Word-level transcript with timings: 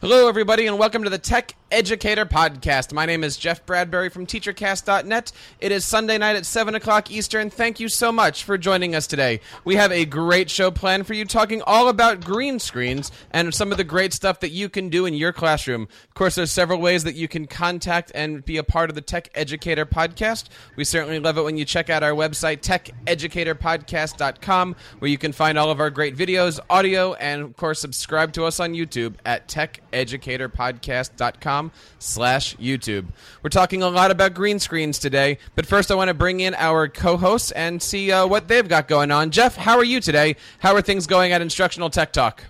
Hello, 0.00 0.30
everybody, 0.30 0.66
and 0.66 0.78
welcome 0.78 1.04
to 1.04 1.10
the 1.10 1.18
Tech 1.18 1.54
Educator 1.70 2.26
Podcast. 2.26 2.92
My 2.92 3.06
name 3.06 3.22
is 3.22 3.36
Jeff 3.36 3.64
Bradbury 3.64 4.08
from 4.08 4.26
TeacherCast.net. 4.26 5.32
It 5.60 5.70
is 5.70 5.84
Sunday 5.84 6.18
night 6.18 6.34
at 6.34 6.46
7 6.46 6.74
o'clock 6.74 7.10
Eastern. 7.10 7.50
Thank 7.50 7.78
you 7.78 7.88
so 7.88 8.10
much 8.10 8.42
for 8.42 8.58
joining 8.58 8.94
us 8.94 9.06
today. 9.06 9.40
We 9.64 9.76
have 9.76 9.92
a 9.92 10.04
great 10.04 10.50
show 10.50 10.70
planned 10.70 11.06
for 11.06 11.14
you, 11.14 11.24
talking 11.24 11.62
all 11.62 11.88
about 11.88 12.24
green 12.24 12.58
screens 12.58 13.12
and 13.30 13.54
some 13.54 13.70
of 13.70 13.78
the 13.78 13.84
great 13.84 14.12
stuff 14.12 14.40
that 14.40 14.50
you 14.50 14.68
can 14.68 14.88
do 14.88 15.06
in 15.06 15.14
your 15.14 15.32
classroom. 15.32 15.82
Of 15.82 16.14
course, 16.14 16.34
there's 16.34 16.50
several 16.50 16.80
ways 16.80 17.04
that 17.04 17.14
you 17.14 17.28
can 17.28 17.46
contact 17.46 18.10
and 18.14 18.44
be 18.44 18.56
a 18.56 18.64
part 18.64 18.90
of 18.90 18.96
the 18.96 19.00
Tech 19.00 19.28
Educator 19.36 19.86
Podcast. 19.86 20.48
We 20.74 20.84
certainly 20.84 21.20
love 21.20 21.38
it 21.38 21.42
when 21.42 21.56
you 21.56 21.64
check 21.64 21.90
out 21.90 22.02
our 22.02 22.12
website, 22.12 22.62
techeducatorpodcast.com, 22.62 24.76
where 24.98 25.10
you 25.10 25.18
can 25.18 25.32
find 25.32 25.56
all 25.56 25.70
of 25.70 25.78
our 25.78 25.90
great 25.90 26.16
videos, 26.16 26.58
audio, 26.68 27.14
and, 27.14 27.42
of 27.42 27.56
course, 27.56 27.78
subscribe 27.78 28.32
to 28.32 28.44
us 28.44 28.58
on 28.58 28.72
YouTube 28.72 29.14
at 29.24 29.46
techeducatorpodcast.com 29.46 31.59
slash 31.98 32.56
YouTube. 32.56 33.06
We're 33.42 33.50
talking 33.50 33.82
a 33.82 33.88
lot 33.88 34.10
about 34.10 34.34
green 34.34 34.58
screens 34.58 34.98
today, 34.98 35.38
but 35.54 35.66
first 35.66 35.90
I 35.90 35.94
want 35.94 36.08
to 36.08 36.14
bring 36.14 36.40
in 36.40 36.54
our 36.54 36.88
co-hosts 36.88 37.50
and 37.52 37.82
see 37.82 38.10
uh, 38.10 38.26
what 38.26 38.48
they've 38.48 38.68
got 38.68 38.88
going 38.88 39.10
on. 39.10 39.30
Jeff, 39.30 39.56
how 39.56 39.76
are 39.76 39.84
you 39.84 40.00
today? 40.00 40.36
How 40.60 40.74
are 40.74 40.82
things 40.82 41.06
going 41.06 41.32
at 41.32 41.42
Instructional 41.42 41.90
Tech 41.90 42.12
Talk? 42.12 42.44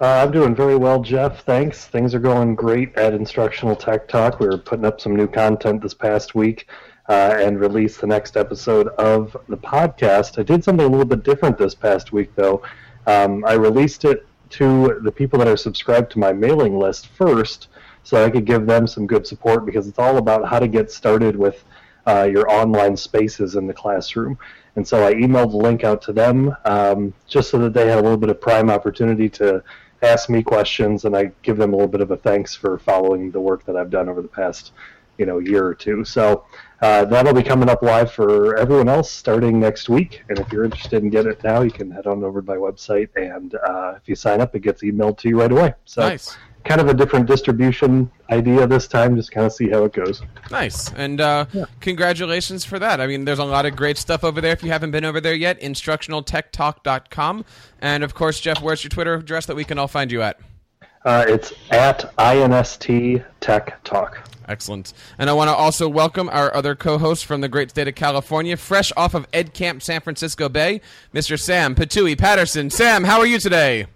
Uh, 0.00 0.22
I'm 0.24 0.32
doing 0.32 0.54
very 0.54 0.76
well, 0.76 1.00
Jeff. 1.00 1.44
Thanks. 1.44 1.86
Things 1.86 2.14
are 2.14 2.18
going 2.18 2.56
great 2.56 2.94
at 2.96 3.14
Instructional 3.14 3.76
Tech 3.76 4.08
Talk. 4.08 4.40
We 4.40 4.46
are 4.48 4.58
putting 4.58 4.84
up 4.84 5.00
some 5.00 5.14
new 5.14 5.28
content 5.28 5.82
this 5.82 5.94
past 5.94 6.34
week 6.34 6.66
uh, 7.08 7.36
and 7.38 7.60
released 7.60 8.00
the 8.00 8.06
next 8.06 8.36
episode 8.36 8.88
of 8.88 9.36
the 9.48 9.56
podcast. 9.56 10.38
I 10.38 10.42
did 10.42 10.64
something 10.64 10.84
a 10.84 10.88
little 10.88 11.04
bit 11.04 11.22
different 11.22 11.58
this 11.58 11.74
past 11.74 12.12
week, 12.12 12.34
though. 12.34 12.62
Um, 13.06 13.44
I 13.44 13.52
released 13.52 14.04
it 14.04 14.26
to 14.50 15.00
the 15.02 15.12
people 15.12 15.38
that 15.38 15.48
are 15.48 15.56
subscribed 15.56 16.10
to 16.12 16.18
my 16.18 16.32
mailing 16.32 16.78
list 16.78 17.08
first, 17.08 17.68
so 18.04 18.24
I 18.24 18.30
could 18.30 18.44
give 18.44 18.66
them 18.66 18.86
some 18.86 19.06
good 19.06 19.26
support 19.26 19.66
because 19.66 19.88
it's 19.88 19.98
all 19.98 20.18
about 20.18 20.46
how 20.46 20.60
to 20.60 20.68
get 20.68 20.92
started 20.92 21.34
with 21.34 21.64
uh, 22.06 22.28
your 22.30 22.48
online 22.50 22.96
spaces 22.96 23.56
in 23.56 23.66
the 23.66 23.72
classroom. 23.72 24.38
And 24.76 24.86
so 24.86 25.06
I 25.06 25.14
emailed 25.14 25.50
the 25.52 25.56
link 25.56 25.84
out 25.84 26.02
to 26.02 26.12
them 26.12 26.54
um, 26.64 27.14
just 27.26 27.50
so 27.50 27.58
that 27.58 27.72
they 27.72 27.88
had 27.88 27.98
a 27.98 28.02
little 28.02 28.18
bit 28.18 28.28
of 28.28 28.40
prime 28.40 28.70
opportunity 28.70 29.28
to 29.30 29.62
ask 30.02 30.28
me 30.28 30.42
questions, 30.42 31.06
and 31.06 31.16
I 31.16 31.32
give 31.42 31.56
them 31.56 31.72
a 31.72 31.76
little 31.76 31.90
bit 31.90 32.02
of 32.02 32.10
a 32.10 32.16
thanks 32.16 32.54
for 32.54 32.78
following 32.78 33.30
the 33.30 33.40
work 33.40 33.64
that 33.64 33.76
I've 33.76 33.90
done 33.90 34.08
over 34.08 34.20
the 34.20 34.28
past 34.28 34.72
you 35.16 35.24
know 35.24 35.38
year 35.38 35.64
or 35.64 35.74
two. 35.74 36.04
So 36.04 36.44
uh, 36.82 37.04
that'll 37.06 37.32
be 37.32 37.42
coming 37.42 37.70
up 37.70 37.82
live 37.82 38.12
for 38.12 38.56
everyone 38.56 38.88
else 38.88 39.10
starting 39.10 39.60
next 39.60 39.88
week. 39.88 40.24
And 40.28 40.38
if 40.38 40.52
you're 40.52 40.64
interested 40.64 41.02
in 41.02 41.08
getting 41.08 41.32
it 41.32 41.42
now, 41.44 41.62
you 41.62 41.70
can 41.70 41.90
head 41.90 42.06
on 42.06 42.22
over 42.22 42.42
to 42.42 42.46
my 42.46 42.56
website, 42.56 43.08
and 43.16 43.54
uh, 43.54 43.94
if 43.96 44.08
you 44.08 44.16
sign 44.16 44.42
up, 44.42 44.54
it 44.54 44.60
gets 44.60 44.82
emailed 44.82 45.16
to 45.18 45.28
you 45.28 45.40
right 45.40 45.52
away. 45.52 45.72
So 45.86 46.02
nice 46.02 46.36
kind 46.64 46.80
of 46.80 46.88
a 46.88 46.94
different 46.94 47.26
distribution 47.26 48.10
idea 48.30 48.66
this 48.66 48.86
time. 48.86 49.16
Just 49.16 49.30
kind 49.32 49.46
of 49.46 49.52
see 49.52 49.68
how 49.68 49.84
it 49.84 49.92
goes. 49.92 50.22
Nice, 50.50 50.92
and 50.94 51.20
uh, 51.20 51.46
yeah. 51.52 51.66
congratulations 51.80 52.64
for 52.64 52.78
that. 52.78 53.00
I 53.00 53.06
mean, 53.06 53.24
there's 53.24 53.38
a 53.38 53.44
lot 53.44 53.66
of 53.66 53.76
great 53.76 53.98
stuff 53.98 54.24
over 54.24 54.40
there. 54.40 54.52
If 54.52 54.62
you 54.62 54.70
haven't 54.70 54.90
been 54.90 55.04
over 55.04 55.20
there 55.20 55.34
yet, 55.34 55.60
instructionaltechtalk.com, 55.60 57.44
and 57.80 58.04
of 58.04 58.14
course, 58.14 58.40
Jeff, 58.40 58.60
where's 58.62 58.82
your 58.82 58.90
Twitter 58.90 59.14
address 59.14 59.46
that 59.46 59.56
we 59.56 59.64
can 59.64 59.78
all 59.78 59.88
find 59.88 60.10
you 60.10 60.22
at? 60.22 60.40
Uh, 61.04 61.24
it's 61.28 61.52
at 61.70 62.10
INST 62.16 63.22
Tech 63.40 63.82
Talk. 63.84 64.26
Excellent. 64.48 64.92
And 65.18 65.28
I 65.28 65.32
want 65.32 65.48
to 65.48 65.54
also 65.54 65.88
welcome 65.88 66.28
our 66.30 66.54
other 66.54 66.74
co 66.74 66.98
host 66.98 67.26
from 67.26 67.40
the 67.40 67.48
great 67.48 67.70
state 67.70 67.88
of 67.88 67.94
California, 67.94 68.56
fresh 68.56 68.92
off 68.96 69.14
of 69.14 69.26
Ed 69.32 69.54
Camp 69.54 69.82
San 69.82 70.00
Francisco 70.00 70.48
Bay, 70.48 70.80
Mr. 71.14 71.38
Sam 71.38 71.74
Patui 71.74 72.16
Patterson. 72.18 72.70
Sam, 72.70 73.04
how 73.04 73.18
are 73.18 73.26
you 73.26 73.38
today? 73.38 73.86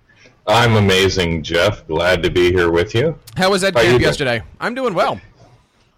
I'm 0.49 0.77
amazing, 0.77 1.43
Jeff. 1.43 1.87
Glad 1.87 2.23
to 2.23 2.31
be 2.31 2.51
here 2.51 2.71
with 2.71 2.95
you. 2.95 3.19
How 3.37 3.51
was 3.51 3.63
Ed 3.63 3.75
How 3.75 3.83
Camp 3.83 4.01
yesterday? 4.01 4.43
I'm 4.59 4.75
doing 4.75 4.95
well. 4.95 5.21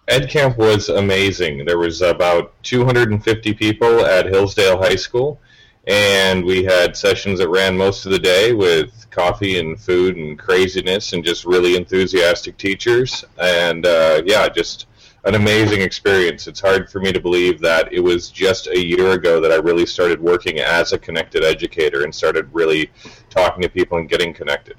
Ed 0.08 0.28
Camp 0.28 0.58
was 0.58 0.88
amazing. 0.88 1.64
There 1.64 1.78
was 1.78 2.02
about 2.02 2.52
250 2.64 3.54
people 3.54 4.04
at 4.04 4.26
Hillsdale 4.26 4.76
High 4.76 4.96
School, 4.96 5.40
and 5.86 6.44
we 6.44 6.64
had 6.64 6.96
sessions 6.96 7.38
that 7.38 7.48
ran 7.48 7.76
most 7.76 8.06
of 8.06 8.10
the 8.10 8.18
day 8.18 8.52
with 8.52 9.06
coffee 9.10 9.60
and 9.60 9.80
food 9.80 10.16
and 10.16 10.36
craziness 10.36 11.12
and 11.12 11.24
just 11.24 11.44
really 11.44 11.76
enthusiastic 11.76 12.56
teachers. 12.56 13.24
And 13.38 13.86
uh, 13.86 14.22
yeah, 14.26 14.48
just 14.48 14.86
an 15.24 15.34
amazing 15.34 15.82
experience. 15.82 16.46
It's 16.46 16.60
hard 16.60 16.90
for 16.90 17.00
me 17.00 17.12
to 17.12 17.20
believe 17.20 17.60
that 17.60 17.92
it 17.92 18.00
was 18.00 18.30
just 18.30 18.68
a 18.68 18.78
year 18.78 19.12
ago 19.12 19.40
that 19.40 19.52
I 19.52 19.56
really 19.56 19.86
started 19.86 20.20
working 20.20 20.60
as 20.60 20.92
a 20.92 20.98
connected 20.98 21.44
educator 21.44 22.04
and 22.04 22.14
started 22.14 22.48
really 22.52 22.90
talking 23.28 23.62
to 23.62 23.68
people 23.68 23.98
and 23.98 24.08
getting 24.08 24.32
connected. 24.32 24.76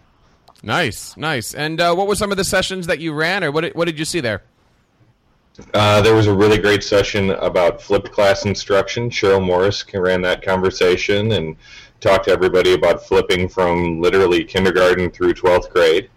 Nice, 0.64 1.16
nice. 1.18 1.54
And 1.54 1.80
uh, 1.80 1.94
what 1.94 2.08
were 2.08 2.16
some 2.16 2.32
of 2.32 2.38
the 2.38 2.44
sessions 2.44 2.88
that 2.88 3.00
you 3.00 3.14
ran, 3.14 3.44
or 3.44 3.52
what 3.52 3.62
did, 3.62 3.76
what 3.76 3.86
did 3.86 3.98
you 3.98 4.06
see 4.06 4.20
there? 4.20 4.44
Uh, 5.74 6.02
there 6.02 6.16
was 6.16 6.28
a 6.28 6.34
really 6.34 6.58
great 6.58 6.84
session 6.84 7.32
about 7.32 7.82
flipped 7.82 8.12
class 8.12 8.46
instruction. 8.46 9.10
Cheryl 9.10 9.44
Morris 9.44 9.86
ran 9.94 10.22
that 10.22 10.42
conversation 10.42 11.34
and 11.34 11.56
talked 12.00 12.26
to 12.26 12.32
everybody 12.32 12.74
about 12.74 13.06
flipping 13.06 13.48
from 13.48 14.02
literally 14.02 14.44
kindergarten 14.44 15.12
through 15.12 15.34
12th 15.34 15.70
grade. 15.70 16.10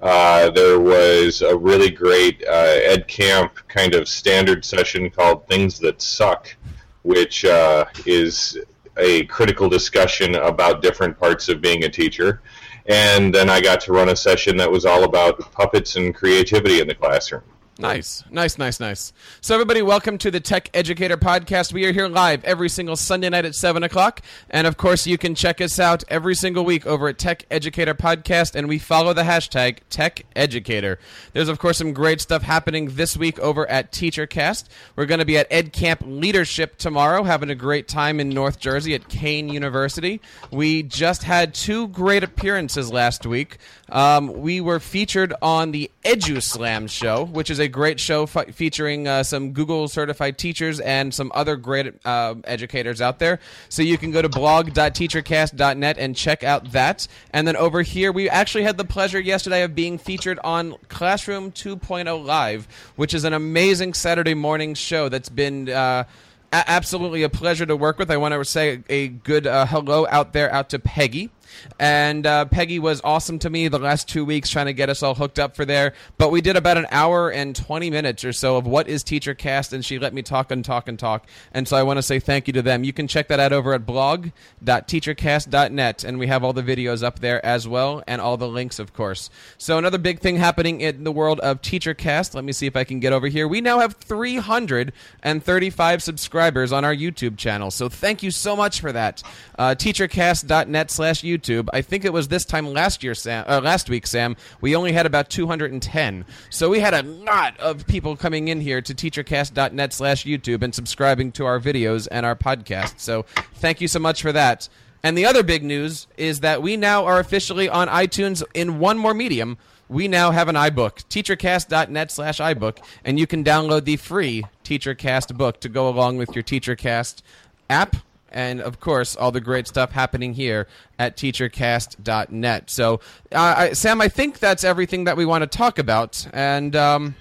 Uh, 0.00 0.50
there 0.50 0.78
was 0.78 1.42
a 1.42 1.56
really 1.56 1.90
great 1.90 2.42
uh, 2.46 2.78
Ed 2.84 3.08
Camp 3.08 3.58
kind 3.66 3.94
of 3.94 4.08
standard 4.08 4.64
session 4.64 5.10
called 5.10 5.46
Things 5.48 5.78
That 5.80 6.00
Suck, 6.00 6.54
which 7.02 7.44
uh, 7.44 7.86
is 8.06 8.56
a 8.96 9.24
critical 9.26 9.68
discussion 9.68 10.36
about 10.36 10.82
different 10.82 11.18
parts 11.18 11.48
of 11.48 11.60
being 11.60 11.84
a 11.84 11.88
teacher. 11.88 12.42
And 12.86 13.34
then 13.34 13.50
I 13.50 13.60
got 13.60 13.80
to 13.82 13.92
run 13.92 14.08
a 14.08 14.16
session 14.16 14.56
that 14.58 14.70
was 14.70 14.86
all 14.86 15.04
about 15.04 15.38
puppets 15.52 15.96
and 15.96 16.14
creativity 16.14 16.80
in 16.80 16.86
the 16.86 16.94
classroom. 16.94 17.42
Nice, 17.80 18.24
nice, 18.28 18.58
nice, 18.58 18.80
nice. 18.80 19.12
So, 19.40 19.54
everybody, 19.54 19.82
welcome 19.82 20.18
to 20.18 20.32
the 20.32 20.40
Tech 20.40 20.68
Educator 20.74 21.16
Podcast. 21.16 21.72
We 21.72 21.84
are 21.86 21.92
here 21.92 22.08
live 22.08 22.42
every 22.42 22.68
single 22.68 22.96
Sunday 22.96 23.28
night 23.28 23.44
at 23.44 23.54
7 23.54 23.84
o'clock. 23.84 24.20
And 24.50 24.66
of 24.66 24.76
course, 24.76 25.06
you 25.06 25.16
can 25.16 25.36
check 25.36 25.60
us 25.60 25.78
out 25.78 26.02
every 26.08 26.34
single 26.34 26.64
week 26.64 26.86
over 26.86 27.06
at 27.06 27.18
Tech 27.18 27.46
Educator 27.52 27.94
Podcast, 27.94 28.56
and 28.56 28.68
we 28.68 28.80
follow 28.80 29.12
the 29.12 29.22
hashtag 29.22 29.78
Tech 29.90 30.26
Educator. 30.34 30.98
There's, 31.34 31.48
of 31.48 31.60
course, 31.60 31.78
some 31.78 31.92
great 31.92 32.20
stuff 32.20 32.42
happening 32.42 32.96
this 32.96 33.16
week 33.16 33.38
over 33.38 33.64
at 33.70 33.92
TeacherCast. 33.92 34.64
We're 34.96 35.06
going 35.06 35.20
to 35.20 35.24
be 35.24 35.38
at 35.38 35.46
Ed 35.48 35.72
Camp 35.72 36.02
Leadership 36.04 36.78
tomorrow, 36.78 37.22
having 37.22 37.48
a 37.48 37.54
great 37.54 37.86
time 37.86 38.18
in 38.18 38.28
North 38.28 38.58
Jersey 38.58 38.96
at 38.96 39.08
Kean 39.08 39.48
University. 39.48 40.20
We 40.50 40.82
just 40.82 41.22
had 41.22 41.54
two 41.54 41.86
great 41.86 42.24
appearances 42.24 42.90
last 42.92 43.24
week. 43.24 43.58
Um, 43.88 44.32
we 44.40 44.60
were 44.60 44.80
featured 44.80 45.32
on 45.40 45.70
the 45.70 45.92
EduSlam 46.04 46.90
show, 46.90 47.24
which 47.24 47.50
is 47.50 47.60
a 47.60 47.67
great 47.68 48.00
show 48.00 48.26
featuring 48.26 49.06
uh, 49.06 49.22
some 49.22 49.52
Google 49.52 49.88
certified 49.88 50.38
teachers 50.38 50.80
and 50.80 51.12
some 51.12 51.30
other 51.34 51.56
great 51.56 51.94
uh, 52.04 52.34
educators 52.44 53.00
out 53.00 53.18
there. 53.18 53.40
So 53.68 53.82
you 53.82 53.98
can 53.98 54.10
go 54.10 54.22
to 54.22 54.28
blog.teachercast.net 54.28 55.98
and 55.98 56.16
check 56.16 56.42
out 56.42 56.72
that. 56.72 57.06
And 57.32 57.46
then 57.46 57.56
over 57.56 57.82
here, 57.82 58.12
we 58.12 58.28
actually 58.28 58.64
had 58.64 58.76
the 58.76 58.84
pleasure 58.84 59.20
yesterday 59.20 59.62
of 59.62 59.74
being 59.74 59.98
featured 59.98 60.38
on 60.44 60.76
Classroom 60.88 61.52
2.0 61.52 62.24
Live, 62.24 62.68
which 62.96 63.14
is 63.14 63.24
an 63.24 63.32
amazing 63.32 63.94
Saturday 63.94 64.34
morning 64.34 64.74
show 64.74 65.08
that's 65.08 65.28
been. 65.28 65.68
Uh, 65.68 66.04
absolutely 66.50 67.22
a 67.22 67.28
pleasure 67.28 67.66
to 67.66 67.76
work 67.76 67.98
with. 67.98 68.10
I 68.10 68.16
want 68.16 68.32
to 68.32 68.42
say 68.42 68.82
a 68.88 69.08
good 69.08 69.46
uh, 69.46 69.66
hello 69.66 70.06
out 70.08 70.32
there 70.32 70.50
out 70.50 70.70
to 70.70 70.78
Peggy. 70.78 71.30
And 71.78 72.26
uh, 72.26 72.46
Peggy 72.46 72.78
was 72.78 73.00
awesome 73.04 73.38
to 73.40 73.50
me 73.50 73.68
the 73.68 73.78
last 73.78 74.08
two 74.08 74.24
weeks 74.24 74.48
trying 74.48 74.66
to 74.66 74.72
get 74.72 74.88
us 74.88 75.02
all 75.02 75.14
hooked 75.14 75.38
up 75.38 75.56
for 75.56 75.64
there. 75.64 75.92
But 76.16 76.30
we 76.30 76.40
did 76.40 76.56
about 76.56 76.76
an 76.76 76.86
hour 76.90 77.30
and 77.30 77.54
20 77.54 77.90
minutes 77.90 78.24
or 78.24 78.32
so 78.32 78.56
of 78.56 78.66
what 78.66 78.88
is 78.88 79.02
Teacher 79.02 79.34
Cast, 79.34 79.72
and 79.72 79.84
she 79.84 79.98
let 79.98 80.14
me 80.14 80.22
talk 80.22 80.50
and 80.50 80.64
talk 80.64 80.88
and 80.88 80.98
talk. 80.98 81.26
And 81.52 81.68
so 81.68 81.76
I 81.76 81.82
want 81.82 81.98
to 81.98 82.02
say 82.02 82.18
thank 82.18 82.46
you 82.46 82.52
to 82.54 82.62
them. 82.62 82.84
You 82.84 82.92
can 82.92 83.08
check 83.08 83.28
that 83.28 83.40
out 83.40 83.52
over 83.52 83.74
at 83.74 83.86
blog.teachercast.net, 83.86 86.04
and 86.04 86.18
we 86.18 86.26
have 86.26 86.44
all 86.44 86.52
the 86.52 86.62
videos 86.62 87.02
up 87.02 87.20
there 87.20 87.44
as 87.44 87.68
well, 87.68 88.02
and 88.06 88.20
all 88.20 88.36
the 88.36 88.48
links, 88.48 88.78
of 88.78 88.92
course. 88.92 89.30
So 89.56 89.78
another 89.78 89.98
big 89.98 90.20
thing 90.20 90.36
happening 90.36 90.80
in 90.80 91.04
the 91.04 91.12
world 91.12 91.40
of 91.40 91.62
Teacher 91.62 91.94
Cast. 91.94 92.34
Let 92.34 92.44
me 92.44 92.52
see 92.52 92.66
if 92.66 92.76
I 92.76 92.84
can 92.84 93.00
get 93.00 93.12
over 93.12 93.28
here. 93.28 93.48
We 93.48 93.60
now 93.60 93.80
have 93.80 93.94
335 93.94 96.02
subscribers 96.02 96.72
on 96.72 96.84
our 96.84 96.94
YouTube 96.94 97.36
channel. 97.36 97.70
So 97.70 97.88
thank 97.88 98.22
you 98.22 98.30
so 98.30 98.56
much 98.56 98.80
for 98.80 98.92
that. 98.92 99.22
Uh, 99.58 99.74
teachercast.net 99.74 100.90
slash 100.90 101.22
YouTube 101.22 101.37
YouTube. 101.38 101.68
I 101.72 101.82
think 101.82 102.04
it 102.04 102.12
was 102.12 102.28
this 102.28 102.44
time 102.44 102.66
last 102.72 103.02
year, 103.02 103.14
Sam, 103.14 103.44
uh, 103.46 103.60
last 103.62 103.88
week, 103.88 104.06
Sam. 104.06 104.36
We 104.60 104.74
only 104.74 104.92
had 104.92 105.06
about 105.06 105.30
210, 105.30 106.24
so 106.50 106.68
we 106.68 106.80
had 106.80 106.94
a 106.94 107.02
lot 107.02 107.58
of 107.60 107.86
people 107.86 108.16
coming 108.16 108.48
in 108.48 108.60
here 108.60 108.80
to 108.80 108.94
teachercast.net/slash 108.94 110.24
YouTube 110.24 110.62
and 110.62 110.74
subscribing 110.74 111.32
to 111.32 111.44
our 111.44 111.60
videos 111.60 112.08
and 112.10 112.24
our 112.24 112.36
podcast. 112.36 113.00
So 113.00 113.24
thank 113.54 113.80
you 113.80 113.88
so 113.88 113.98
much 113.98 114.22
for 114.22 114.32
that. 114.32 114.68
And 115.02 115.16
the 115.16 115.26
other 115.26 115.42
big 115.42 115.62
news 115.62 116.06
is 116.16 116.40
that 116.40 116.60
we 116.60 116.76
now 116.76 117.04
are 117.04 117.20
officially 117.20 117.68
on 117.68 117.88
iTunes 117.88 118.42
in 118.54 118.78
one 118.78 118.98
more 118.98 119.14
medium. 119.14 119.58
We 119.88 120.08
now 120.08 120.32
have 120.32 120.48
an 120.48 120.56
iBook, 120.56 121.04
teachercast.net 121.08 122.10
slash 122.10 122.38
iBook, 122.40 122.78
and 123.04 123.18
you 123.18 123.26
can 123.26 123.42
download 123.42 123.84
the 123.84 123.96
free 123.96 124.44
TeacherCast 124.64 125.36
book 125.36 125.60
to 125.60 125.68
go 125.68 125.88
along 125.88 126.18
with 126.18 126.34
your 126.34 126.42
TeacherCast 126.42 127.22
app 127.70 127.96
and 128.30 128.60
of 128.60 128.80
course, 128.80 129.16
all 129.16 129.32
the 129.32 129.40
great 129.40 129.66
stuff 129.66 129.92
happening 129.92 130.34
here 130.34 130.66
at 130.98 131.16
teachercast.net. 131.16 132.70
So, 132.70 133.00
uh, 133.32 133.54
I, 133.56 133.72
Sam, 133.72 134.00
I 134.00 134.08
think 134.08 134.38
that's 134.38 134.64
everything 134.64 135.04
that 135.04 135.16
we 135.16 135.24
want 135.24 135.42
to 135.42 135.46
talk 135.46 135.78
about. 135.78 136.26
And 136.32 136.74
um, 136.76 137.14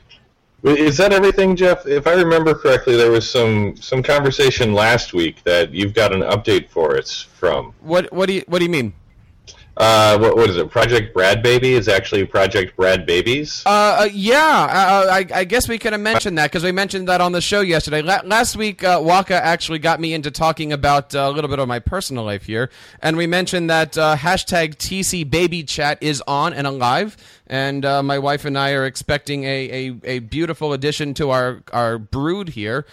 is 0.64 0.98
that 0.98 1.14
everything, 1.14 1.56
Jeff? 1.56 1.86
If 1.86 2.08
I 2.08 2.14
remember 2.14 2.54
correctly, 2.54 2.96
there 2.96 3.12
was 3.12 3.30
some 3.30 3.76
some 3.78 4.02
conversation 4.02 4.74
last 4.74 5.14
week 5.14 5.44
that 5.44 5.72
you've 5.72 5.94
got 5.94 6.14
an 6.14 6.22
update 6.22 6.70
for 6.70 6.98
us 6.98 7.22
from. 7.22 7.74
What 7.82 8.12
what 8.12 8.26
do 8.28 8.34
you 8.34 8.44
what 8.48 8.60
do 8.60 8.66
you 8.66 8.72
mean? 8.72 8.94
Uh, 9.78 10.18
what, 10.18 10.36
what 10.36 10.50
is 10.50 10.58
it? 10.58 10.72
Project 10.72 11.14
Brad 11.14 11.44
Baby 11.44 11.76
is 11.76 11.88
actually 11.88 12.26
Project 12.26 12.76
Brad 12.76 13.06
Babies. 13.06 13.62
Uh, 13.64 13.70
uh 14.00 14.10
yeah, 14.12 14.68
uh, 14.72 15.12
I, 15.12 15.26
I, 15.32 15.44
guess 15.44 15.70
we 15.70 15.78
could 15.78 15.94
have 15.94 16.02
mentioned 16.02 16.36
that 16.40 16.50
because 16.50 16.64
we 16.64 16.72
mentioned 16.72 17.08
that 17.10 17.22
on 17.22 17.32
the 17.32 17.42
show 17.42 17.62
yesterday. 17.62 18.02
La- 18.02 18.22
last 18.26 18.56
week, 18.56 18.84
uh, 18.84 19.00
Waka 19.04 19.36
actually 19.36 19.78
got 19.78 20.00
me 20.00 20.16
into 20.16 20.32
talking 20.32 20.74
about 20.74 21.14
uh, 21.14 21.20
a 21.20 21.30
little 21.30 21.48
bit 21.48 21.60
of 21.60 21.68
my 21.68 21.78
personal 21.78 22.24
life 22.24 22.46
here, 22.46 22.72
and 23.04 23.18
we 23.18 23.28
mentioned 23.28 23.70
that 23.70 23.96
uh, 24.00 24.16
hashtag 24.16 24.78
TC 24.78 25.30
Baby 25.30 25.62
Chat 25.62 26.02
is 26.02 26.24
on 26.26 26.54
and 26.54 26.66
alive, 26.66 27.16
and 27.46 27.86
uh, 27.86 28.02
my 28.02 28.18
wife 28.18 28.46
and 28.46 28.58
I 28.58 28.72
are 28.72 28.86
expecting 28.86 29.44
a, 29.44 29.48
a, 29.48 29.96
a 30.06 30.20
beautiful 30.20 30.74
addition 30.74 31.14
to 31.16 31.30
our 31.30 31.62
our 31.72 32.00
brood 32.00 32.50
here. 32.50 32.88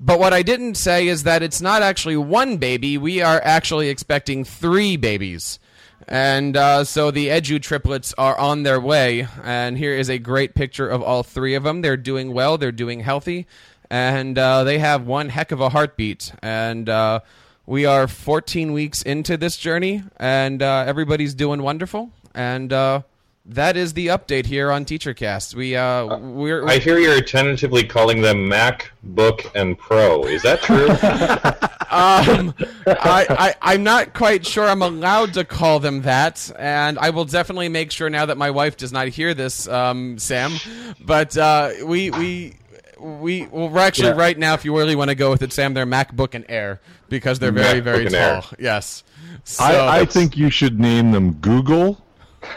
But 0.00 0.18
what 0.18 0.34
I 0.34 0.42
didn't 0.42 0.74
say 0.74 1.08
is 1.08 1.22
that 1.22 1.42
it's 1.42 1.62
not 1.62 1.80
actually 1.80 2.18
one 2.18 2.58
baby. 2.58 2.98
We 2.98 3.22
are 3.22 3.40
actually 3.42 3.88
expecting 3.88 4.44
three 4.44 4.98
babies. 4.98 5.58
And 6.06 6.56
uh, 6.56 6.84
so 6.84 7.10
the 7.10 7.28
Edu 7.28 7.60
triplets 7.60 8.14
are 8.18 8.38
on 8.38 8.62
their 8.62 8.80
way. 8.80 9.26
And 9.42 9.78
here 9.78 9.94
is 9.94 10.10
a 10.10 10.18
great 10.18 10.54
picture 10.54 10.88
of 10.88 11.02
all 11.02 11.22
three 11.22 11.54
of 11.54 11.62
them. 11.62 11.82
They're 11.82 11.96
doing 11.96 12.32
well, 12.32 12.58
they're 12.58 12.72
doing 12.72 13.00
healthy, 13.00 13.46
and 13.90 14.38
uh, 14.38 14.64
they 14.64 14.78
have 14.78 15.06
one 15.06 15.28
heck 15.28 15.52
of 15.52 15.60
a 15.60 15.70
heartbeat. 15.70 16.32
And 16.42 16.88
uh, 16.88 17.20
we 17.66 17.86
are 17.86 18.06
14 18.06 18.72
weeks 18.72 19.02
into 19.02 19.36
this 19.36 19.56
journey, 19.56 20.02
and 20.18 20.62
uh, 20.62 20.84
everybody's 20.86 21.34
doing 21.34 21.62
wonderful. 21.62 22.10
And 22.34 22.72
uh, 22.72 23.02
that 23.46 23.76
is 23.76 23.92
the 23.92 24.06
update 24.06 24.46
here 24.46 24.72
on 24.72 24.84
TeacherCast. 24.84 25.54
We 25.54 25.76
uh, 25.76 26.16
we're, 26.16 26.66
I 26.66 26.78
hear 26.78 26.98
you're 26.98 27.20
tentatively 27.20 27.84
calling 27.84 28.22
them 28.22 28.48
Mac, 28.48 28.92
Book, 29.02 29.50
and 29.54 29.78
Pro. 29.78 30.24
Is 30.24 30.42
that 30.42 30.62
true? 30.62 30.88
um, 31.90 32.54
I, 32.86 33.54
I 33.60 33.74
am 33.74 33.82
not 33.82 34.14
quite 34.14 34.46
sure 34.46 34.66
I'm 34.66 34.82
allowed 34.82 35.34
to 35.34 35.44
call 35.44 35.78
them 35.78 36.02
that, 36.02 36.50
and 36.58 36.98
I 36.98 37.10
will 37.10 37.26
definitely 37.26 37.68
make 37.68 37.90
sure 37.90 38.08
now 38.08 38.26
that 38.26 38.38
my 38.38 38.50
wife 38.50 38.76
does 38.76 38.92
not 38.92 39.08
hear 39.08 39.34
this, 39.34 39.68
um, 39.68 40.18
Sam. 40.18 40.52
But 41.00 41.36
uh, 41.36 41.72
we 41.84 42.10
we. 42.10 42.56
We 42.96 43.48
well, 43.48 43.68
we're 43.68 43.80
actually 43.80 44.10
yeah. 44.10 44.16
right 44.16 44.38
now. 44.38 44.54
If 44.54 44.64
you 44.64 44.74
really 44.74 44.96
want 44.96 45.10
to 45.10 45.14
go 45.14 45.28
with 45.28 45.42
it, 45.42 45.52
Sam, 45.52 45.74
they're 45.74 45.84
MacBook 45.84 46.34
and 46.34 46.46
Air 46.48 46.80
because 47.10 47.38
they're 47.38 47.52
very 47.52 47.80
MacBook 47.80 47.84
very 47.84 48.04
tall. 48.06 48.18
Air. 48.18 48.42
Yes, 48.58 49.04
so, 49.42 49.62
I, 49.62 50.00
I 50.00 50.04
think 50.06 50.38
you 50.38 50.48
should 50.48 50.80
name 50.80 51.12
them 51.12 51.32
Google 51.34 52.02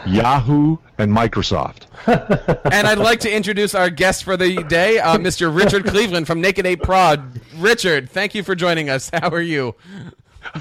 Yahoo, 0.06 0.76
and 0.98 1.12
Microsoft. 1.12 1.86
and 2.72 2.86
I'd 2.86 2.98
like 2.98 3.20
to 3.20 3.34
introduce 3.34 3.74
our 3.74 3.90
guest 3.90 4.24
for 4.24 4.36
the 4.36 4.62
day, 4.64 4.98
uh, 4.98 5.18
Mr. 5.18 5.54
Richard 5.54 5.86
Cleveland 5.86 6.26
from 6.26 6.40
Naked 6.40 6.66
Ape 6.66 6.82
Prod. 6.82 7.40
Richard, 7.56 8.10
thank 8.10 8.34
you 8.34 8.42
for 8.42 8.54
joining 8.54 8.90
us. 8.90 9.10
How 9.12 9.30
are 9.30 9.40
you? 9.40 9.74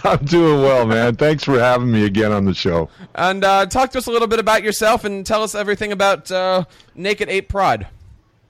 I'm 0.03 0.25
doing 0.25 0.61
well, 0.61 0.85
man. 0.85 1.15
Thanks 1.15 1.43
for 1.43 1.59
having 1.59 1.91
me 1.91 2.05
again 2.05 2.31
on 2.31 2.45
the 2.45 2.53
show. 2.53 2.89
And 3.15 3.43
uh, 3.43 3.65
talk 3.67 3.91
to 3.91 3.99
us 3.99 4.07
a 4.07 4.11
little 4.11 4.27
bit 4.27 4.39
about 4.39 4.63
yourself 4.63 5.03
and 5.05 5.25
tell 5.25 5.43
us 5.43 5.55
everything 5.55 5.91
about 5.91 6.31
uh, 6.31 6.65
Naked 6.95 7.29
Ape 7.29 7.49
Prod. 7.49 7.87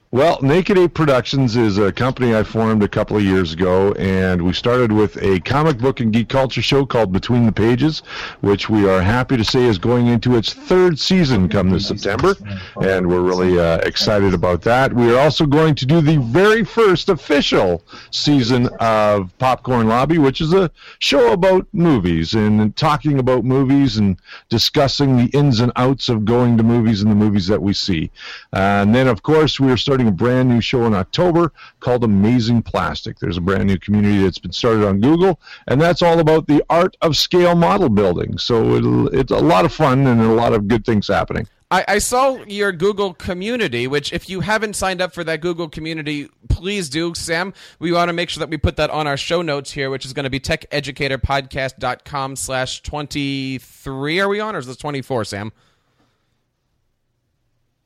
Well, 0.09 0.39
Naked 0.41 0.77
Ape 0.77 0.93
Productions 0.93 1.57
is 1.57 1.77
a 1.77 1.91
company 1.91 2.33
I 2.33 2.43
formed 2.43 2.81
a 2.81 2.87
couple 2.87 3.17
of 3.17 3.23
years 3.23 3.51
ago, 3.51 3.91
and 3.99 4.41
we 4.41 4.53
started 4.53 4.89
with 4.89 5.21
a 5.21 5.41
comic 5.41 5.79
book 5.79 5.99
and 5.99 6.13
geek 6.13 6.29
culture 6.29 6.61
show 6.61 6.85
called 6.85 7.11
Between 7.11 7.45
the 7.45 7.51
Pages, 7.51 8.03
which 8.39 8.69
we 8.69 8.87
are 8.87 9.01
happy 9.01 9.35
to 9.35 9.43
say 9.43 9.65
is 9.65 9.77
going 9.77 10.07
into 10.07 10.37
its 10.37 10.53
third 10.53 10.97
season 10.97 11.49
come 11.49 11.71
this 11.71 11.89
September, 11.89 12.35
and 12.81 13.05
we're 13.05 13.19
really 13.19 13.59
uh, 13.59 13.79
excited 13.79 14.33
about 14.33 14.61
that. 14.61 14.93
We 14.93 15.13
are 15.13 15.19
also 15.19 15.45
going 15.45 15.75
to 15.75 15.85
do 15.85 15.99
the 15.99 16.15
very 16.21 16.63
first 16.63 17.09
official 17.09 17.83
season 18.09 18.69
of 18.79 19.37
Popcorn 19.39 19.89
Lobby, 19.89 20.19
which 20.19 20.39
is 20.39 20.53
a 20.53 20.71
show 20.99 21.33
about 21.33 21.67
movies 21.73 22.33
and 22.33 22.73
talking 22.77 23.19
about 23.19 23.43
movies 23.43 23.97
and 23.97 24.15
discussing 24.47 25.17
the 25.17 25.25
ins 25.37 25.59
and 25.59 25.73
outs 25.75 26.07
of 26.07 26.23
going 26.23 26.55
to 26.55 26.63
movies 26.63 27.01
and 27.01 27.11
the 27.11 27.15
movies 27.15 27.47
that 27.47 27.61
we 27.61 27.73
see. 27.73 28.09
and 28.53 28.95
then, 28.95 29.09
of 29.09 29.21
course, 29.21 29.59
we 29.59 29.69
are 29.69 29.75
starting 29.75 29.96
starting 29.97 30.13
a 30.13 30.15
brand 30.15 30.47
new 30.47 30.61
show 30.61 30.85
in 30.85 30.93
October 30.93 31.51
called 31.79 32.03
Amazing 32.03 32.61
Plastic. 32.61 33.17
There's 33.17 33.37
a 33.37 33.41
brand 33.41 33.65
new 33.65 33.79
community 33.79 34.21
that's 34.21 34.37
been 34.37 34.51
started 34.51 34.85
on 34.85 35.01
Google, 35.01 35.39
and 35.67 35.81
that's 35.81 36.03
all 36.03 36.19
about 36.19 36.45
the 36.45 36.63
art 36.69 36.95
of 37.01 37.17
scale 37.17 37.55
model 37.55 37.89
building. 37.89 38.37
So 38.37 39.07
it's 39.11 39.31
a 39.31 39.39
lot 39.39 39.65
of 39.65 39.73
fun 39.73 40.05
and 40.05 40.21
a 40.21 40.33
lot 40.33 40.53
of 40.53 40.67
good 40.67 40.85
things 40.85 41.07
happening. 41.07 41.47
I, 41.71 41.83
I, 41.87 41.97
saw 41.97 42.37
your 42.45 42.71
Google 42.73 43.15
community, 43.15 43.87
which 43.87 44.13
if 44.13 44.29
you 44.29 44.41
haven't 44.41 44.75
signed 44.75 45.01
up 45.01 45.15
for 45.15 45.23
that 45.23 45.41
Google 45.41 45.67
community, 45.67 46.29
please 46.47 46.89
do, 46.89 47.15
Sam. 47.15 47.55
We 47.79 47.91
want 47.91 48.09
to 48.09 48.13
make 48.13 48.29
sure 48.29 48.39
that 48.41 48.51
we 48.51 48.57
put 48.57 48.75
that 48.75 48.91
on 48.91 49.07
our 49.07 49.17
show 49.17 49.41
notes 49.41 49.71
here, 49.71 49.89
which 49.89 50.05
is 50.05 50.13
going 50.13 50.25
to 50.25 50.29
be 50.29 50.39
techeducatorpodcast.com 50.39 52.35
slash 52.35 52.83
23. 52.83 54.19
Are 54.19 54.29
we 54.29 54.39
on, 54.39 54.55
or 54.55 54.59
is 54.59 54.67
this 54.67 54.77
24, 54.77 55.25
Sam? 55.25 55.51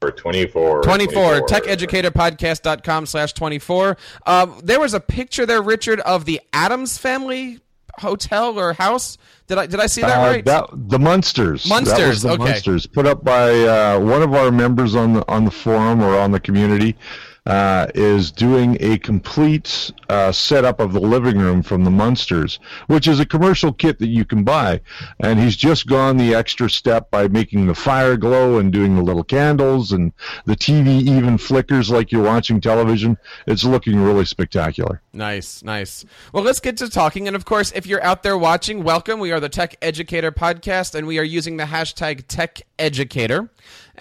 Or 0.03 0.11
24. 0.11 0.81
24. 0.81 1.41
24. 1.41 1.47
TechEducatorPodcast.com 1.47 3.05
slash 3.05 3.33
24. 3.33 3.97
Um, 4.25 4.59
there 4.63 4.79
was 4.79 4.95
a 4.95 4.99
picture 4.99 5.45
there, 5.45 5.61
Richard, 5.61 5.99
of 5.99 6.25
the 6.25 6.41
adams 6.53 6.97
family 6.97 7.59
hotel 7.99 8.57
or 8.59 8.73
house. 8.73 9.17
Did 9.47 9.57
I 9.59 9.65
did 9.67 9.79
I 9.79 9.85
see 9.85 10.01
that 10.01 10.17
uh, 10.17 10.27
right? 10.27 10.45
That, 10.45 10.69
the 10.71 10.97
Munsters. 10.97 11.67
Munsters. 11.67 12.23
the 12.23 12.31
okay. 12.31 12.43
Munsters 12.45 12.87
put 12.87 13.05
up 13.05 13.23
by 13.23 13.51
uh, 13.51 13.99
one 13.99 14.23
of 14.23 14.33
our 14.33 14.51
members 14.51 14.95
on 14.95 15.13
the 15.13 15.27
on 15.31 15.45
the 15.45 15.51
forum 15.51 16.01
or 16.01 16.17
on 16.17 16.31
the 16.31 16.39
community 16.39 16.95
uh, 17.45 17.87
is 17.95 18.31
doing 18.31 18.77
a 18.79 18.99
complete 18.99 19.91
uh, 20.09 20.31
setup 20.31 20.79
of 20.79 20.93
the 20.93 20.99
living 20.99 21.39
room 21.39 21.63
from 21.63 21.83
the 21.83 21.89
Munsters, 21.89 22.59
which 22.87 23.07
is 23.07 23.19
a 23.19 23.25
commercial 23.25 23.73
kit 23.73 23.97
that 23.99 24.09
you 24.09 24.25
can 24.25 24.43
buy. 24.43 24.79
And 25.19 25.39
he's 25.39 25.55
just 25.55 25.87
gone 25.87 26.17
the 26.17 26.35
extra 26.35 26.69
step 26.69 27.09
by 27.09 27.27
making 27.27 27.65
the 27.65 27.73
fire 27.73 28.15
glow 28.15 28.59
and 28.59 28.71
doing 28.71 28.95
the 28.95 29.01
little 29.01 29.23
candles, 29.23 29.91
and 29.91 30.13
the 30.45 30.55
TV 30.55 31.01
even 31.01 31.37
flickers 31.37 31.89
like 31.89 32.11
you're 32.11 32.23
watching 32.23 32.61
television. 32.61 33.17
It's 33.47 33.63
looking 33.63 33.99
really 33.99 34.25
spectacular. 34.25 35.01
Nice, 35.11 35.63
nice. 35.63 36.05
Well, 36.33 36.43
let's 36.43 36.59
get 36.59 36.77
to 36.77 36.89
talking. 36.89 37.27
And 37.27 37.35
of 37.35 37.45
course, 37.45 37.71
if 37.71 37.87
you're 37.87 38.03
out 38.03 38.21
there 38.21 38.37
watching, 38.37 38.83
welcome. 38.83 39.19
We 39.19 39.31
are 39.31 39.39
the 39.39 39.49
Tech 39.49 39.77
Educator 39.81 40.31
Podcast, 40.31 40.93
and 40.93 41.07
we 41.07 41.17
are 41.17 41.23
using 41.23 41.57
the 41.57 41.65
hashtag 41.65 42.25
Tech 42.27 42.61
Educator. 42.77 43.49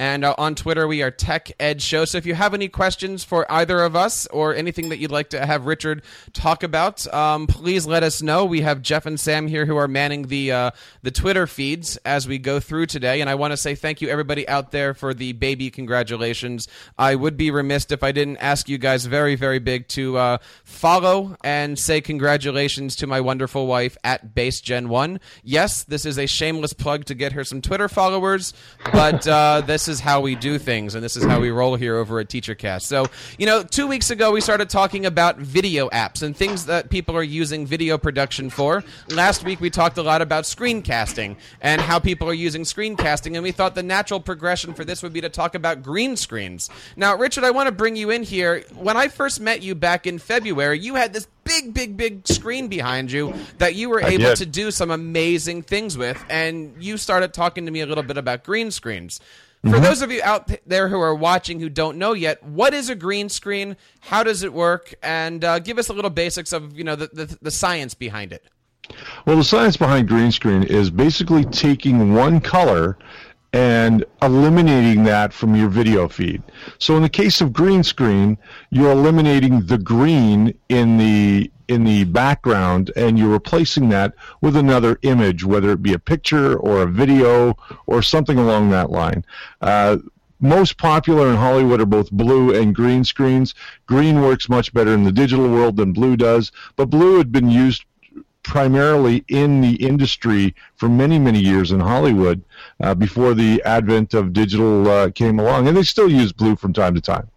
And 0.00 0.24
uh, 0.24 0.34
on 0.38 0.54
Twitter, 0.54 0.88
we 0.88 1.02
are 1.02 1.10
Tech 1.10 1.52
Ed 1.60 1.82
Show. 1.82 2.06
So 2.06 2.16
if 2.16 2.24
you 2.24 2.34
have 2.34 2.54
any 2.54 2.68
questions 2.68 3.22
for 3.22 3.44
either 3.52 3.82
of 3.82 3.94
us 3.94 4.26
or 4.28 4.54
anything 4.54 4.88
that 4.88 4.98
you'd 4.98 5.10
like 5.10 5.28
to 5.28 5.44
have 5.44 5.66
Richard 5.66 6.02
talk 6.32 6.62
about, 6.62 7.06
um, 7.12 7.46
please 7.46 7.86
let 7.86 8.02
us 8.02 8.22
know. 8.22 8.46
We 8.46 8.62
have 8.62 8.80
Jeff 8.80 9.04
and 9.04 9.20
Sam 9.20 9.46
here 9.46 9.66
who 9.66 9.76
are 9.76 9.86
manning 9.86 10.28
the 10.28 10.52
uh, 10.52 10.70
the 11.02 11.10
Twitter 11.10 11.46
feeds 11.46 11.98
as 11.98 12.26
we 12.26 12.38
go 12.38 12.60
through 12.60 12.86
today. 12.86 13.20
And 13.20 13.28
I 13.28 13.34
want 13.34 13.50
to 13.50 13.58
say 13.58 13.74
thank 13.74 14.00
you 14.00 14.08
everybody 14.08 14.48
out 14.48 14.70
there 14.70 14.94
for 14.94 15.12
the 15.12 15.32
baby 15.34 15.70
congratulations. 15.70 16.66
I 16.98 17.14
would 17.14 17.36
be 17.36 17.50
remiss 17.50 17.84
if 17.90 18.02
I 18.02 18.12
didn't 18.12 18.38
ask 18.38 18.70
you 18.70 18.78
guys 18.78 19.04
very 19.04 19.34
very 19.34 19.58
big 19.58 19.86
to 19.88 20.16
uh, 20.16 20.38
follow 20.64 21.36
and 21.44 21.78
say 21.78 22.00
congratulations 22.00 22.96
to 22.96 23.06
my 23.06 23.20
wonderful 23.20 23.66
wife 23.66 23.98
at 24.02 24.34
Base 24.34 24.62
Gen 24.62 24.88
One. 24.88 25.20
Yes, 25.42 25.84
this 25.84 26.06
is 26.06 26.18
a 26.18 26.24
shameless 26.24 26.72
plug 26.72 27.04
to 27.04 27.14
get 27.14 27.32
her 27.32 27.44
some 27.44 27.60
Twitter 27.60 27.86
followers, 27.86 28.54
but 28.94 29.28
uh, 29.28 29.60
this 29.60 29.89
is 29.90 30.00
how 30.00 30.22
we 30.22 30.34
do 30.34 30.58
things, 30.58 30.94
and 30.94 31.04
this 31.04 31.16
is 31.16 31.24
how 31.24 31.38
we 31.38 31.50
roll 31.50 31.76
here 31.76 31.96
over 31.96 32.18
at 32.20 32.28
TeacherCast. 32.28 32.82
So, 32.82 33.06
you 33.38 33.44
know, 33.44 33.62
two 33.62 33.86
weeks 33.86 34.10
ago 34.10 34.32
we 34.32 34.40
started 34.40 34.70
talking 34.70 35.04
about 35.04 35.36
video 35.36 35.90
apps 35.90 36.22
and 36.22 36.34
things 36.34 36.64
that 36.64 36.88
people 36.88 37.14
are 37.14 37.22
using 37.22 37.66
video 37.66 37.98
production 37.98 38.48
for. 38.48 38.82
Last 39.08 39.44
week 39.44 39.60
we 39.60 39.68
talked 39.68 39.98
a 39.98 40.02
lot 40.02 40.22
about 40.22 40.44
screencasting 40.44 41.36
and 41.60 41.82
how 41.82 41.98
people 41.98 42.26
are 42.30 42.34
using 42.34 42.62
screencasting, 42.62 43.34
and 43.34 43.42
we 43.42 43.52
thought 43.52 43.74
the 43.74 43.82
natural 43.82 44.20
progression 44.20 44.72
for 44.72 44.84
this 44.84 45.02
would 45.02 45.12
be 45.12 45.20
to 45.20 45.28
talk 45.28 45.54
about 45.54 45.82
green 45.82 46.16
screens. 46.16 46.70
Now, 46.96 47.16
Richard, 47.16 47.44
I 47.44 47.50
want 47.50 47.66
to 47.66 47.72
bring 47.72 47.96
you 47.96 48.08
in 48.10 48.22
here. 48.22 48.64
When 48.74 48.96
I 48.96 49.08
first 49.08 49.40
met 49.40 49.60
you 49.60 49.74
back 49.74 50.06
in 50.06 50.18
February, 50.18 50.78
you 50.78 50.94
had 50.94 51.12
this 51.12 51.26
big, 51.42 51.74
big, 51.74 51.96
big 51.96 52.28
screen 52.28 52.68
behind 52.68 53.10
you 53.10 53.34
that 53.58 53.74
you 53.74 53.88
were 53.88 54.02
I 54.02 54.10
able 54.10 54.26
did. 54.26 54.36
to 54.36 54.46
do 54.46 54.70
some 54.70 54.90
amazing 54.90 55.62
things 55.62 55.98
with, 55.98 56.24
and 56.30 56.74
you 56.78 56.96
started 56.96 57.34
talking 57.34 57.66
to 57.66 57.72
me 57.72 57.80
a 57.80 57.86
little 57.86 58.04
bit 58.04 58.16
about 58.16 58.44
green 58.44 58.70
screens. 58.70 59.20
For 59.62 59.68
mm-hmm. 59.68 59.82
those 59.82 60.00
of 60.00 60.10
you 60.10 60.22
out 60.22 60.50
there 60.66 60.88
who 60.88 60.98
are 61.00 61.14
watching 61.14 61.60
who 61.60 61.68
don't 61.68 61.98
know 61.98 62.14
yet, 62.14 62.42
what 62.42 62.72
is 62.72 62.88
a 62.88 62.94
green 62.94 63.28
screen? 63.28 63.76
How 64.00 64.22
does 64.22 64.42
it 64.42 64.54
work? 64.54 64.94
And 65.02 65.44
uh, 65.44 65.58
give 65.58 65.76
us 65.76 65.90
a 65.90 65.92
little 65.92 66.10
basics 66.10 66.54
of 66.54 66.78
you 66.78 66.84
know 66.84 66.96
the, 66.96 67.08
the, 67.12 67.38
the 67.42 67.50
science 67.50 67.92
behind 67.92 68.32
it. 68.32 68.44
Well, 69.26 69.36
the 69.36 69.44
science 69.44 69.76
behind 69.76 70.08
green 70.08 70.32
screen 70.32 70.62
is 70.62 70.90
basically 70.90 71.44
taking 71.44 72.14
one 72.14 72.40
color 72.40 72.96
and 73.52 74.04
eliminating 74.22 75.04
that 75.04 75.32
from 75.32 75.56
your 75.56 75.68
video 75.68 76.08
feed. 76.08 76.42
So 76.78 76.96
in 76.96 77.02
the 77.02 77.08
case 77.08 77.40
of 77.40 77.52
green 77.52 77.82
screen, 77.82 78.38
you're 78.70 78.92
eliminating 78.92 79.66
the 79.66 79.78
green 79.78 80.54
in 80.68 80.98
the 80.98 81.50
in 81.68 81.84
the 81.84 82.02
background 82.04 82.90
and 82.96 83.16
you're 83.16 83.28
replacing 83.28 83.88
that 83.90 84.14
with 84.40 84.56
another 84.56 84.98
image, 85.02 85.44
whether 85.44 85.70
it 85.70 85.82
be 85.82 85.92
a 85.92 86.00
picture 86.00 86.56
or 86.56 86.82
a 86.82 86.86
video 86.86 87.56
or 87.86 88.02
something 88.02 88.38
along 88.38 88.70
that 88.70 88.90
line. 88.90 89.24
Uh, 89.60 89.98
most 90.40 90.78
popular 90.78 91.28
in 91.28 91.36
Hollywood 91.36 91.80
are 91.80 91.86
both 91.86 92.10
blue 92.10 92.52
and 92.52 92.74
green 92.74 93.04
screens. 93.04 93.54
Green 93.86 94.20
works 94.20 94.48
much 94.48 94.72
better 94.72 94.92
in 94.92 95.04
the 95.04 95.12
digital 95.12 95.48
world 95.48 95.76
than 95.76 95.92
blue 95.92 96.16
does, 96.16 96.50
but 96.76 96.86
blue 96.86 97.18
had 97.18 97.30
been 97.30 97.50
used 97.50 97.84
primarily 98.42 99.24
in 99.28 99.60
the 99.60 99.74
industry 99.74 100.54
for 100.76 100.88
many, 100.88 101.18
many 101.18 101.40
years 101.40 101.72
in 101.72 101.80
Hollywood 101.80 102.42
uh, 102.80 102.94
before 102.94 103.34
the 103.34 103.62
advent 103.64 104.14
of 104.14 104.32
digital 104.32 104.88
uh, 104.88 105.10
came 105.10 105.38
along, 105.38 105.68
and 105.68 105.76
they 105.76 105.82
still 105.82 106.10
use 106.10 106.32
blue 106.32 106.56
from 106.56 106.72
time 106.72 106.94
to 106.94 107.00
time. 107.00 107.28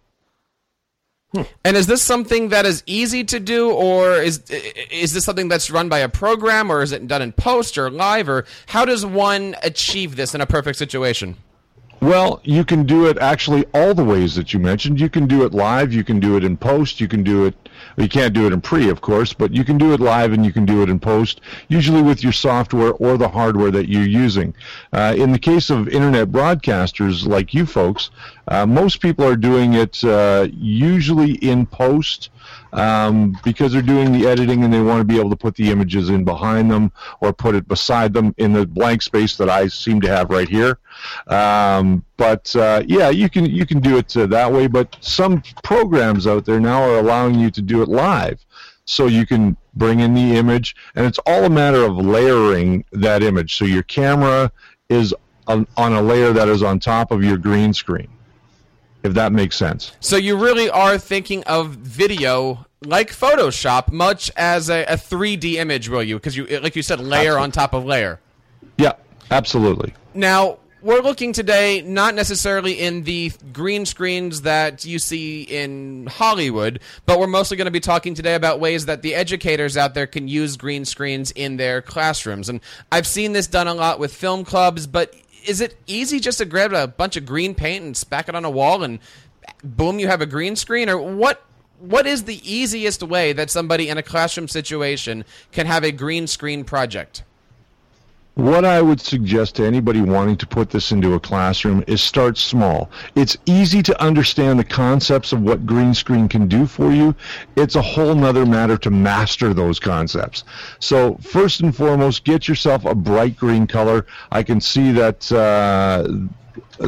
And 1.64 1.76
is 1.76 1.86
this 1.86 2.00
something 2.00 2.50
that 2.50 2.64
is 2.64 2.84
easy 2.86 3.24
to 3.24 3.40
do, 3.40 3.72
or 3.72 4.12
is 4.12 4.42
is 4.90 5.12
this 5.12 5.24
something 5.24 5.48
that's 5.48 5.68
run 5.68 5.88
by 5.88 5.98
a 5.98 6.08
program, 6.08 6.70
or 6.70 6.80
is 6.80 6.92
it 6.92 7.08
done 7.08 7.22
in 7.22 7.32
post 7.32 7.76
or 7.76 7.90
live, 7.90 8.28
or 8.28 8.44
how 8.66 8.84
does 8.84 9.04
one 9.04 9.56
achieve 9.64 10.14
this 10.14 10.34
in 10.34 10.40
a 10.40 10.46
perfect 10.46 10.78
situation? 10.78 11.36
Well, 12.00 12.40
you 12.44 12.64
can 12.64 12.84
do 12.84 13.06
it 13.06 13.18
actually 13.18 13.64
all 13.74 13.94
the 13.94 14.04
ways 14.04 14.34
that 14.34 14.52
you 14.52 14.60
mentioned. 14.60 15.00
You 15.00 15.08
can 15.08 15.26
do 15.26 15.44
it 15.44 15.54
live, 15.54 15.92
you 15.92 16.04
can 16.04 16.20
do 16.20 16.36
it 16.36 16.44
in 16.44 16.56
post, 16.56 17.00
you 17.00 17.08
can 17.08 17.22
do 17.24 17.46
it 17.46 17.63
you 17.96 18.08
can't 18.08 18.34
do 18.34 18.46
it 18.46 18.52
in 18.52 18.60
pre, 18.60 18.88
of 18.88 19.00
course, 19.00 19.32
but 19.32 19.52
you 19.52 19.64
can 19.64 19.78
do 19.78 19.92
it 19.92 20.00
live 20.00 20.32
and 20.32 20.44
you 20.44 20.52
can 20.52 20.64
do 20.64 20.82
it 20.82 20.88
in 20.88 20.98
post, 20.98 21.40
usually 21.68 22.02
with 22.02 22.22
your 22.22 22.32
software 22.32 22.92
or 22.92 23.16
the 23.16 23.28
hardware 23.28 23.70
that 23.70 23.88
you're 23.88 24.06
using. 24.06 24.54
Uh, 24.92 25.14
in 25.16 25.32
the 25.32 25.38
case 25.38 25.70
of 25.70 25.88
internet 25.88 26.28
broadcasters 26.28 27.26
like 27.26 27.54
you 27.54 27.66
folks, 27.66 28.10
uh, 28.48 28.66
most 28.66 29.00
people 29.00 29.24
are 29.24 29.36
doing 29.36 29.74
it 29.74 30.02
uh, 30.04 30.48
usually 30.52 31.32
in 31.36 31.66
post 31.66 32.30
um, 32.72 33.36
because 33.44 33.72
they're 33.72 33.82
doing 33.82 34.12
the 34.12 34.26
editing 34.26 34.64
and 34.64 34.72
they 34.72 34.80
want 34.80 35.00
to 35.00 35.04
be 35.04 35.18
able 35.18 35.30
to 35.30 35.36
put 35.36 35.54
the 35.54 35.70
images 35.70 36.10
in 36.10 36.24
behind 36.24 36.70
them 36.70 36.92
or 37.20 37.32
put 37.32 37.54
it 37.54 37.66
beside 37.68 38.12
them 38.12 38.34
in 38.38 38.52
the 38.52 38.66
blank 38.66 39.02
space 39.02 39.36
that 39.36 39.48
I 39.48 39.68
seem 39.68 40.00
to 40.02 40.08
have 40.08 40.30
right 40.30 40.48
here. 40.48 40.78
Um, 41.26 42.04
but 42.16 42.54
uh, 42.56 42.82
yeah, 42.86 43.10
you 43.10 43.28
can 43.28 43.46
you 43.46 43.66
can 43.66 43.80
do 43.80 43.96
it 43.96 44.16
uh, 44.16 44.26
that 44.26 44.52
way. 44.52 44.66
But 44.66 44.96
some 45.00 45.42
programs 45.62 46.26
out 46.26 46.44
there 46.44 46.60
now 46.60 46.82
are 46.82 46.98
allowing 46.98 47.38
you 47.38 47.50
to 47.50 47.62
do 47.62 47.82
it 47.82 47.88
live, 47.88 48.44
so 48.84 49.06
you 49.06 49.26
can 49.26 49.56
bring 49.74 50.00
in 50.00 50.14
the 50.14 50.36
image, 50.36 50.76
and 50.94 51.06
it's 51.06 51.18
all 51.26 51.44
a 51.44 51.50
matter 51.50 51.84
of 51.84 51.96
layering 51.96 52.84
that 52.92 53.22
image. 53.22 53.56
So 53.56 53.64
your 53.64 53.82
camera 53.82 54.52
is 54.88 55.14
on, 55.46 55.66
on 55.76 55.92
a 55.92 56.02
layer 56.02 56.32
that 56.32 56.48
is 56.48 56.62
on 56.62 56.78
top 56.78 57.10
of 57.10 57.22
your 57.24 57.36
green 57.36 57.74
screen 57.74 58.08
if 59.04 59.14
that 59.14 59.32
makes 59.32 59.56
sense. 59.56 59.92
So 60.00 60.16
you 60.16 60.36
really 60.36 60.68
are 60.68 60.98
thinking 60.98 61.44
of 61.44 61.70
video 61.76 62.66
like 62.82 63.10
Photoshop, 63.10 63.92
much 63.92 64.30
as 64.36 64.68
a, 64.68 64.84
a 64.84 64.96
3D 64.96 65.54
image, 65.54 65.88
will 65.88 66.02
you? 66.02 66.16
Because 66.16 66.36
you, 66.36 66.46
like 66.60 66.74
you 66.74 66.82
said, 66.82 67.00
layer 67.00 67.38
absolutely. 67.38 67.42
on 67.42 67.50
top 67.52 67.74
of 67.74 67.84
layer. 67.84 68.20
Yeah, 68.78 68.92
absolutely. 69.30 69.94
Now 70.14 70.58
we're 70.84 71.00
looking 71.00 71.32
today 71.32 71.80
not 71.80 72.14
necessarily 72.14 72.74
in 72.74 73.04
the 73.04 73.32
green 73.54 73.86
screens 73.86 74.42
that 74.42 74.84
you 74.84 74.98
see 74.98 75.42
in 75.42 76.06
Hollywood, 76.06 76.78
but 77.06 77.18
we're 77.18 77.26
mostly 77.26 77.56
going 77.56 77.64
to 77.64 77.70
be 77.70 77.80
talking 77.80 78.14
today 78.14 78.34
about 78.34 78.60
ways 78.60 78.84
that 78.84 79.00
the 79.00 79.14
educators 79.14 79.78
out 79.78 79.94
there 79.94 80.06
can 80.06 80.28
use 80.28 80.58
green 80.58 80.84
screens 80.84 81.30
in 81.30 81.56
their 81.56 81.80
classrooms. 81.80 82.50
And 82.50 82.60
I've 82.92 83.06
seen 83.06 83.32
this 83.32 83.46
done 83.46 83.66
a 83.66 83.72
lot 83.72 83.98
with 83.98 84.14
film 84.14 84.44
clubs, 84.44 84.86
but 84.86 85.14
is 85.48 85.60
it 85.60 85.76
easy 85.86 86.20
just 86.20 86.38
to 86.38 86.44
grab 86.44 86.72
a 86.72 86.86
bunch 86.86 87.16
of 87.16 87.26
green 87.26 87.54
paint 87.54 87.84
and 87.84 87.94
spack 87.94 88.28
it 88.28 88.34
on 88.34 88.44
a 88.44 88.50
wall 88.50 88.82
and 88.82 88.98
boom, 89.62 89.98
you 89.98 90.08
have 90.08 90.20
a 90.20 90.26
green 90.26 90.56
screen? 90.56 90.88
Or 90.88 90.98
what? 90.98 91.44
What 91.80 92.06
is 92.06 92.24
the 92.24 92.40
easiest 92.50 93.02
way 93.02 93.32
that 93.34 93.50
somebody 93.50 93.88
in 93.88 93.98
a 93.98 94.02
classroom 94.02 94.48
situation 94.48 95.24
can 95.52 95.66
have 95.66 95.84
a 95.84 95.92
green 95.92 96.26
screen 96.26 96.64
project? 96.64 97.24
What 98.34 98.64
I 98.64 98.82
would 98.82 99.00
suggest 99.00 99.54
to 99.56 99.64
anybody 99.64 100.00
wanting 100.00 100.36
to 100.38 100.46
put 100.46 100.68
this 100.68 100.90
into 100.90 101.14
a 101.14 101.20
classroom 101.20 101.84
is 101.86 102.02
start 102.02 102.36
small. 102.36 102.90
It's 103.14 103.36
easy 103.46 103.80
to 103.84 104.02
understand 104.02 104.58
the 104.58 104.64
concepts 104.64 105.32
of 105.32 105.42
what 105.42 105.64
green 105.64 105.94
screen 105.94 106.28
can 106.28 106.48
do 106.48 106.66
for 106.66 106.90
you. 106.90 107.14
It's 107.54 107.76
a 107.76 107.82
whole 107.82 108.12
nother 108.16 108.44
matter 108.44 108.76
to 108.78 108.90
master 108.90 109.54
those 109.54 109.78
concepts. 109.78 110.42
So 110.80 111.14
first 111.18 111.60
and 111.60 111.76
foremost, 111.76 112.24
get 112.24 112.48
yourself 112.48 112.84
a 112.84 112.94
bright 112.94 113.36
green 113.36 113.68
color. 113.68 114.04
I 114.32 114.42
can 114.42 114.60
see 114.60 114.90
that 114.90 115.30
uh, 115.30 116.08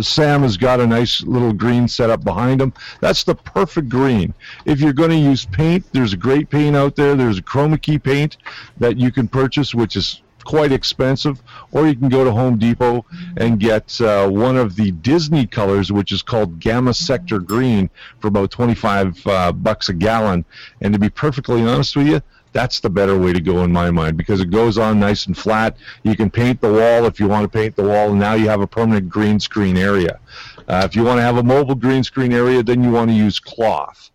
Sam 0.02 0.42
has 0.42 0.56
got 0.56 0.80
a 0.80 0.86
nice 0.86 1.22
little 1.22 1.52
green 1.52 1.86
setup 1.86 2.24
behind 2.24 2.60
him. 2.60 2.72
That's 3.00 3.22
the 3.22 3.36
perfect 3.36 3.88
green. 3.88 4.34
If 4.64 4.80
you're 4.80 4.92
going 4.92 5.10
to 5.10 5.16
use 5.16 5.46
paint, 5.46 5.84
there's 5.92 6.12
a 6.12 6.16
great 6.16 6.50
paint 6.50 6.74
out 6.74 6.96
there. 6.96 7.14
There's 7.14 7.38
a 7.38 7.42
chroma 7.42 7.80
key 7.80 8.00
paint 8.00 8.36
that 8.78 8.96
you 8.96 9.12
can 9.12 9.28
purchase, 9.28 9.76
which 9.76 9.94
is 9.94 10.22
quite 10.46 10.70
expensive, 10.70 11.42
or 11.72 11.86
you 11.86 11.96
can 11.96 12.08
go 12.08 12.24
to 12.24 12.30
Home 12.30 12.56
Depot 12.56 13.04
and 13.36 13.58
get 13.58 14.00
uh, 14.00 14.28
one 14.28 14.56
of 14.56 14.76
the 14.76 14.92
Disney 14.92 15.46
colors, 15.46 15.90
which 15.90 16.12
is 16.12 16.22
called 16.22 16.60
Gamma 16.60 16.94
Sector 16.94 17.40
Green, 17.40 17.90
for 18.20 18.28
about 18.28 18.52
25 18.52 19.26
uh, 19.26 19.52
bucks 19.52 19.88
a 19.88 19.92
gallon. 19.92 20.44
And 20.80 20.92
to 20.94 20.98
be 20.98 21.10
perfectly 21.10 21.62
honest 21.62 21.96
with 21.96 22.06
you, 22.06 22.22
that's 22.52 22.80
the 22.80 22.88
better 22.88 23.18
way 23.18 23.32
to 23.32 23.40
go 23.40 23.64
in 23.64 23.72
my 23.72 23.90
mind 23.90 24.16
because 24.16 24.40
it 24.40 24.50
goes 24.50 24.78
on 24.78 24.98
nice 24.98 25.26
and 25.26 25.36
flat. 25.36 25.76
You 26.04 26.16
can 26.16 26.30
paint 26.30 26.60
the 26.60 26.72
wall 26.72 27.04
if 27.04 27.20
you 27.20 27.26
want 27.26 27.42
to 27.42 27.48
paint 27.48 27.76
the 27.76 27.82
wall, 27.82 28.10
and 28.10 28.20
now 28.20 28.34
you 28.34 28.48
have 28.48 28.60
a 28.60 28.66
permanent 28.66 29.10
green 29.10 29.40
screen 29.40 29.76
area. 29.76 30.20
Uh, 30.68 30.82
if 30.84 30.96
you 30.96 31.02
want 31.02 31.18
to 31.18 31.22
have 31.22 31.36
a 31.36 31.42
mobile 31.42 31.74
green 31.74 32.04
screen 32.04 32.32
area, 32.32 32.62
then 32.62 32.82
you 32.82 32.90
want 32.90 33.10
to 33.10 33.14
use 33.14 33.38
cloth. 33.38 34.10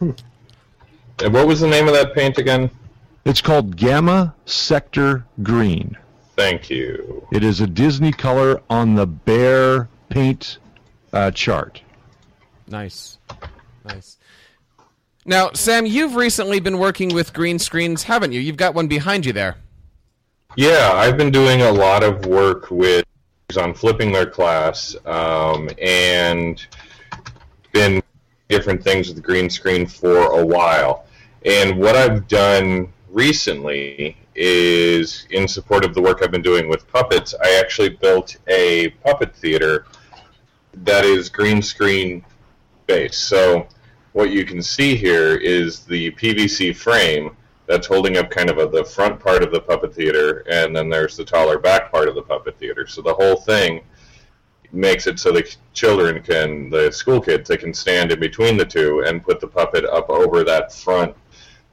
And 0.00 1.32
what 1.32 1.46
was 1.46 1.60
the 1.60 1.68
name 1.68 1.86
of 1.86 1.94
that 1.94 2.12
paint 2.12 2.38
again? 2.38 2.70
It's 3.24 3.40
called 3.40 3.76
Gamma 3.76 4.34
Sector 4.44 5.24
Green. 5.42 5.96
Thank 6.36 6.68
you. 6.68 7.26
It 7.32 7.42
is 7.42 7.60
a 7.60 7.66
Disney 7.66 8.12
color 8.12 8.60
on 8.68 8.96
the 8.96 9.06
Behr 9.06 9.88
paint 10.10 10.58
uh, 11.12 11.30
chart. 11.30 11.80
Nice. 12.68 13.18
Nice. 13.84 14.18
Now, 15.24 15.52
Sam, 15.54 15.86
you've 15.86 16.16
recently 16.16 16.60
been 16.60 16.78
working 16.78 17.14
with 17.14 17.32
green 17.32 17.58
screens, 17.58 18.02
haven't 18.02 18.32
you? 18.32 18.40
You've 18.40 18.58
got 18.58 18.74
one 18.74 18.88
behind 18.88 19.24
you 19.24 19.32
there. 19.32 19.56
Yeah, 20.56 20.92
I've 20.94 21.16
been 21.16 21.30
doing 21.30 21.62
a 21.62 21.72
lot 21.72 22.04
of 22.04 22.26
work 22.26 22.70
with 22.70 23.04
on 23.56 23.72
flipping 23.72 24.12
their 24.12 24.26
class 24.26 24.96
um, 25.06 25.70
and 25.80 26.66
been 27.72 28.02
different 28.48 28.82
things 28.82 29.08
with 29.08 29.22
green 29.22 29.48
screen 29.48 29.86
for 29.86 30.16
a 30.40 30.44
while. 30.44 31.06
And 31.46 31.78
what 31.78 31.96
I've 31.96 32.28
done 32.28 32.92
recently 33.14 34.16
is 34.34 35.26
in 35.30 35.46
support 35.46 35.84
of 35.84 35.94
the 35.94 36.02
work 36.02 36.20
I've 36.22 36.32
been 36.32 36.42
doing 36.42 36.68
with 36.68 36.86
puppets. 36.88 37.32
I 37.42 37.60
actually 37.60 37.90
built 37.90 38.36
a 38.48 38.90
puppet 39.04 39.34
theater 39.36 39.86
that 40.74 41.04
is 41.04 41.28
green 41.28 41.62
screen 41.62 42.24
based. 42.88 43.24
So 43.24 43.68
what 44.12 44.30
you 44.30 44.44
can 44.44 44.60
see 44.60 44.96
here 44.96 45.36
is 45.36 45.80
the 45.80 46.10
PVC 46.12 46.74
frame 46.74 47.36
that's 47.66 47.86
holding 47.86 48.16
up 48.16 48.30
kind 48.30 48.50
of 48.50 48.58
a, 48.58 48.66
the 48.66 48.84
front 48.84 49.20
part 49.20 49.42
of 49.42 49.52
the 49.52 49.60
puppet 49.60 49.94
theater, 49.94 50.44
and 50.50 50.76
then 50.76 50.88
there's 50.88 51.16
the 51.16 51.24
taller 51.24 51.58
back 51.58 51.90
part 51.90 52.08
of 52.08 52.16
the 52.16 52.22
puppet 52.22 52.58
theater. 52.58 52.86
So 52.86 53.00
the 53.00 53.14
whole 53.14 53.36
thing 53.36 53.82
makes 54.72 55.06
it 55.06 55.20
so 55.20 55.30
the 55.30 55.48
children 55.72 56.20
can, 56.20 56.68
the 56.68 56.90
school 56.90 57.20
kids, 57.20 57.48
they 57.48 57.56
can 57.56 57.72
stand 57.72 58.10
in 58.10 58.18
between 58.18 58.56
the 58.56 58.64
two 58.64 59.04
and 59.06 59.22
put 59.22 59.40
the 59.40 59.46
puppet 59.46 59.84
up 59.84 60.10
over 60.10 60.42
that 60.42 60.72
front 60.72 61.14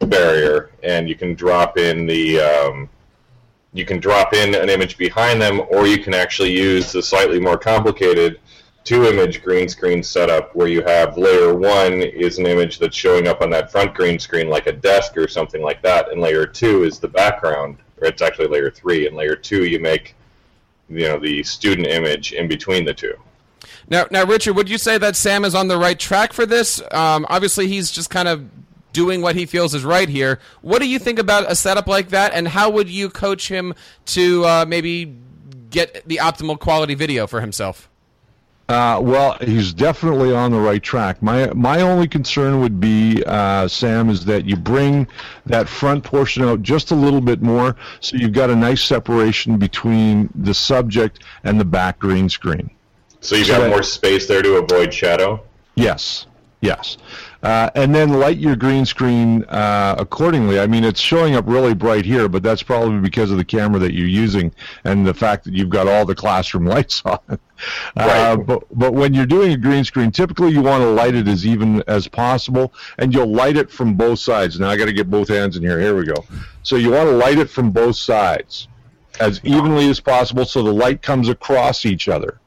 barrier, 0.07 0.71
and 0.83 1.07
you 1.07 1.15
can 1.15 1.33
drop 1.33 1.77
in 1.77 2.05
the 2.05 2.39
um, 2.39 2.89
you 3.73 3.85
can 3.85 3.99
drop 3.99 4.33
in 4.33 4.53
an 4.55 4.69
image 4.69 4.97
behind 4.97 5.41
them, 5.41 5.61
or 5.69 5.87
you 5.87 5.97
can 5.97 6.13
actually 6.13 6.51
use 6.51 6.91
the 6.91 7.01
slightly 7.01 7.39
more 7.39 7.57
complicated 7.57 8.39
two-image 8.83 9.43
green 9.43 9.69
screen 9.69 10.01
setup 10.01 10.55
where 10.55 10.67
you 10.67 10.81
have 10.81 11.15
layer 11.17 11.53
one 11.53 12.01
is 12.01 12.39
an 12.39 12.47
image 12.47 12.79
that's 12.79 12.95
showing 12.95 13.27
up 13.27 13.41
on 13.41 13.49
that 13.51 13.71
front 13.71 13.93
green 13.93 14.17
screen 14.17 14.49
like 14.49 14.65
a 14.65 14.71
desk 14.71 15.15
or 15.17 15.27
something 15.27 15.61
like 15.61 15.81
that, 15.81 16.11
and 16.11 16.19
layer 16.19 16.45
two 16.45 16.83
is 16.83 16.99
the 16.99 17.07
background, 17.07 17.77
or 18.01 18.07
it's 18.07 18.21
actually 18.21 18.47
layer 18.47 18.71
three, 18.71 19.07
and 19.07 19.15
layer 19.15 19.35
two 19.35 19.65
you 19.65 19.79
make 19.79 20.15
you 20.89 21.07
know 21.07 21.19
the 21.19 21.43
student 21.43 21.87
image 21.87 22.33
in 22.33 22.47
between 22.47 22.85
the 22.85 22.93
two. 22.93 23.13
Now, 23.89 24.05
now, 24.09 24.25
Richard, 24.25 24.55
would 24.55 24.69
you 24.69 24.77
say 24.77 24.97
that 24.97 25.15
Sam 25.15 25.43
is 25.43 25.53
on 25.53 25.67
the 25.67 25.77
right 25.77 25.99
track 25.99 26.33
for 26.33 26.45
this? 26.45 26.81
Um, 26.91 27.25
obviously, 27.29 27.67
he's 27.67 27.91
just 27.91 28.09
kind 28.09 28.27
of 28.27 28.45
doing 28.93 29.21
what 29.21 29.35
he 29.35 29.45
feels 29.45 29.73
is 29.73 29.83
right 29.83 30.09
here. 30.09 30.39
What 30.61 30.79
do 30.81 30.87
you 30.87 30.99
think 30.99 31.19
about 31.19 31.49
a 31.49 31.55
setup 31.55 31.87
like 31.87 32.09
that, 32.09 32.33
and 32.33 32.47
how 32.47 32.69
would 32.69 32.89
you 32.89 33.09
coach 33.09 33.47
him 33.47 33.73
to 34.07 34.45
uh, 34.45 34.65
maybe 34.67 35.15
get 35.69 36.03
the 36.07 36.17
optimal 36.17 36.59
quality 36.59 36.95
video 36.95 37.27
for 37.27 37.41
himself? 37.41 37.87
Uh, 38.69 38.97
well, 39.03 39.37
he's 39.41 39.73
definitely 39.73 40.33
on 40.33 40.49
the 40.51 40.59
right 40.59 40.81
track. 40.81 41.21
My 41.21 41.47
my 41.53 41.81
only 41.81 42.07
concern 42.07 42.61
would 42.61 42.79
be, 42.79 43.21
uh, 43.25 43.67
Sam, 43.67 44.09
is 44.09 44.23
that 44.25 44.45
you 44.45 44.55
bring 44.55 45.07
that 45.45 45.67
front 45.67 46.05
portion 46.05 46.43
out 46.43 46.61
just 46.61 46.91
a 46.91 46.95
little 46.95 47.19
bit 47.19 47.41
more, 47.41 47.75
so 47.99 48.15
you've 48.15 48.31
got 48.31 48.49
a 48.49 48.55
nice 48.55 48.81
separation 48.81 49.57
between 49.57 50.29
the 50.35 50.53
subject 50.53 51.19
and 51.43 51.59
the 51.59 51.65
back 51.65 51.99
green 51.99 52.29
screen. 52.29 52.69
So 53.19 53.35
you've 53.35 53.47
So 53.47 53.53
got 53.53 53.59
that- 53.63 53.69
more 53.71 53.83
space 53.83 54.27
there 54.27 54.41
to 54.41 54.55
avoid 54.55 54.93
shadow. 54.93 55.41
Yes, 55.75 56.27
yes. 56.61 56.97
Uh, 57.43 57.71
and 57.73 57.93
then 57.93 58.19
light 58.19 58.37
your 58.37 58.55
green 58.55 58.85
screen 58.85 59.43
uh, 59.45 59.95
accordingly. 59.97 60.59
I 60.59 60.67
mean, 60.67 60.83
it's 60.83 60.99
showing 60.99 61.35
up 61.35 61.45
really 61.47 61.73
bright 61.73 62.05
here, 62.05 62.29
but 62.29 62.43
that's 62.43 62.61
probably 62.61 62.99
because 62.99 63.31
of 63.31 63.37
the 63.37 63.43
camera 63.43 63.79
that 63.79 63.93
you're 63.93 64.07
using 64.07 64.53
and 64.83 65.05
the 65.05 65.13
fact 65.13 65.45
that 65.45 65.53
you've 65.53 65.69
got 65.69 65.87
all 65.87 66.05
the 66.05 66.13
classroom 66.13 66.65
lights 66.67 67.01
on. 67.03 67.19
Uh, 67.95 68.35
but 68.37 68.63
but 68.77 68.93
when 68.93 69.13
you're 69.13 69.25
doing 69.25 69.53
a 69.53 69.57
green 69.57 69.83
screen, 69.83 70.11
typically 70.11 70.51
you 70.51 70.61
want 70.61 70.81
to 70.81 70.89
light 70.89 71.15
it 71.15 71.27
as 71.27 71.45
even 71.45 71.83
as 71.87 72.07
possible, 72.07 72.73
and 72.99 73.13
you'll 73.13 73.31
light 73.31 73.57
it 73.57 73.71
from 73.71 73.95
both 73.95 74.19
sides. 74.19 74.59
Now 74.59 74.69
I 74.69 74.77
got 74.77 74.85
to 74.85 74.93
get 74.93 75.09
both 75.09 75.27
hands 75.27 75.57
in 75.57 75.63
here. 75.63 75.79
Here 75.79 75.95
we 75.95 76.05
go. 76.05 76.23
So 76.63 76.75
you 76.75 76.91
want 76.91 77.09
to 77.09 77.15
light 77.15 77.37
it 77.37 77.49
from 77.49 77.71
both 77.71 77.95
sides 77.95 78.67
as 79.19 79.41
evenly 79.43 79.89
as 79.89 79.99
possible, 79.99 80.45
so 80.45 80.63
the 80.63 80.73
light 80.73 81.01
comes 81.01 81.27
across 81.27 81.85
each 81.85 82.07
other, 82.07 82.39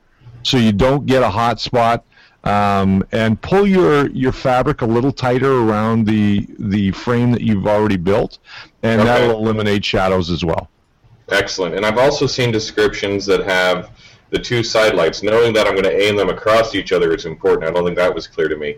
so 0.42 0.56
you 0.56 0.72
don't 0.72 1.06
get 1.06 1.22
a 1.22 1.30
hot 1.30 1.60
spot 1.60 2.04
um, 2.44 3.02
and 3.12 3.40
pull 3.40 3.66
your 3.66 4.08
your 4.10 4.32
fabric 4.32 4.82
a 4.82 4.86
little 4.86 5.12
tighter 5.12 5.52
around 5.52 6.06
the 6.06 6.46
the 6.58 6.92
frame 6.92 7.32
that 7.32 7.40
you've 7.40 7.66
already 7.66 7.96
built, 7.96 8.38
and 8.82 9.00
Okay. 9.00 9.08
that'll 9.08 9.38
eliminate 9.38 9.84
shadows 9.84 10.30
as 10.30 10.44
well. 10.44 10.68
Excellent. 11.30 11.74
And 11.74 11.86
I've 11.86 11.98
also 11.98 12.26
seen 12.26 12.52
descriptions 12.52 13.24
that 13.26 13.44
have 13.44 13.90
the 14.30 14.38
two 14.38 14.62
side 14.62 14.94
lights. 14.94 15.22
Knowing 15.22 15.54
that 15.54 15.66
I'm 15.66 15.72
going 15.72 15.84
to 15.84 16.02
aim 16.02 16.16
them 16.16 16.28
across 16.28 16.74
each 16.74 16.92
other 16.92 17.14
is 17.14 17.24
important. 17.24 17.64
I 17.68 17.72
don't 17.72 17.84
think 17.84 17.96
that 17.96 18.14
was 18.14 18.26
clear 18.26 18.48
to 18.48 18.56
me. 18.56 18.76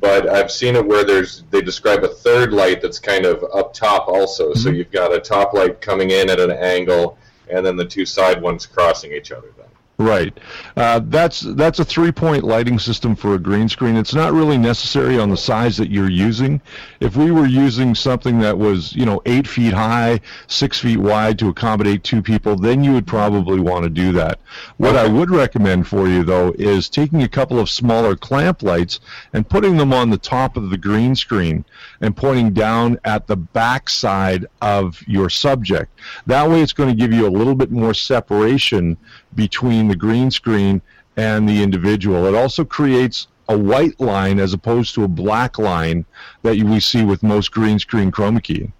But 0.00 0.28
I've 0.28 0.50
seen 0.50 0.74
it 0.74 0.84
where 0.84 1.04
there's 1.04 1.44
they 1.50 1.60
describe 1.60 2.02
a 2.02 2.08
third 2.08 2.52
light 2.52 2.82
that's 2.82 2.98
kind 2.98 3.24
of 3.24 3.44
up 3.54 3.72
top 3.72 4.08
also. 4.08 4.52
So 4.54 4.70
you've 4.70 4.90
got 4.90 5.12
a 5.12 5.20
top 5.20 5.52
light 5.52 5.80
coming 5.80 6.10
in 6.10 6.28
at 6.30 6.40
an 6.40 6.50
angle, 6.50 7.16
and 7.48 7.64
then 7.64 7.76
the 7.76 7.84
two 7.84 8.04
side 8.04 8.42
ones 8.42 8.66
crossing 8.66 9.12
each 9.12 9.30
other. 9.30 9.52
Then. 9.56 9.66
Right. 9.96 10.36
Uh, 10.76 11.00
that's 11.04 11.42
that's 11.54 11.78
a 11.78 11.84
three-point 11.84 12.42
lighting 12.42 12.80
system 12.80 13.14
for 13.14 13.34
a 13.34 13.38
green 13.38 13.68
screen. 13.68 13.94
It's 13.96 14.12
not 14.12 14.32
really 14.32 14.58
necessary 14.58 15.20
on 15.20 15.30
the 15.30 15.36
size 15.36 15.76
that 15.76 15.88
you're 15.88 16.10
using. 16.10 16.60
If 16.98 17.16
we 17.16 17.30
were 17.30 17.46
using 17.46 17.94
something 17.94 18.40
that 18.40 18.58
was, 18.58 18.92
you 18.92 19.06
know, 19.06 19.22
eight 19.24 19.46
feet 19.46 19.72
high, 19.72 20.20
six 20.48 20.80
feet 20.80 20.96
wide 20.96 21.38
to 21.38 21.48
accommodate 21.48 22.02
two 22.02 22.22
people, 22.22 22.56
then 22.56 22.82
you 22.82 22.92
would 22.92 23.06
probably 23.06 23.60
want 23.60 23.84
to 23.84 23.88
do 23.88 24.10
that. 24.12 24.40
What 24.78 24.96
I 24.96 25.06
would 25.06 25.30
recommend 25.30 25.86
for 25.86 26.08
you, 26.08 26.24
though, 26.24 26.52
is 26.58 26.88
taking 26.88 27.22
a 27.22 27.28
couple 27.28 27.60
of 27.60 27.70
smaller 27.70 28.16
clamp 28.16 28.64
lights 28.64 28.98
and 29.32 29.48
putting 29.48 29.76
them 29.76 29.92
on 29.92 30.10
the 30.10 30.18
top 30.18 30.56
of 30.56 30.70
the 30.70 30.78
green 30.78 31.14
screen 31.14 31.64
and 32.00 32.16
pointing 32.16 32.52
down 32.52 32.98
at 33.04 33.28
the 33.28 33.36
back 33.36 33.88
side 33.88 34.46
of 34.60 35.00
your 35.06 35.30
subject. 35.30 35.96
That 36.26 36.50
way, 36.50 36.62
it's 36.62 36.72
going 36.72 36.88
to 36.88 36.96
give 36.96 37.12
you 37.12 37.28
a 37.28 37.30
little 37.30 37.54
bit 37.54 37.70
more 37.70 37.94
separation 37.94 38.96
between 39.34 39.88
the 39.88 39.96
green 39.96 40.30
screen 40.30 40.80
and 41.16 41.48
the 41.48 41.62
individual. 41.62 42.26
It 42.26 42.34
also 42.34 42.64
creates 42.64 43.28
a 43.48 43.56
white 43.56 43.98
line 44.00 44.38
as 44.38 44.52
opposed 44.54 44.94
to 44.94 45.04
a 45.04 45.08
black 45.08 45.58
line 45.58 46.04
that 46.42 46.56
you- 46.56 46.66
we 46.66 46.80
see 46.80 47.04
with 47.04 47.22
most 47.22 47.50
green 47.52 47.78
screen 47.78 48.10
chroma 48.10 48.42
key. 48.42 48.70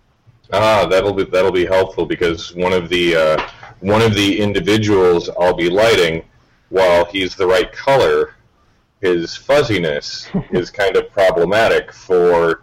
Ah, 0.53 0.87
that'll 0.87 1.13
be 1.13 1.25
that'll 1.25 1.53
be 1.53 1.67
helpful 1.67 2.07
because 2.07 2.55
one 2.55 2.73
of 2.73 2.89
the 2.89 3.17
uh, 3.17 3.43
one 3.81 4.01
of 4.03 4.15
the 4.15 4.39
individuals 4.41 5.29
I'll 5.41 5.55
be 5.55 5.69
lighting, 5.69 6.23
while 6.71 7.05
he's 7.05 7.35
the 7.35 7.47
right 7.47 7.71
color, 7.73 8.35
his 9.01 9.37
fuzziness 9.37 10.29
is 10.51 10.71
kind 10.71 10.97
of 10.97 11.11
problematic 11.11 11.93
for 11.93 12.63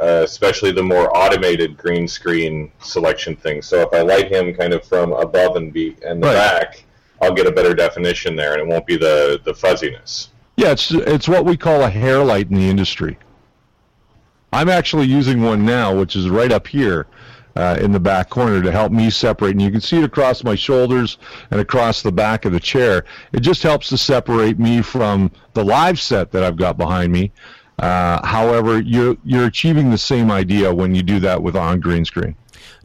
uh, 0.00 0.22
especially 0.24 0.70
the 0.70 0.82
more 0.82 1.16
automated 1.16 1.76
green 1.76 2.06
screen 2.06 2.70
selection 2.80 3.34
thing. 3.36 3.62
So 3.62 3.80
if 3.80 3.92
I 3.92 4.02
light 4.02 4.30
him 4.30 4.54
kind 4.54 4.72
of 4.72 4.84
from 4.84 5.12
above 5.12 5.56
and 5.56 5.72
be 5.72 5.96
and 6.06 6.22
the 6.22 6.28
Right. 6.28 6.34
back, 6.34 6.84
I'll 7.20 7.34
get 7.34 7.46
a 7.46 7.52
better 7.52 7.74
definition 7.74 8.36
there, 8.36 8.52
and 8.52 8.60
it 8.60 8.66
won't 8.66 8.86
be 8.86 8.96
the 8.96 9.40
the 9.44 9.54
fuzziness. 9.54 10.30
Yeah, 10.56 10.72
it's 10.72 10.90
it's 10.90 11.28
what 11.28 11.44
we 11.44 11.56
call 11.56 11.82
a 11.82 11.90
hair 11.90 12.24
light 12.24 12.50
in 12.50 12.56
the 12.56 12.68
industry. 12.68 13.18
I'm 14.52 14.68
actually 14.68 15.06
using 15.06 15.42
one 15.42 15.64
now, 15.64 15.94
which 15.94 16.16
is 16.16 16.28
right 16.28 16.50
up 16.50 16.66
here 16.66 17.06
uh, 17.54 17.76
in 17.80 17.92
the 17.92 18.00
back 18.00 18.30
corner 18.30 18.62
to 18.62 18.72
help 18.72 18.92
me 18.92 19.10
separate. 19.10 19.50
And 19.50 19.62
you 19.62 19.70
can 19.70 19.80
see 19.80 19.98
it 19.98 20.04
across 20.04 20.44
my 20.44 20.54
shoulders 20.54 21.18
and 21.50 21.60
across 21.60 22.02
the 22.02 22.12
back 22.12 22.44
of 22.44 22.52
the 22.52 22.60
chair. 22.60 23.04
It 23.32 23.40
just 23.40 23.62
helps 23.62 23.88
to 23.90 23.98
separate 23.98 24.58
me 24.58 24.80
from 24.80 25.30
the 25.54 25.64
live 25.64 26.00
set 26.00 26.30
that 26.32 26.42
I've 26.42 26.56
got 26.56 26.78
behind 26.78 27.12
me. 27.12 27.32
Uh, 27.78 28.26
however, 28.26 28.80
you're 28.80 29.16
you're 29.24 29.46
achieving 29.46 29.90
the 29.90 29.98
same 29.98 30.30
idea 30.30 30.74
when 30.74 30.94
you 30.94 31.02
do 31.02 31.20
that 31.20 31.40
with 31.40 31.56
on 31.56 31.78
green 31.80 32.04
screen. 32.04 32.34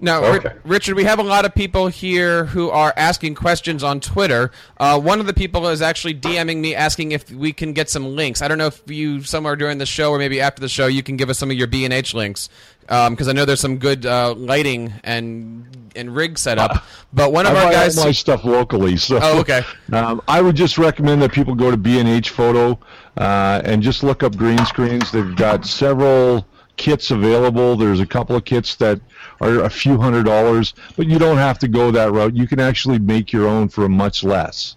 Now, 0.03 0.23
Okay. 0.35 0.51
Richard, 0.65 0.95
we 0.95 1.05
have 1.05 1.17
a 1.17 1.23
lot 1.23 1.45
of 1.45 1.55
people 1.55 1.87
here 1.87 2.43
who 2.45 2.69
are 2.69 2.93
asking 2.97 3.35
questions 3.35 3.83
on 3.83 4.01
Twitter. 4.01 4.51
Uh, 4.77 4.99
one 4.99 5.19
of 5.21 5.27
the 5.27 5.33
people 5.33 5.67
is 5.69 5.81
actually 5.81 6.13
DMing 6.13 6.57
me 6.57 6.75
asking 6.75 7.13
if 7.13 7.31
we 7.31 7.53
can 7.53 7.71
get 7.71 7.89
some 7.89 8.15
links. 8.15 8.41
I 8.41 8.47
don't 8.49 8.57
know 8.57 8.67
if 8.67 8.81
you 8.87 9.23
somewhere 9.23 9.55
during 9.55 9.77
the 9.77 9.85
show 9.85 10.11
or 10.11 10.17
maybe 10.19 10.41
after 10.41 10.59
the 10.59 10.67
show 10.67 10.87
you 10.87 11.03
can 11.03 11.15
give 11.15 11.29
us 11.29 11.39
some 11.39 11.49
of 11.49 11.57
your 11.57 11.67
B 11.67 11.85
and 11.85 11.93
H 11.93 12.13
links 12.13 12.49
because 12.81 13.29
I 13.29 13.31
know 13.31 13.45
there's 13.45 13.61
some 13.61 13.77
good 13.77 14.05
uh, 14.05 14.33
lighting 14.35 14.91
and 15.05 15.65
and 15.95 16.13
rig 16.13 16.37
setup. 16.37 16.83
But 17.13 17.31
one 17.31 17.45
of 17.45 17.55
I 17.55 17.63
our 17.65 17.71
guys. 17.71 17.95
my 17.95 18.11
stuff 18.11 18.43
locally, 18.43 18.97
so 19.07 19.19
Oh, 19.21 19.39
okay. 19.39 19.61
Um, 19.93 20.21
I 20.27 20.41
would 20.41 20.55
just 20.57 20.77
recommend 20.77 21.21
that 21.21 21.31
people 21.31 21.55
go 21.55 21.71
to 21.71 21.77
B&H 21.77 22.31
Photo 22.31 22.77
uh, 23.15 23.61
and 23.63 23.81
just 23.81 24.03
look 24.03 24.21
up 24.23 24.35
green 24.35 24.63
screens. 24.65 25.11
They've 25.11 25.35
got 25.35 25.65
several 25.65 26.45
kits 26.77 27.11
available. 27.11 27.75
There's 27.75 27.99
a 27.99 28.05
couple 28.05 28.35
of 28.35 28.45
kits 28.45 28.75
that 28.75 28.99
are 29.41 29.63
a 29.63 29.69
few 29.69 29.99
hundred 29.99 30.23
dollars, 30.23 30.73
but 30.95 31.07
you 31.07 31.19
don't 31.19 31.37
have 31.37 31.59
to 31.59 31.67
go 31.67 31.91
that 31.91 32.11
route. 32.11 32.35
You 32.35 32.47
can 32.47 32.59
actually 32.59 32.99
make 32.99 33.31
your 33.31 33.47
own 33.47 33.69
for 33.69 33.87
much 33.89 34.23
less. 34.23 34.75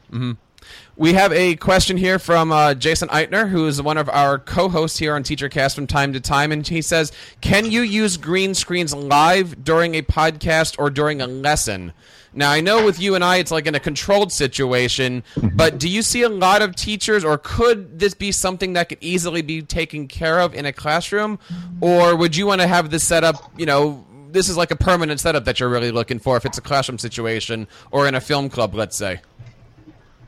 We 0.97 1.13
have 1.13 1.31
a 1.33 1.57
question 1.57 1.99
here 1.99 2.19
from 2.19 2.51
uh, 2.51 2.75
Jason 2.75 3.09
Eitner, 3.09 3.51
who 3.51 3.67
is 3.67 3.83
one 3.83 3.99
of 3.99 4.09
our 4.09 4.39
co-hosts 4.39 4.99
here 4.99 5.15
on 5.15 5.23
TeacherCast 5.23 5.75
from 5.75 5.87
time 5.87 6.15
to 6.15 6.21
time, 6.21 6.51
and 6.53 6.67
he 6.67 6.81
says, 6.81 7.13
"Can 7.43 7.71
you 7.71 7.83
use 7.83 8.17
green 8.17 8.55
screens 8.55 8.95
live 8.95 9.63
during 9.63 9.95
a 9.95 10.01
podcast 10.01 10.75
or 10.79 10.89
during 10.89 11.21
a 11.21 11.27
lesson?" 11.27 11.93
Now, 12.37 12.51
I 12.51 12.61
know 12.61 12.85
with 12.85 13.01
you 13.01 13.15
and 13.15 13.25
I, 13.25 13.39
it's 13.39 13.51
like 13.51 13.67
in 13.67 13.75
a 13.75 13.81
controlled 13.81 14.31
situation, 14.31 15.25
mm-hmm. 15.35 15.57
but 15.57 15.79
do 15.79 15.89
you 15.89 16.03
see 16.03 16.21
a 16.21 16.29
lot 16.29 16.61
of 16.61 16.77
teachers, 16.77 17.25
or 17.25 17.39
could 17.39 17.99
this 17.99 18.13
be 18.13 18.31
something 18.31 18.75
that 18.75 18.91
could 18.91 18.99
easily 19.01 19.41
be 19.41 19.63
taken 19.63 20.07
care 20.07 20.39
of 20.41 20.55
in 20.55 20.67
a 20.67 20.73
classroom, 20.73 21.39
or 21.81 22.15
would 22.15 22.37
you 22.37 22.47
want 22.47 22.61
to 22.61 22.67
have 22.67 22.91
this 22.91 23.05
set 23.05 23.25
up, 23.25 23.51
you 23.57 23.67
know? 23.67 24.05
This 24.29 24.51
is 24.51 24.57
like 24.59 24.71
a 24.71 24.77
permanent 24.77 25.19
setup 25.19 25.47
that 25.47 25.61
you're 25.61 25.71
really 25.71 25.91
looking 25.91 26.19
for 26.19 26.37
if 26.37 26.45
it's 26.45 26.59
a 26.59 26.61
classroom 26.61 26.99
situation 26.99 27.67
or 27.91 28.07
in 28.07 28.15
a 28.15 28.21
film 28.21 28.51
club, 28.51 28.75
let's 28.75 28.95
say. 28.95 29.21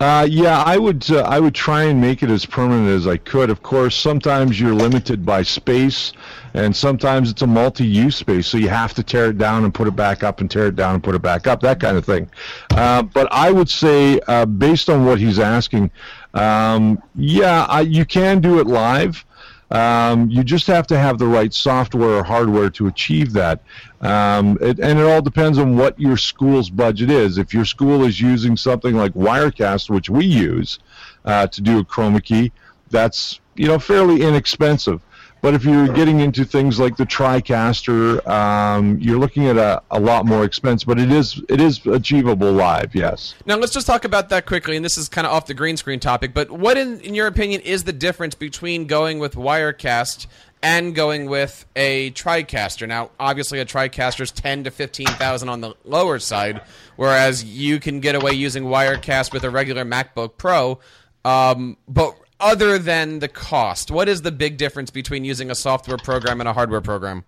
Uh, 0.00 0.24
yeah, 0.30 0.62
I 0.62 0.78
would. 0.78 1.10
Uh, 1.10 1.22
I 1.22 1.40
would 1.40 1.54
try 1.54 1.84
and 1.84 2.00
make 2.00 2.22
it 2.22 2.30
as 2.30 2.46
permanent 2.46 2.88
as 2.88 3.08
I 3.08 3.16
could. 3.16 3.50
Of 3.50 3.62
course, 3.62 3.96
sometimes 3.96 4.60
you're 4.60 4.74
limited 4.74 5.26
by 5.26 5.42
space, 5.42 6.12
and 6.54 6.74
sometimes 6.74 7.30
it's 7.30 7.42
a 7.42 7.48
multi-use 7.48 8.14
space, 8.14 8.46
so 8.46 8.58
you 8.58 8.68
have 8.68 8.94
to 8.94 9.02
tear 9.02 9.30
it 9.30 9.38
down 9.38 9.64
and 9.64 9.74
put 9.74 9.88
it 9.88 9.96
back 9.96 10.22
up, 10.22 10.40
and 10.40 10.48
tear 10.48 10.68
it 10.68 10.76
down 10.76 10.94
and 10.94 11.02
put 11.02 11.16
it 11.16 11.22
back 11.22 11.48
up, 11.48 11.60
that 11.62 11.80
kind 11.80 11.96
of 11.96 12.04
thing. 12.04 12.30
Uh, 12.70 13.02
but 13.02 13.26
I 13.32 13.50
would 13.50 13.68
say, 13.68 14.20
uh, 14.28 14.46
based 14.46 14.88
on 14.88 15.04
what 15.04 15.18
he's 15.18 15.40
asking, 15.40 15.90
um, 16.32 17.02
yeah, 17.16 17.66
I, 17.68 17.80
you 17.80 18.04
can 18.04 18.40
do 18.40 18.60
it 18.60 18.68
live. 18.68 19.24
Um, 19.70 20.30
you 20.30 20.44
just 20.44 20.66
have 20.66 20.86
to 20.86 20.98
have 20.98 21.18
the 21.18 21.26
right 21.26 21.52
software 21.52 22.18
or 22.18 22.24
hardware 22.24 22.70
to 22.70 22.86
achieve 22.86 23.32
that. 23.34 23.60
Um, 24.00 24.56
it, 24.60 24.78
and 24.80 24.98
it 24.98 25.04
all 25.04 25.20
depends 25.20 25.58
on 25.58 25.76
what 25.76 25.98
your 26.00 26.16
school's 26.16 26.70
budget 26.70 27.10
is. 27.10 27.36
If 27.36 27.52
your 27.52 27.64
school 27.64 28.04
is 28.04 28.20
using 28.20 28.56
something 28.56 28.94
like 28.94 29.12
Wirecast, 29.12 29.90
which 29.90 30.08
we 30.08 30.24
use 30.24 30.78
uh, 31.24 31.48
to 31.48 31.60
do 31.60 31.80
a 31.80 31.84
chroma 31.84 32.22
key, 32.22 32.52
that's 32.90 33.40
you 33.56 33.66
know 33.66 33.78
fairly 33.78 34.22
inexpensive. 34.22 35.02
But 35.40 35.54
if 35.54 35.64
you're 35.64 35.88
getting 35.88 36.20
into 36.20 36.44
things 36.44 36.80
like 36.80 36.96
the 36.96 37.04
TriCaster, 37.04 38.26
um, 38.26 38.98
you're 38.98 39.18
looking 39.18 39.46
at 39.46 39.56
a, 39.56 39.82
a 39.90 40.00
lot 40.00 40.26
more 40.26 40.44
expense. 40.44 40.84
But 40.84 40.98
it 40.98 41.12
is 41.12 41.40
it 41.48 41.60
is 41.60 41.84
achievable 41.86 42.52
live. 42.52 42.94
Yes. 42.94 43.34
Now 43.46 43.56
let's 43.56 43.72
just 43.72 43.86
talk 43.86 44.04
about 44.04 44.28
that 44.30 44.46
quickly, 44.46 44.76
and 44.76 44.84
this 44.84 44.98
is 44.98 45.08
kind 45.08 45.26
of 45.26 45.32
off 45.32 45.46
the 45.46 45.54
green 45.54 45.76
screen 45.76 46.00
topic. 46.00 46.34
But 46.34 46.50
what, 46.50 46.76
in, 46.76 47.00
in 47.00 47.14
your 47.14 47.26
opinion, 47.28 47.60
is 47.60 47.84
the 47.84 47.92
difference 47.92 48.34
between 48.34 48.86
going 48.86 49.20
with 49.20 49.34
Wirecast 49.34 50.26
and 50.60 50.92
going 50.92 51.26
with 51.26 51.66
a 51.76 52.10
TriCaster? 52.10 52.88
Now, 52.88 53.10
obviously, 53.20 53.60
a 53.60 53.64
TriCaster 53.64 54.22
is 54.22 54.32
ten 54.32 54.64
to 54.64 54.72
fifteen 54.72 55.06
thousand 55.06 55.50
on 55.50 55.60
the 55.60 55.74
lower 55.84 56.18
side, 56.18 56.62
whereas 56.96 57.44
you 57.44 57.78
can 57.78 58.00
get 58.00 58.16
away 58.16 58.32
using 58.32 58.64
Wirecast 58.64 59.32
with 59.32 59.44
a 59.44 59.50
regular 59.50 59.84
MacBook 59.84 60.36
Pro. 60.36 60.80
Um, 61.24 61.76
but 61.86 62.16
other 62.40 62.78
than 62.78 63.18
the 63.18 63.28
cost, 63.28 63.90
what 63.90 64.08
is 64.08 64.22
the 64.22 64.32
big 64.32 64.56
difference 64.56 64.90
between 64.90 65.24
using 65.24 65.50
a 65.50 65.54
software 65.54 65.98
program 65.98 66.40
and 66.40 66.48
a 66.48 66.52
hardware 66.52 66.80
program? 66.80 67.24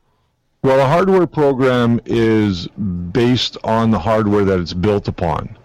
Well, 0.62 0.80
a 0.80 0.86
hardware 0.86 1.26
program 1.26 2.00
is 2.04 2.66
based 2.68 3.56
on 3.64 3.90
the 3.90 3.98
hardware 3.98 4.44
that 4.44 4.60
it's 4.60 4.74
built 4.74 5.08
upon. 5.08 5.56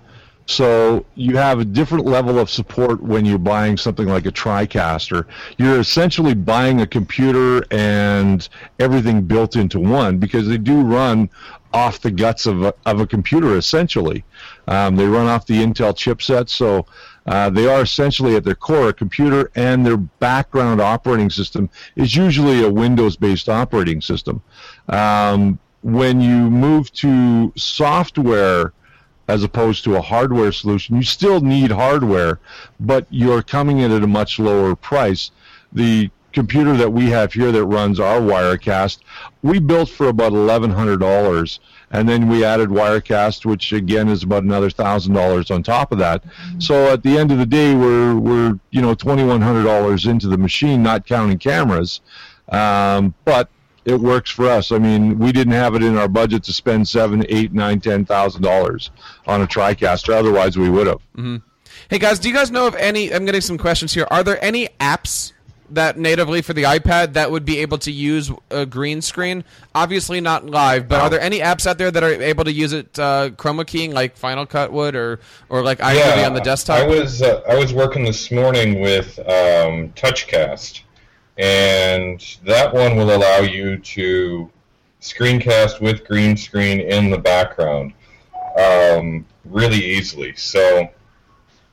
So 0.48 1.06
you 1.16 1.38
have 1.38 1.60
a 1.60 1.66
different 1.66 2.06
level 2.06 2.38
of 2.38 2.50
support 2.50 3.02
when 3.02 3.26
you're 3.26 3.40
buying 3.40 3.78
something 3.78 4.08
like 4.08 4.26
a 4.28 4.32
TriCaster. 4.32 5.26
You're 5.58 5.80
essentially 5.80 6.36
buying 6.36 6.82
a 6.82 6.88
computer 6.88 7.66
and 7.72 8.48
everything 8.80 9.24
built 9.24 9.56
into 9.56 9.80
one 9.80 10.18
because 10.18 10.48
they 10.48 10.60
do 10.60 10.82
run 10.82 11.30
off 11.74 12.00
the 12.00 12.12
guts 12.12 12.46
of 12.46 12.64
a, 12.64 12.74
of 12.86 13.02
a 13.02 13.08
computer 13.08 13.58
essentially. 13.58 14.24
Um, 14.68 14.96
they 14.96 15.08
run 15.08 15.28
off 15.28 15.48
the 15.48 15.62
Intel 15.62 15.94
chipset, 15.94 16.48
so 16.48 16.86
uh, 17.26 17.50
they 17.50 17.68
are 17.68 17.82
essentially 17.82 18.36
at 18.36 18.44
their 18.44 18.56
core 18.56 18.90
a 18.90 18.94
computer, 18.94 19.52
and 19.56 19.86
their 19.86 19.98
background 19.98 20.82
operating 20.82 21.30
system 21.30 21.70
is 21.96 22.16
usually 22.16 22.64
a 22.64 22.70
Windows-based 22.70 23.50
operating 23.50 24.02
system. 24.02 24.42
Um, 24.90 25.60
when 25.82 26.20
you 26.22 26.50
move 26.50 26.92
to 26.94 27.54
software 27.56 28.74
as 29.28 29.44
opposed 29.44 29.84
to 29.84 29.96
a 29.96 30.02
hardware 30.02 30.52
solution. 30.52 30.96
You 30.96 31.04
still 31.04 31.42
need 31.42 31.72
hardware, 31.72 32.40
but 32.80 33.08
you're 33.10 33.42
coming 33.42 33.80
in 33.80 33.92
at 33.92 34.04
a 34.04 34.08
much 34.08 34.40
lower 34.40 34.76
price. 34.76 35.32
The 35.74 36.10
computer 36.32 36.76
that 36.78 36.92
we 36.92 37.10
have 37.10 37.34
here 37.34 37.52
that 37.52 37.66
runs 37.66 38.00
our 38.00 38.20
Wirecast, 38.20 39.00
we 39.42 39.60
built 39.60 39.90
for 39.90 40.08
about 40.10 40.34
eleven 40.34 40.70
hundred 40.70 41.00
dollars, 41.00 41.60
and 41.91 42.08
then 42.08 42.28
we 42.28 42.43
added 42.43 42.69
Wirecast, 42.69 43.45
which 43.45 43.71
again 43.74 44.08
is 44.10 44.24
about 44.24 44.43
another 44.43 44.69
thousand 44.69 45.13
dollars 45.13 45.52
on 45.52 45.63
top 45.63 45.91
of 45.91 46.00
that. 46.00 46.24
So 46.60 46.91
at 46.91 47.04
the 47.04 47.17
end 47.17 47.32
of 47.32 47.38
the 47.38 47.45
day, 47.45 47.76
we're 47.76 48.15
we're 48.15 48.60
you 48.71 48.82
know 48.82 48.95
twenty 48.95 49.24
one 49.24 49.41
hundred 49.41 49.63
dollars 49.63 50.06
into 50.06 50.28
the 50.28 50.38
machine, 50.38 50.84
not 50.84 51.06
counting 51.06 51.38
cameras. 51.38 52.02
Um, 52.50 53.13
but 53.26 53.50
it 53.86 54.00
works 54.00 54.32
for 54.32 54.48
us. 54.48 54.71
I 54.71 54.80
mean, 54.80 55.19
we 55.19 55.32
didn't 55.32 55.54
have 55.54 55.76
it 55.76 55.84
in 55.84 55.98
our 55.98 56.08
budget 56.08 56.43
to 56.45 56.54
spend 56.54 56.88
seven, 56.88 57.26
eight, 57.30 57.54
nine, 57.54 57.80
ten 57.80 58.06
thousand 58.06 58.41
dollars 58.41 58.91
on 59.28 59.41
a 59.41 59.48
TriCaster. 59.48 60.13
Otherwise, 60.13 60.58
we 60.58 60.69
would 60.69 60.88
have. 60.88 61.00
Mm-hmm. 61.15 61.38
Hey 61.89 62.00
guys, 62.00 62.19
do 62.19 62.30
you 62.30 62.34
guys 62.34 62.50
know 62.50 62.67
of 62.67 62.76
any? 62.76 63.13
I'm 63.13 63.26
getting 63.26 63.41
some 63.41 63.58
questions 63.58 63.93
here. 63.93 64.08
Are 64.10 64.24
there 64.24 64.43
any 64.43 64.69
apps 64.80 65.34
that 65.71 65.97
natively 65.97 66.41
for 66.41 66.54
the 66.54 66.63
iPad 66.63 67.13
that 67.13 67.32
would 67.32 67.45
be 67.45 67.60
able 67.60 67.78
to 67.80 67.91
use 67.91 68.32
a 68.51 68.65
green 68.65 69.01
screen? 69.01 69.43
Obviously 69.73 70.21
not 70.21 70.45
live, 70.45 70.88
but 70.88 71.01
are 71.01 71.10
there 71.10 71.21
any 71.21 71.39
apps 71.39 71.65
out 71.65 71.78
there 71.78 71.91
that 71.91 72.04
are 72.04 72.21
able 72.21 72.43
to 72.43 72.51
use 72.51 72.73
it 72.73 72.97
uh, 72.99 73.30
chroma 73.32 73.65
keying 73.65 73.93
like 73.93 74.17
Final 74.17 74.45
Cut 74.45 74.71
would, 74.71 74.95
or 74.95 75.19
or 75.49 75.63
like 75.63 75.80
iMovie 75.80 76.17
yeah, 76.17 76.28
on 76.28 76.34
the 76.34 76.41
desktop? 76.41 76.80
I 76.80 76.88
was 76.88 77.21
uh, 77.21 77.41
I 77.49 77.56
was 77.56 77.73
working 77.73 78.04
this 78.04 78.32
morning 78.32 78.80
with 78.82 79.17
um, 79.19 79.89
TouchCast 79.93 80.82
and 81.38 82.38
that 82.45 82.73
one 82.73 82.95
will 82.95 83.15
allow 83.15 83.39
you 83.39 83.78
to 83.78 84.49
screencast 85.01 85.82
with 85.82 86.06
green 86.06 86.38
screen 86.38 86.80
in 86.80 87.10
the 87.10 87.17
background 87.17 87.93
um, 88.60 89.25
really 89.43 89.84
easily. 89.84 90.34
So 90.36 90.89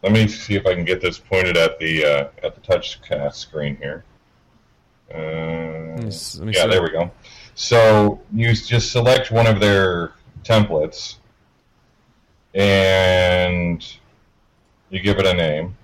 let 0.02 0.12
me 0.12 0.26
see 0.28 0.54
if 0.54 0.66
I 0.66 0.74
can 0.74 0.84
get 0.84 1.00
this 1.00 1.18
pointed 1.18 1.56
at 1.56 1.78
the 1.78 2.04
uh, 2.04 2.28
at 2.42 2.54
the 2.54 2.60
touchcast 2.60 3.34
screen 3.34 3.76
here. 3.76 4.04
Uh, 5.14 6.02
yeah, 6.02 6.10
see. 6.10 6.50
there 6.52 6.82
we 6.82 6.90
go. 6.90 7.10
So 7.54 8.20
you 8.32 8.54
just 8.54 8.90
select 8.90 9.30
one 9.30 9.46
of 9.46 9.60
their 9.60 10.14
templates 10.42 11.16
and 12.54 13.84
you 14.90 15.00
give 15.00 15.18
it 15.18 15.26
a 15.26 15.34
name. 15.34 15.76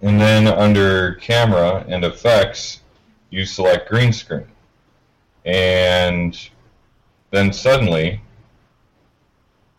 And 0.00 0.20
then 0.20 0.46
under 0.46 1.14
camera 1.14 1.84
and 1.88 2.04
effects, 2.04 2.82
you 3.30 3.44
select 3.44 3.88
green 3.88 4.12
screen. 4.12 4.46
And 5.44 6.38
then 7.30 7.52
suddenly, 7.52 8.20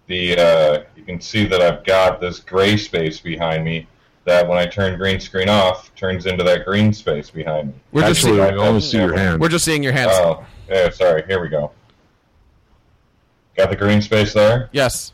the 0.08 0.38
uh, 0.38 0.84
can 1.10 1.22
see 1.22 1.46
that 1.46 1.62
I've 1.62 1.84
got 1.86 2.22
this 2.22 2.40
gray 2.40 2.78
space 2.78 3.20
behind 3.20 3.64
me 3.64 3.88
that 4.26 4.48
when 4.48 4.58
I 4.58 4.66
turn 4.66 4.98
green 4.98 5.20
screen 5.20 5.50
off, 5.50 5.94
turns 5.96 6.26
into 6.26 6.44
that 6.44 6.66
green 6.66 6.94
space 6.94 7.30
behind 7.30 7.70
me. 7.70 7.74
We're 7.92 8.02
just 8.02 8.20
Actually, 8.24 8.38
seeing, 8.38 8.60
I 8.60 8.68
only 8.68 8.82
see 8.82 8.98
your 8.98 9.16
hand. 9.16 9.42
We're 9.42 9.50
just 9.50 9.66
seeing 9.66 9.82
your 9.82 9.94
hands. 9.94 10.12
Oh, 10.14 10.46
yeah, 10.70 10.90
sorry. 10.90 11.24
Here 11.28 11.42
we 11.42 11.50
go. 11.50 11.72
Got 13.56 13.72
the 13.72 13.76
green 13.76 14.02
space 14.02 14.34
there? 14.34 14.70
Yes. 14.72 15.14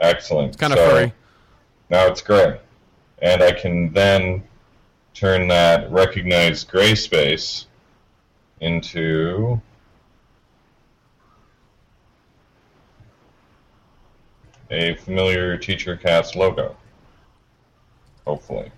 Excellent. 0.00 0.48
It's 0.48 0.56
kind 0.56 0.72
of 0.72 0.78
so, 0.78 0.88
furry. 0.88 1.12
Now 1.90 2.06
it's 2.06 2.22
gray 2.22 2.58
and 3.20 3.42
I 3.42 3.52
can 3.52 3.92
then 3.92 4.42
turn 5.14 5.48
that 5.48 5.90
recognized 5.90 6.68
gray 6.68 6.94
space 6.94 7.66
into 8.60 9.60
a 14.70 14.94
familiar 14.96 15.56
TeacherCast 15.56 16.36
logo. 16.36 16.76
Hopefully. 18.26 18.70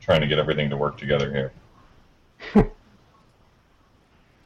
Trying 0.00 0.20
to 0.20 0.26
get 0.26 0.38
everything 0.38 0.68
to 0.70 0.76
work 0.76 0.98
together 0.98 1.52
here. 2.52 2.70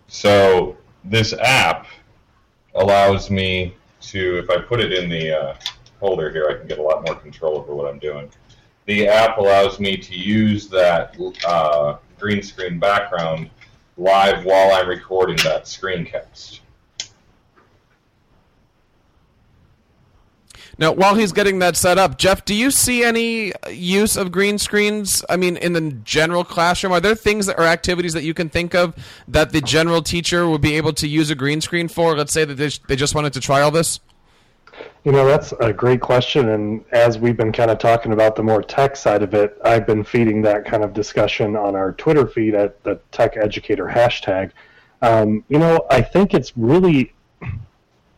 so 0.07 0.77
this 1.05 1.33
app 1.33 1.87
allows 2.75 3.31
me 3.31 3.75
to, 4.01 4.39
if 4.39 4.51
I 4.51 4.59
put 4.59 4.81
it 4.81 4.93
in 4.93 5.09
the 5.09 5.37
uh, 5.37 5.55
holder 5.99 6.31
here, 6.31 6.49
I 6.49 6.59
can 6.59 6.69
get 6.69 6.79
a 6.79 6.83
lot 6.83 7.05
more 7.05 7.17
control 7.17 7.59
over 7.59 7.75
what 7.75 7.89
I'm 7.93 7.99
doing 7.99 8.31
the 8.89 9.07
app 9.07 9.37
allows 9.37 9.79
me 9.79 9.99
to 9.99 10.17
use 10.17 10.67
that 10.69 11.15
uh, 11.47 11.99
green 12.19 12.43
screen 12.43 12.79
background 12.79 13.51
live 13.99 14.47
while 14.47 14.73
I'm 14.73 14.89
recording 14.89 15.37
that 15.45 15.65
screencast. 15.65 16.61
Now, 20.81 20.93
while 20.93 21.17
he's 21.17 21.33
getting 21.33 21.59
that 21.59 21.77
set 21.77 21.99
up, 21.99 22.19
Jeff, 22.19 22.45
do 22.45 22.55
you 22.55 22.71
see 22.71 23.03
any 23.03 23.53
use 23.69 24.17
of 24.17 24.31
green 24.31 24.59
screens? 24.59 25.25
I 25.29 25.37
mean, 25.37 25.57
in 25.57 25.73
the 25.73 25.91
general 26.05 26.45
classroom, 26.45 26.93
are 26.93 27.01
there 27.01 27.17
things 27.17 27.47
that, 27.47 27.59
or 27.59 27.65
activities 27.65 28.13
that 28.13 28.23
you 28.23 28.33
can 28.33 28.49
think 28.49 28.77
of 28.77 28.95
that 29.27 29.51
the 29.51 29.61
general 29.61 30.03
teacher 30.03 30.49
would 30.49 30.61
be 30.61 30.75
able 30.75 30.93
to 30.93 31.09
use 31.09 31.31
a 31.31 31.35
green 31.35 31.61
screen 31.61 31.89
for? 31.89 32.17
Let's 32.17 32.33
say 32.33 32.45
that 32.45 32.55
they, 32.55 32.71
they 32.87 32.95
just 32.95 33.17
wanted 33.17 33.33
to 33.33 33.41
try 33.41 33.61
all 33.61 33.73
this. 33.73 33.99
You 35.05 35.11
know, 35.11 35.27
that's 35.27 35.53
a 35.61 35.73
great 35.73 36.01
question. 36.01 36.51
And 36.51 36.85
as 36.93 37.19
we've 37.19 37.37
been 37.37 37.53
kind 37.53 37.73
of 37.73 37.79
talking 37.79 38.13
about 38.13 38.37
the 38.37 38.45
more 38.45 38.63
tech 38.63 38.95
side 38.95 39.23
of 39.23 39.35
it, 39.35 39.59
I've 39.65 39.85
been 39.85 40.05
feeding 40.05 40.43
that 40.43 40.65
kind 40.65 40.85
of 40.85 40.93
discussion 40.93 41.57
on 41.57 41.75
our 41.75 41.93
Twitter 41.93 42.29
feed 42.29 42.55
at 42.55 42.81
the 42.85 43.01
Tech 43.11 43.37
Educator 43.37 43.87
hashtag. 43.87 44.53
Um, 45.03 45.45
you 45.49 45.59
know, 45.59 45.87
I 45.91 46.03
think 46.03 46.35
it's 46.35 46.57
really 46.57 47.13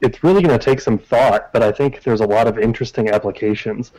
it's 0.00 0.24
really 0.24 0.42
going 0.42 0.58
to 0.58 0.64
take 0.64 0.80
some 0.80 0.98
thought, 0.98 1.52
but 1.52 1.62
I 1.62 1.72
think 1.72 2.02
there's 2.02 2.20
a 2.20 2.26
lot 2.26 2.46
of 2.46 2.58
interesting 2.58 3.10
applications. 3.10 3.92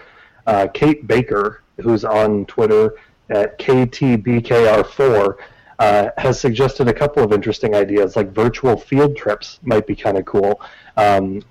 Uh, 0.48 0.68
Kate 0.74 1.06
Baker, 1.08 1.62
who's 1.82 2.04
on 2.04 2.46
Twitter 2.46 2.96
at 3.30 3.60
KTBKR4, 3.60 5.36
uh, 5.80 6.10
has 6.18 6.40
suggested 6.40 6.88
a 6.88 6.94
couple 6.94 7.24
of 7.24 7.34
interesting 7.34 7.76
ideas, 7.76 8.16
like 8.16 8.32
virtual 8.32 8.78
field 8.78 9.16
trips 9.16 9.60
might 9.64 9.88
be 9.88 9.96
kind 9.96 10.18
of 10.18 10.26
cool. 10.26 10.62
Um, 10.98 11.42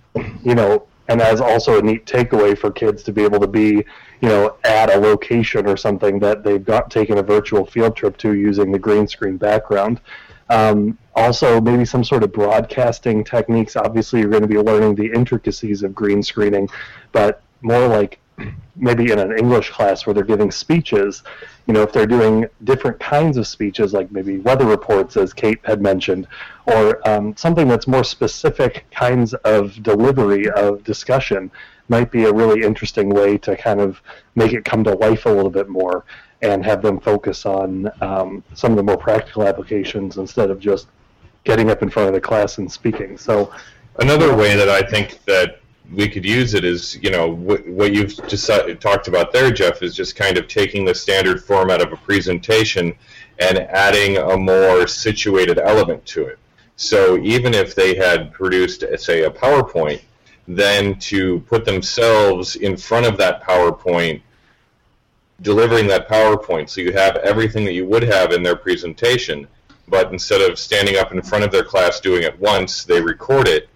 you 0.45 0.55
know, 0.55 0.87
and 1.09 1.21
as 1.21 1.41
also 1.41 1.79
a 1.79 1.83
neat 1.83 2.07
takeaway 2.07 2.57
for 2.57 2.71
kids 2.71 3.03
to 3.03 3.13
be 3.13 3.25
able 3.25 3.41
to 3.41 3.49
be, 3.49 3.85
you 4.21 4.29
know, 4.29 4.57
at 4.65 4.95
a 4.95 4.97
location 4.97 5.67
or 5.67 5.77
something 5.77 6.21
that 6.21 6.45
they've 6.45 6.65
got 6.65 6.91
taken 6.91 7.19
a 7.19 7.23
virtual 7.23 7.67
field 7.67 7.97
trip 7.97 8.17
to 8.19 8.35
using 8.35 8.71
the 8.71 8.79
green 8.79 9.09
screen 9.09 9.37
background. 9.37 10.01
Um, 10.51 10.99
also, 11.15 11.61
maybe 11.61 11.85
some 11.85 12.05
sort 12.05 12.23
of 12.23 12.33
broadcasting 12.33 13.25
techniques. 13.25 13.77
Obviously, 13.77 14.21
you're 14.21 14.31
going 14.31 14.43
to 14.43 14.49
be 14.49 14.59
learning 14.59 14.97
the 14.97 15.11
intricacies 15.13 15.83
of 15.83 15.95
green 15.95 16.23
screening, 16.23 16.69
but 17.13 17.43
more 17.63 17.87
like 17.87 18.19
maybe 18.77 19.13
in 19.13 19.19
an 19.19 19.37
English 19.37 19.71
class 19.71 20.07
where 20.07 20.15
they're 20.15 20.25
giving 20.25 20.51
speeches, 20.51 21.23
you 21.67 21.75
know, 21.75 21.83
if 21.83 21.93
they're 21.93 22.07
doing 22.07 22.47
different 22.65 22.99
kinds 22.99 23.37
of 23.37 23.47
speeches, 23.47 23.93
like 23.93 24.11
maybe 24.11 24.39
weather 24.39 24.67
reports, 24.67 25.17
as 25.17 25.33
Kate 25.33 25.59
had 25.65 25.83
mentioned, 25.83 26.27
or 26.67 27.07
um, 27.09 27.37
something 27.37 27.69
that's 27.69 27.87
more 27.87 28.05
specific 28.05 28.87
kinds 28.91 29.35
of 29.35 29.81
delivery 29.83 30.49
of 30.51 30.83
discussion, 30.85 31.51
might 31.89 32.11
be 32.11 32.25
a 32.25 32.33
really 32.33 32.63
interesting 32.63 33.11
way 33.11 33.37
to 33.39 33.57
kind 33.57 33.81
of 33.81 34.01
make 34.37 34.53
it 34.53 34.65
come 34.65 34.85
to 34.85 34.95
life 34.95 35.27
a 35.27 35.31
little 35.31 35.51
bit 35.51 35.69
more 35.69 36.05
and 36.43 36.65
have 36.65 36.83
them 36.83 36.99
focus 37.01 37.45
on 37.47 37.91
um, 38.01 38.43
some 38.55 38.73
of 38.73 38.77
the 38.77 38.83
more 38.83 38.97
practical 38.97 39.47
applications 39.47 40.17
instead 40.17 40.51
of 40.51 40.59
just 40.59 40.89
getting 41.45 41.71
up 41.71 41.83
in 41.83 41.91
front 41.91 42.09
of 42.09 42.15
the 42.15 42.21
class 42.21 42.59
and 42.59 42.71
speaking. 42.71 43.17
So, 43.19 43.53
another 43.99 44.35
way 44.35 44.57
that 44.57 44.69
I 44.69 44.83
think 44.83 45.25
that 45.25 45.61
we 45.93 46.09
could 46.09 46.25
use 46.25 46.55
it 46.55 46.65
is, 46.65 46.97
you 47.03 47.11
know, 47.11 47.29
what, 47.29 47.67
what 47.67 47.93
you've 47.93 48.15
just 48.29 48.49
talked 48.81 49.09
about 49.09 49.33
there, 49.33 49.51
Jeff, 49.51 49.83
is 49.83 49.95
just 49.95 50.17
kind 50.17 50.39
of 50.39 50.47
taking 50.47 50.85
the 50.85 50.95
standard 50.95 51.43
format 51.43 51.83
of 51.83 51.93
a 51.93 51.97
presentation 51.97 52.95
and 53.39 53.59
adding 53.59 54.19
a 54.19 54.37
more 54.37 54.87
situated 54.87 55.59
element 55.59 56.05
to 56.07 56.27
it. 56.27 56.39
So 56.77 57.19
even 57.19 57.55
if 57.55 57.75
they 57.75 57.97
had 57.97 58.33
produced, 58.33 58.85
say, 58.99 59.25
a 59.25 59.31
PowerPoint, 59.31 60.03
then 60.47 60.99
to 60.99 61.41
put 61.41 61.65
themselves 61.65 62.57
in 62.57 62.77
front 62.77 63.07
of 63.07 63.17
that 63.19 63.43
PowerPoint, 63.43 64.23
delivering 65.43 65.87
that 65.89 66.09
PowerPoint, 66.09 66.69
so 66.69 66.81
you 66.81 66.93
have 66.93 67.17
everything 67.17 67.65
that 67.65 67.73
you 67.73 67.87
would 67.87 68.03
have 68.03 68.33
in 68.33 68.43
their 68.43 68.57
presentation, 68.57 69.47
but 69.89 70.13
instead 70.13 70.41
of 70.49 70.59
standing 70.59 70.97
up 70.97 71.13
in 71.13 71.23
front 71.23 71.45
of 71.45 71.51
their 71.51 71.65
class 71.65 72.01
doing 72.01 72.23
it 72.23 72.39
once, 72.39 72.85
they 72.85 73.01
record 73.01 73.49
it 73.49 73.69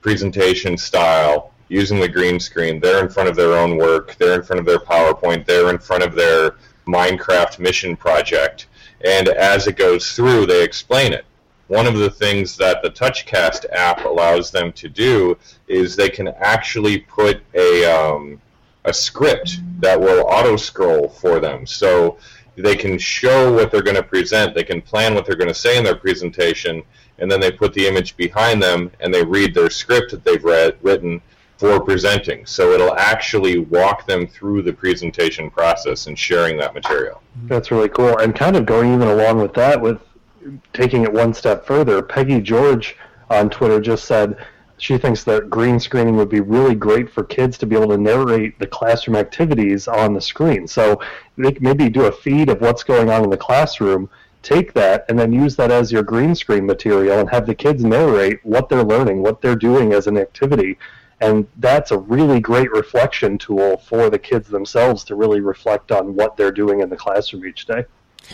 presentation 0.00 0.76
style 0.76 1.52
using 1.68 2.00
the 2.00 2.08
green 2.08 2.38
screen. 2.40 2.80
They're 2.80 3.02
in 3.02 3.08
front 3.08 3.28
of 3.28 3.36
their 3.36 3.54
own 3.54 3.76
work. 3.76 4.16
They're 4.16 4.34
in 4.34 4.42
front 4.42 4.60
of 4.60 4.66
their 4.66 4.78
PowerPoint. 4.78 5.46
They're 5.46 5.70
in 5.70 5.78
front 5.78 6.02
of 6.02 6.14
their 6.14 6.56
Minecraft 6.86 7.58
mission 7.58 7.96
project. 7.96 8.66
And 9.04 9.28
as 9.28 9.66
it 9.66 9.76
goes 9.76 10.12
through, 10.12 10.46
they 10.46 10.62
explain 10.62 11.12
it. 11.12 11.24
One 11.68 11.86
of 11.86 11.96
the 11.96 12.10
things 12.10 12.56
that 12.58 12.82
the 12.82 12.90
TouchCast 12.90 13.64
app 13.72 14.04
allows 14.04 14.50
them 14.50 14.72
to 14.72 14.88
do 14.88 15.38
is 15.68 15.96
they 15.96 16.10
can 16.10 16.28
actually 16.28 16.98
put 16.98 17.40
a 17.54 17.84
um, 17.86 18.40
a 18.84 18.92
script 18.92 19.58
that 19.80 20.00
will 20.00 20.26
auto 20.28 20.56
scroll 20.56 21.08
for 21.08 21.40
them. 21.40 21.66
So 21.66 22.18
they 22.56 22.76
can 22.76 22.98
show 22.98 23.52
what 23.52 23.70
they're 23.70 23.82
going 23.82 23.96
to 23.96 24.02
present, 24.02 24.54
they 24.54 24.64
can 24.64 24.82
plan 24.82 25.14
what 25.14 25.24
they're 25.24 25.36
going 25.36 25.48
to 25.48 25.54
say 25.54 25.78
in 25.78 25.84
their 25.84 25.96
presentation, 25.96 26.82
and 27.18 27.30
then 27.30 27.40
they 27.40 27.50
put 27.50 27.72
the 27.74 27.86
image 27.86 28.16
behind 28.16 28.62
them 28.62 28.90
and 29.00 29.12
they 29.12 29.24
read 29.24 29.54
their 29.54 29.70
script 29.70 30.10
that 30.10 30.24
they've 30.24 30.44
read, 30.44 30.76
written 30.82 31.20
for 31.56 31.78
presenting. 31.80 32.44
So 32.44 32.72
it'll 32.72 32.96
actually 32.96 33.58
walk 33.58 34.06
them 34.06 34.26
through 34.26 34.62
the 34.62 34.72
presentation 34.72 35.48
process 35.48 36.08
and 36.08 36.18
sharing 36.18 36.56
that 36.58 36.74
material. 36.74 37.22
That's 37.44 37.70
really 37.70 37.88
cool. 37.88 38.18
And 38.18 38.34
kind 38.34 38.56
of 38.56 38.66
going 38.66 38.92
even 38.92 39.06
along 39.08 39.38
with 39.38 39.54
that, 39.54 39.80
with 39.80 40.00
taking 40.72 41.04
it 41.04 41.12
one 41.12 41.32
step 41.32 41.64
further, 41.64 42.02
Peggy 42.02 42.40
George 42.40 42.96
on 43.30 43.48
Twitter 43.48 43.80
just 43.80 44.06
said 44.06 44.44
she 44.82 44.98
thinks 44.98 45.22
that 45.22 45.48
green 45.48 45.78
screening 45.78 46.16
would 46.16 46.28
be 46.28 46.40
really 46.40 46.74
great 46.74 47.08
for 47.08 47.22
kids 47.22 47.56
to 47.56 47.66
be 47.66 47.76
able 47.76 47.86
to 47.86 47.96
narrate 47.96 48.58
the 48.58 48.66
classroom 48.66 49.14
activities 49.14 49.86
on 49.86 50.12
the 50.12 50.20
screen. 50.20 50.66
So 50.66 51.00
maybe 51.36 51.88
do 51.88 52.06
a 52.06 52.10
feed 52.10 52.48
of 52.48 52.60
what's 52.60 52.82
going 52.82 53.08
on 53.08 53.22
in 53.22 53.30
the 53.30 53.36
classroom, 53.36 54.10
take 54.42 54.72
that, 54.72 55.04
and 55.08 55.16
then 55.16 55.32
use 55.32 55.54
that 55.54 55.70
as 55.70 55.92
your 55.92 56.02
green 56.02 56.34
screen 56.34 56.66
material 56.66 57.20
and 57.20 57.30
have 57.30 57.46
the 57.46 57.54
kids 57.54 57.84
narrate 57.84 58.40
what 58.42 58.68
they're 58.68 58.82
learning, 58.82 59.22
what 59.22 59.40
they're 59.40 59.54
doing 59.54 59.92
as 59.92 60.08
an 60.08 60.18
activity. 60.18 60.76
And 61.20 61.46
that's 61.58 61.92
a 61.92 61.98
really 61.98 62.40
great 62.40 62.72
reflection 62.72 63.38
tool 63.38 63.76
for 63.76 64.10
the 64.10 64.18
kids 64.18 64.48
themselves 64.48 65.04
to 65.04 65.14
really 65.14 65.40
reflect 65.40 65.92
on 65.92 66.16
what 66.16 66.36
they're 66.36 66.50
doing 66.50 66.80
in 66.80 66.90
the 66.90 66.96
classroom 66.96 67.46
each 67.46 67.66
day. 67.66 67.84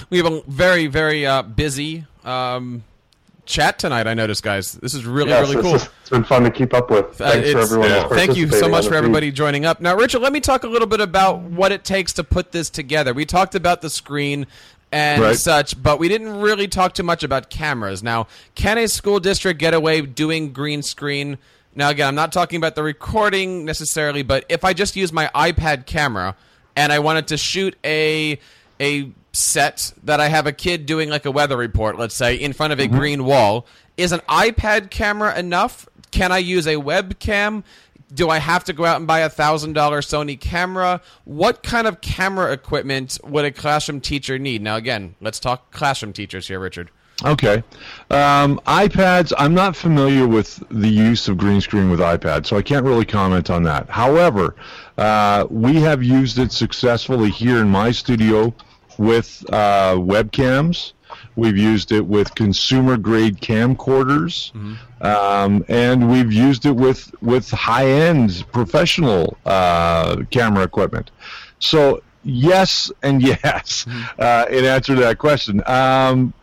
We 0.08 0.16
have 0.16 0.32
a 0.32 0.40
very, 0.48 0.87
very 0.87 1.26
uh, 1.26 1.42
busy 1.42 2.06
um, 2.24 2.84
chat 3.48 3.78
tonight. 3.78 4.06
I 4.06 4.14
noticed, 4.14 4.42
guys. 4.44 4.72
This 4.74 4.94
is 4.94 5.04
really, 5.04 5.30
Yes, 5.30 5.48
really 5.48 5.62
cool. 5.62 5.72
just- 5.72 5.88
it's 6.02 6.11
been 6.11 6.22
fun 6.24 6.44
to 6.44 6.50
keep 6.50 6.72
up 6.74 6.90
with. 6.90 7.20
Uh, 7.20 7.32
Thanks 7.32 7.50
for 7.52 7.58
everyone. 7.58 7.88
yeah. 7.90 8.06
Thank 8.08 8.37
you 8.37 8.48
so 8.50 8.68
much 8.68 8.84
for 8.84 8.90
the 8.90 8.94
feed. 8.94 8.96
everybody 8.98 9.32
joining 9.32 9.64
up. 9.66 9.80
Now, 9.80 9.96
Richard, 9.96 10.20
let 10.20 10.32
me 10.32 10.40
talk 10.40 10.62
a 10.62 10.68
little 10.68 10.87
bit 10.87 11.00
about 11.00 11.40
what 11.40 11.72
it 11.72 11.82
takes 11.82 12.12
to 12.14 12.24
put 12.24 12.52
this 12.52 12.70
together. 12.70 13.12
We 13.12 13.24
talked 13.24 13.54
about 13.54 13.80
the 13.80 13.90
screen 13.90 14.46
and 14.92 15.20
Right. 15.22 15.37
such, 15.37 15.82
but 15.82 15.98
we 15.98 16.08
didn't 16.08 16.40
really 16.40 16.68
talk 16.68 16.94
too 16.94 17.02
much 17.02 17.22
about 17.24 17.50
cameras. 17.50 18.02
Now, 18.02 18.26
can 18.54 18.78
a 18.78 18.87
school 18.87 19.18
district 19.20 19.58
get 19.58 19.74
away 19.74 20.00
doing 20.02 20.52
green 20.52 20.82
screen? 20.82 21.38
Now, 21.74 21.90
again, 21.90 22.08
I'm 22.08 22.14
not 22.14 22.32
talking 22.32 22.56
about 22.56 22.74
the 22.74 22.82
recording 22.82 23.64
necessarily, 23.64 24.22
but 24.22 24.44
if 24.48 24.64
I 24.64 24.72
just 24.72 24.96
use 24.96 25.12
my 25.12 25.30
iPad 25.34 25.87
camera 25.87 26.34
and 26.76 26.92
I 26.92 26.98
wanted 27.00 27.26
to 27.28 27.37
shoot 27.37 27.76
a 27.84 28.38
a 28.80 29.11
set 29.38 29.92
that 30.03 30.20
I 30.20 30.29
have 30.29 30.46
a 30.46 30.53
kid 30.53 30.87
doing 30.87 31.09
like 31.09 31.24
a 31.24 31.31
weather 31.31 31.57
report, 31.57 31.98
let's 31.98 32.14
say, 32.14 32.35
in 32.35 32.53
front 32.53 32.72
of 32.72 32.81
a 32.81 32.88
green 32.88 33.24
wall, 33.24 33.66
is 33.96 34.12
an 34.12 34.20
iPad 34.29 34.90
camera 34.90 35.38
enough? 35.38 35.88
Can 36.11 36.33
I 36.33 36.38
use 36.38 36.66
a 36.66 36.74
webcam? 36.74 37.62
Do 38.12 38.31
I 38.31 38.38
have 38.38 38.64
to 38.64 38.72
go 38.72 38.85
out 38.85 38.96
and 38.96 39.07
buy 39.07 39.20
a 39.20 39.29
thousand 39.29 39.74
dollar 39.74 40.01
Sony 40.01 40.38
camera? 40.38 41.01
What 41.24 41.62
kind 41.62 41.87
of 41.87 42.01
camera 42.01 42.53
equipment 42.53 43.18
would 43.22 43.44
a 43.44 43.53
classroom 43.53 44.01
teacher 44.01 44.38
need? 44.38 44.62
Now, 44.62 44.77
again, 44.77 45.14
let's 45.20 45.38
talk 45.38 45.70
classroom 45.70 46.12
teachers 46.12 46.48
here, 46.48 46.59
Richard. 46.59 46.90
Okay. 47.24 47.64
Um, 48.11 48.61
iPads, 48.66 49.33
I'm 49.37 49.53
not 49.53 49.74
familiar 49.74 50.27
with 50.27 50.62
the 50.70 50.88
use 50.88 51.27
of 51.27 51.37
green 51.37 51.61
screen 51.61 51.90
with 51.90 51.98
iPads, 51.98 52.46
so 52.46 52.57
I 52.57 52.62
can't 52.62 52.87
really 52.87 53.05
comment 53.05 53.51
on 53.51 53.64
that. 53.64 53.90
However, 53.90 54.55
uh, 54.96 55.46
we 55.51 55.74
have 55.77 56.03
used 56.03 56.38
it 56.38 56.53
successfully 56.53 57.31
here 57.31 57.59
in 57.59 57.68
my 57.68 57.90
studio 57.90 58.55
with 58.98 59.44
uh, 59.50 59.94
webcams. 59.94 60.92
We've 61.37 61.56
used 61.56 61.92
it 61.92 62.06
with 62.06 62.34
consumer 62.34 62.96
grade 62.96 63.40
camcorders, 63.40 64.52
um, 65.00 65.64
and 65.68 66.11
we've 66.11 66.32
used 66.32 66.66
it 66.66 66.76
with 66.76 67.11
with 67.22 67.50
high 67.50 67.87
end 67.88 68.44
professional 68.52 69.38
uh, 69.46 70.24
camera 70.30 70.64
equipment. 70.64 71.11
So 71.61 72.02
yes 72.24 72.92
and 73.02 73.22
yes, 73.44 73.87
uh, 74.18 74.46
in 74.50 74.64
answer 74.64 74.94
to 74.94 75.00
that 75.02 75.18
question. 75.18 75.62
Um, 75.66 76.34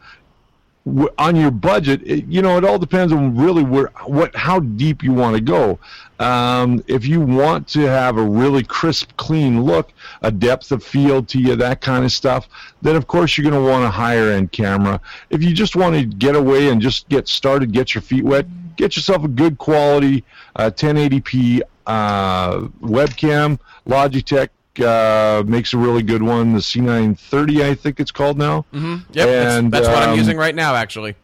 on 1.18 1.36
your 1.36 1.50
budget, 1.50 2.02
it, 2.06 2.26
you 2.28 2.42
know, 2.42 2.58
it 2.58 2.64
all 2.64 2.78
depends 2.78 3.12
on 3.12 3.36
really 3.36 3.64
where, 3.64 3.92
what, 4.06 4.36
how 4.36 4.60
deep 4.60 5.02
you 5.02 5.14
want 5.14 5.36
to 5.36 5.42
go. 5.42 5.80
Um, 6.20 6.84
if 6.88 7.08
you 7.08 7.22
want 7.22 7.68
to 7.70 7.82
have 7.82 8.18
a 8.18 8.24
really 8.24 8.64
crisp, 8.64 9.12
clean 9.18 9.64
look, 9.64 9.92
a 10.22 10.32
depth 10.32 10.72
of 10.72 10.84
field 10.84 11.28
to 11.30 11.40
you, 11.40 11.56
that 11.56 11.82
kind 11.82 12.06
of 12.06 12.12
stuff, 12.12 12.48
then 12.84 12.96
of 12.96 13.08
course 13.08 13.36
you're 13.36 13.50
going 13.50 13.62
to 13.62 13.70
want 13.70 13.84
a 13.84 13.90
higher 13.90 14.32
end 14.32 14.52
camera. 14.52 15.02
If 15.32 15.44
you 15.44 15.54
just 15.54 15.76
want 15.76 15.96
to 15.96 16.06
get 16.06 16.36
away 16.36 16.70
and 16.70 16.80
just 16.80 17.10
get 17.10 17.28
started, 17.28 17.72
get 17.72 17.96
your 17.96 18.04
feet 18.04 18.24
wet, 18.24 18.46
get 18.76 18.96
yourself 18.96 19.24
a 19.24 19.28
good 19.28 19.58
quality 19.58 20.24
uh, 20.56 20.70
1080p 20.70 21.62
uh, 21.88 22.60
webcam. 22.82 23.60
Logitech 23.88 24.50
uh, 24.80 25.44
makes 25.46 25.74
a 25.74 25.78
really 25.78 26.04
good 26.04 26.22
one. 26.24 26.54
The 26.54 26.60
C930, 26.60 27.62
I 27.64 27.76
think 27.76 28.00
it's 28.00 28.12
called 28.12 28.38
now. 28.38 28.66
Mm-hmm. 28.74 28.94
Yep, 28.94 29.06
that's, 29.14 29.56
And, 29.56 29.72
that's 29.72 29.88
what 29.88 30.04
I'm 30.04 30.10
um, 30.12 30.18
using 30.18 30.38
right 30.38 30.56
now, 30.56 30.76
actually. 30.76 31.16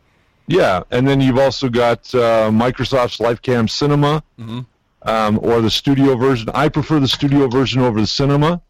Yeah, 0.48 0.84
and 0.92 1.08
then 1.08 1.22
you've 1.22 1.38
also 1.38 1.70
got 1.70 2.14
uh, 2.14 2.50
Microsoft's 2.52 3.18
LifeCam 3.20 3.70
Cinema, 3.70 4.24
Mhm. 4.40 4.66
um, 5.04 5.40
or 5.42 5.62
the 5.62 5.70
studio 5.70 6.16
version. 6.16 6.50
I 6.54 6.68
prefer 6.70 7.00
the 7.00 7.08
studio 7.08 7.48
version 7.48 7.82
over 7.82 8.02
the 8.02 8.08
Cinema 8.08 8.62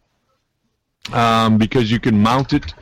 um, 1.11 1.57
because 1.57 1.91
you 1.91 1.99
can 1.99 2.21
mount 2.21 2.53
it 2.53 2.73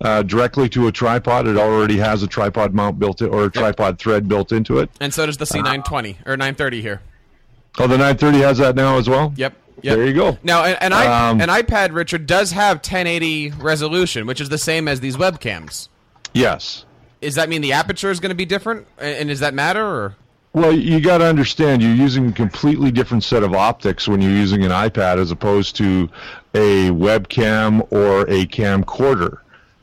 uh, 0.00 0.22
directly 0.22 0.68
to 0.70 0.86
a 0.86 0.92
tripod. 0.92 1.46
It 1.46 1.56
already 1.56 1.98
has 1.98 2.22
a 2.22 2.26
tripod 2.26 2.74
mount 2.74 2.98
built 2.98 3.20
in, 3.22 3.28
or 3.28 3.44
a 3.44 3.50
tripod 3.50 3.98
thread 3.98 4.28
built 4.28 4.52
into 4.52 4.78
it. 4.78 4.90
And 5.00 5.12
so 5.12 5.26
does 5.26 5.36
the 5.36 5.44
C920 5.46 6.16
or 6.26 6.36
930 6.36 6.82
here. 6.82 7.02
Oh, 7.78 7.86
the 7.86 7.98
930 7.98 8.38
has 8.38 8.58
that 8.58 8.74
now 8.74 8.96
as 8.96 9.08
well. 9.08 9.32
Yep. 9.36 9.54
Yep. 9.82 9.96
There 9.96 10.06
you 10.06 10.14
go. 10.14 10.38
Now, 10.42 10.64
an, 10.64 10.92
Um, 10.92 11.40
an 11.40 11.48
iPad, 11.48 11.92
Richard, 11.92 12.26
does 12.26 12.52
have 12.52 12.78
1080 12.78 13.50
resolution, 13.58 14.26
which 14.26 14.40
is 14.40 14.48
the 14.48 14.58
same 14.58 14.88
as 14.88 15.00
these 15.00 15.16
webcams. 15.16 15.88
Yes. 16.32 16.84
Does 17.20 17.34
that 17.34 17.48
mean 17.48 17.62
the 17.62 17.72
aperture 17.72 18.10
is 18.10 18.20
going 18.20 18.30
to 18.30 18.36
be 18.36 18.44
different? 18.44 18.86
And 18.98 19.16
and 19.16 19.28
does 19.28 19.40
that 19.40 19.54
matter? 19.54 19.84
Or 19.84 20.16
Well, 20.52 20.72
you 20.72 21.00
got 21.00 21.18
to 21.18 21.26
understand 21.26 21.82
you're 21.82 21.94
using 21.94 22.28
a 22.28 22.32
completely 22.32 22.90
different 22.90 23.24
set 23.24 23.42
of 23.42 23.54
optics 23.54 24.08
when 24.08 24.20
you're 24.20 24.32
using 24.32 24.64
an 24.64 24.70
iPad 24.70 25.18
as 25.18 25.30
opposed 25.30 25.76
to 25.76 26.08
a 26.54 26.90
webcam 26.90 27.86
or 27.90 28.22
a 28.22 28.46
camcorder. 28.46 29.38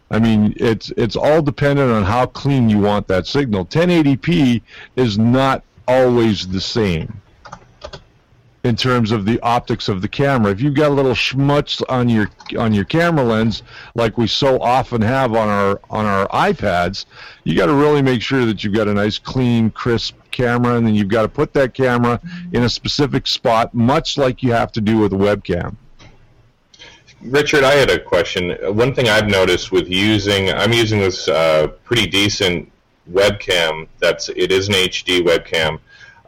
I 0.10 0.19
mean, 0.19 0.53
it's 0.58 0.91
it's 0.95 1.15
all 1.15 1.41
dependent 1.41 1.91
on 1.91 2.03
how 2.03 2.27
clean 2.27 2.69
you 2.69 2.79
want 2.79 3.08
that 3.08 3.25
signal. 3.25 3.65
1080p 3.65 4.62
is 4.95 5.17
not 5.17 5.63
always 5.88 6.47
the 6.47 6.62
same 6.62 7.19
in 8.63 8.78
terms 8.78 9.12
of 9.12 9.26
the 9.26 9.39
optics 9.41 9.89
of 9.89 10.02
the 10.02 10.08
camera. 10.08 10.52
If 10.52 10.62
you've 10.62 10.73
got 10.73 10.89
a 10.89 10.93
little 10.93 11.13
schmutz 11.13 11.84
on 11.89 12.08
your 12.08 12.30
on 12.58 12.73
your 12.73 12.86
camera 12.86 13.23
lens, 13.23 13.62
like 13.93 14.17
we 14.17 14.28
so 14.28 14.62
often 14.62 15.02
have 15.02 15.34
on 15.34 15.49
our 15.49 15.82
on 15.89 16.06
our 16.06 16.28
iPads, 16.30 17.06
you 17.43 17.56
got 17.56 17.65
to 17.65 17.73
really 17.73 18.02
make 18.02 18.21
sure 18.21 18.45
that 18.45 18.63
you've 18.63 18.73
got 18.73 18.88
a 18.88 18.93
nice, 18.93 19.19
clean, 19.19 19.69
crisp 19.69 20.15
camera, 20.32 20.76
and 20.76 20.88
then 20.88 20.95
you've 20.95 21.10
got 21.10 21.23
to 21.23 21.28
put 21.28 21.54
that 21.54 21.73
camera 21.73 22.21
in 22.54 22.63
a 22.63 22.69
specific 22.69 23.28
spot, 23.28 23.73
much 23.73 24.17
like 24.17 24.41
you 24.41 24.54
have 24.54 24.71
to 24.71 24.82
do 24.82 24.97
with 24.97 25.12
a 25.12 25.17
webcam. 25.17 25.76
Richard, 27.21 27.63
I 27.63 27.73
had 27.73 27.89
a 27.89 27.99
question. 27.99 28.52
One 28.76 28.93
thing 28.93 29.08
I've 29.08 29.28
noticed 29.28 29.71
with 29.71 29.88
using, 29.88 30.52
I'm 30.52 30.73
using 30.73 30.99
this 30.99 31.28
uh, 31.28 31.67
pretty 31.84 32.08
decent 32.08 32.69
webcam. 33.12 33.88
That's 33.99 34.30
it 34.30 34.52
is 34.52 34.69
an 34.69 34.73
HD 34.73 35.21
webcam. 35.21 35.80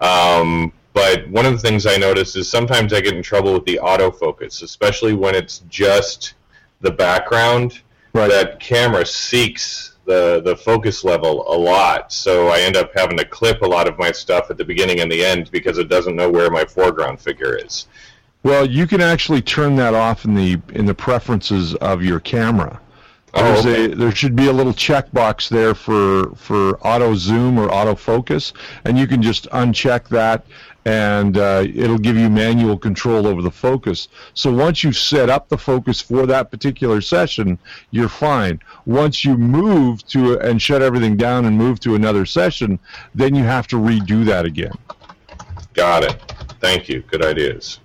Um, 0.02 0.71
but 0.95 1.27
one 1.27 1.45
of 1.45 1.51
the 1.51 1.60
things 1.60 1.86
I 1.86 1.97
notice 1.97 2.38
is 2.38 2.49
sometimes 2.49 2.93
I 2.93 3.01
get 3.01 3.15
in 3.15 3.21
trouble 3.21 3.53
with 3.53 3.65
the 3.65 3.81
autofocus, 3.84 4.63
especially 4.63 5.13
when 5.13 5.36
it's 5.36 5.60
just 5.67 6.36
the 6.79 6.89
background. 6.89 7.81
Right. 8.13 8.29
That 8.29 8.62
camera 8.62 9.05
seeks 9.05 9.97
the 10.05 10.41
the 10.41 10.55
focus 10.55 11.03
level 11.03 11.53
a 11.53 11.58
lot, 11.58 12.13
so 12.13 12.47
I 12.47 12.62
end 12.62 12.77
up 12.77 12.91
having 12.95 13.17
to 13.17 13.25
clip 13.25 13.62
a 13.62 13.67
lot 13.67 13.89
of 13.89 13.99
my 13.99 14.13
stuff 14.13 14.49
at 14.49 14.58
the 14.58 14.63
beginning 14.63 15.01
and 15.01 15.12
the 15.12 15.23
end 15.23 15.51
because 15.51 15.77
it 15.77 15.89
doesn't 15.89 16.15
know 16.15 16.29
where 16.29 16.49
my 16.49 16.63
foreground 16.63 17.19
figure 17.19 17.58
is. 17.58 17.88
Well, 18.43 18.65
you 18.65 18.88
can 18.88 19.01
actually 19.01 19.41
turn 19.41 19.75
that 19.75 19.93
off 19.93 20.23
in 20.23 20.34
the 20.34 20.62
in 20.69 20.86
the 20.86 20.95
preferences 20.95 21.75
of 21.75 22.03
your 22.03 22.21
camera. 22.21 22.79
Oh, 23.38 23.43
There's 23.43 23.65
okay. 23.65 23.91
a, 23.91 23.95
there 23.95 24.12
should 24.15 24.36
be 24.36 24.48
a 24.48 24.54
little 24.54 24.71
checkbox 24.71 25.50
there 25.50 25.76
for 25.76 26.34
for 26.36 26.78
auto 26.80 27.15
zoom 27.15 27.60
or 27.60 27.69
auto 27.69 27.93
focus, 27.93 28.54
and 28.86 28.98
you 28.98 29.08
can 29.08 29.21
just 29.21 29.50
uncheck 29.50 30.08
that, 30.08 30.45
and 30.86 31.38
uh, 31.38 31.65
it'll 31.74 31.98
give 31.98 32.15
you 32.15 32.30
manual 32.30 32.78
control 32.78 33.28
over 33.28 33.41
the 33.41 33.52
focus. 33.52 34.08
So 34.36 34.54
once 34.54 34.86
you've 34.86 34.95
set 34.95 35.30
up 35.30 35.50
the 35.50 35.58
focus 35.58 36.00
for 36.00 36.26
that 36.28 36.50
particular 36.50 37.02
session, 37.02 37.60
you're 37.91 38.08
fine. 38.08 38.62
Once 38.86 39.26
you 39.26 39.38
move 39.38 40.06
to 40.08 40.39
and 40.39 40.62
shut 40.62 40.82
everything 40.82 41.17
down 41.17 41.43
and 41.43 41.58
move 41.58 41.82
to 41.82 41.95
another 41.95 42.26
session, 42.26 42.80
then 43.13 43.36
you 43.36 43.43
have 43.43 43.67
to 43.67 43.76
redo 43.76 44.24
that 44.26 44.45
again. 44.45 44.71
Got 45.74 46.06
it. 46.06 46.34
Thank 46.62 46.88
you. 46.88 47.02
Good 47.02 47.26
ideas. 47.26 47.80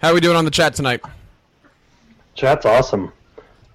How 0.00 0.10
are 0.10 0.14
we 0.14 0.20
doing 0.20 0.36
on 0.36 0.44
the 0.44 0.52
chat 0.52 0.74
tonight? 0.74 1.00
Chat's 2.34 2.64
awesome. 2.64 3.12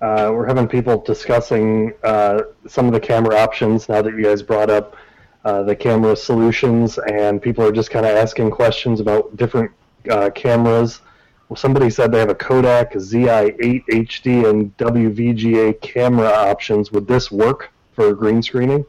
Uh, 0.01 0.31
we're 0.33 0.47
having 0.47 0.67
people 0.67 0.99
discussing 1.01 1.93
uh, 2.03 2.41
some 2.67 2.87
of 2.87 2.91
the 2.91 2.99
camera 2.99 3.37
options 3.37 3.87
now 3.87 4.01
that 4.01 4.13
you 4.15 4.23
guys 4.23 4.41
brought 4.41 4.69
up 4.69 4.95
uh, 5.45 5.61
the 5.61 5.75
camera 5.75 6.15
solutions, 6.15 6.97
and 6.97 7.39
people 7.41 7.63
are 7.63 7.71
just 7.71 7.91
kind 7.91 8.05
of 8.05 8.15
asking 8.15 8.49
questions 8.49 8.99
about 8.99 9.35
different 9.37 9.71
uh, 10.09 10.31
cameras. 10.31 11.01
Well, 11.49 11.57
somebody 11.57 11.89
said 11.91 12.11
they 12.11 12.19
have 12.19 12.29
a 12.29 12.35
Kodak 12.35 12.93
ZI8 12.93 13.85
HD 13.85 14.49
and 14.49 14.75
WVGA 14.77 15.79
camera 15.81 16.29
options. 16.29 16.91
Would 16.91 17.07
this 17.07 17.31
work 17.31 17.71
for 17.93 18.13
green 18.13 18.41
screening? 18.41 18.85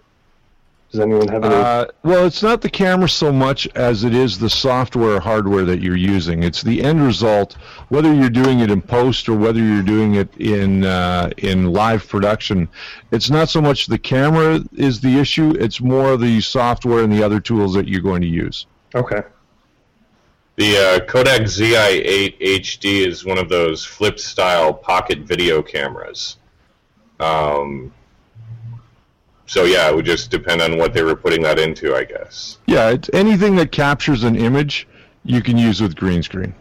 Does 0.93 1.01
anyone 1.01 1.27
have 1.29 1.43
any? 1.43 1.55
Uh, 1.55 1.87
well, 2.03 2.27
it's 2.27 2.43
not 2.43 2.61
the 2.61 2.69
camera 2.69 3.09
so 3.09 3.33
much 3.33 3.67
as 3.75 4.05
it 4.05 4.15
is 4.15 4.39
the 4.39 4.51
software 4.51 5.17
or 5.17 5.21
hardware 5.21 5.65
that 5.65 5.81
you're 5.81 5.97
using. 5.97 6.43
It's 6.43 6.63
the 6.63 6.83
end 6.83 7.03
result, 7.03 7.55
whether 7.89 8.13
you're 8.13 8.29
doing 8.29 8.61
it 8.61 8.71
in 8.71 8.83
post 8.83 9.27
or 9.27 9.35
whether 9.35 9.59
you're 9.59 9.83
doing 9.83 10.17
it 10.17 10.29
in 10.37 10.85
uh, 10.85 11.31
in 11.39 11.73
live 11.73 12.07
production. 12.07 12.69
It's 13.11 13.31
not 13.31 13.49
so 13.49 13.63
much 13.63 13.87
the 13.87 13.97
camera 13.97 14.61
is 14.75 15.01
the 15.01 15.19
issue; 15.19 15.55
it's 15.59 15.81
more 15.81 16.19
the 16.19 16.43
software 16.43 17.03
and 17.03 17.11
the 17.11 17.23
other 17.23 17.41
tools 17.41 17.73
that 17.73 17.89
you're 17.89 18.03
going 18.03 18.21
to 18.21 18.29
use. 18.29 18.67
okay. 18.95 19.23
The 20.57 20.77
uh, 20.77 21.07
Kodak 21.07 21.43
ZI8 21.43 22.39
HD 22.39 23.07
is 23.07 23.25
one 23.25 23.39
of 23.39 23.49
those 23.49 23.87
flip 23.87 24.19
style 24.19 24.75
pocket 24.75 25.21
video 25.21 25.63
cameras. 25.63 26.37
Um, 27.19 27.95
so 29.47 29.65
yeah, 29.65 29.89
it 29.89 29.95
would 29.95 30.05
just 30.07 30.31
depend 30.31 30.61
on 30.61 30.79
what 30.79 30.95
they 30.95 31.03
were 31.03 31.17
putting 31.17 31.43
that 31.43 31.59
into, 31.59 31.95
I 31.95 32.05
guess. 32.05 32.59
Yeah, 32.67 32.91
it's 32.91 33.11
anything 33.13 33.57
that 33.57 33.73
captures 33.73 34.25
an 34.25 34.37
image 34.37 34.87
you 35.25 35.43
can 35.43 35.59
use 35.59 35.81
with 35.81 35.95
green 35.97 36.23
screen. 36.23 36.55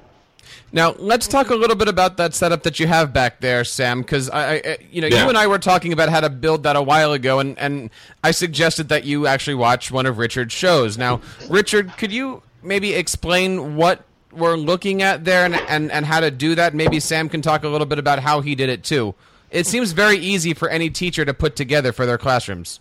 Now 0.73 0.95
let's 0.97 1.27
talk 1.27 1.49
a 1.49 1.55
little 1.55 1.75
bit 1.75 1.89
about 1.89 2.15
that 2.17 2.33
setup 2.33 2.63
that 2.63 2.79
you 2.79 2.87
have 2.87 3.11
back 3.11 3.41
there, 3.41 3.63
Sam. 3.65 4.01
Because 4.01 4.29
I, 4.29 4.53
I, 4.55 4.77
you 4.89 5.01
know, 5.01 5.07
Yeah. 5.07 5.23
you 5.23 5.29
and 5.29 5.37
I 5.37 5.47
were 5.47 5.59
talking 5.59 5.91
about 5.91 6.07
how 6.09 6.21
to 6.21 6.29
build 6.29 6.63
that 6.63 6.75
a 6.77 6.81
while 6.81 7.11
ago, 7.11 7.39
and 7.39 7.57
and 7.59 7.89
I 8.23 8.31
suggested 8.31 8.87
that 8.89 9.03
you 9.03 9.27
actually 9.27 9.55
watch 9.55 9.91
one 9.91 10.05
of 10.05 10.17
Richard's 10.17 10.53
shows. 10.53 10.97
Now, 10.97 11.19
Richard, 11.49 11.91
could 11.97 12.11
you 12.13 12.41
maybe 12.63 12.93
explain 12.93 13.75
what 13.75 14.05
we're 14.31 14.55
looking 14.55 15.01
at 15.01 15.25
there 15.25 15.43
and 15.43 15.55
and 15.55 15.91
and 15.91 16.05
how 16.05 16.21
to 16.21 16.31
do 16.31 16.55
that? 16.55 16.73
Maybe 16.73 17.01
Sam 17.01 17.27
can 17.27 17.41
talk 17.41 17.63
a 17.65 17.67
little 17.67 17.87
bit 17.87 17.99
about 17.99 18.19
how 18.19 18.39
he 18.39 18.55
did 18.55 18.69
it 18.69 18.83
too. 18.83 19.13
It 19.51 19.67
seems 19.67 19.91
very 19.91 20.17
easy 20.17 20.53
for 20.53 20.69
any 20.69 20.89
teacher 20.89 21.25
to 21.25 21.33
put 21.33 21.55
together 21.55 21.91
for 21.91 22.05
their 22.05 22.17
classrooms. 22.17 22.79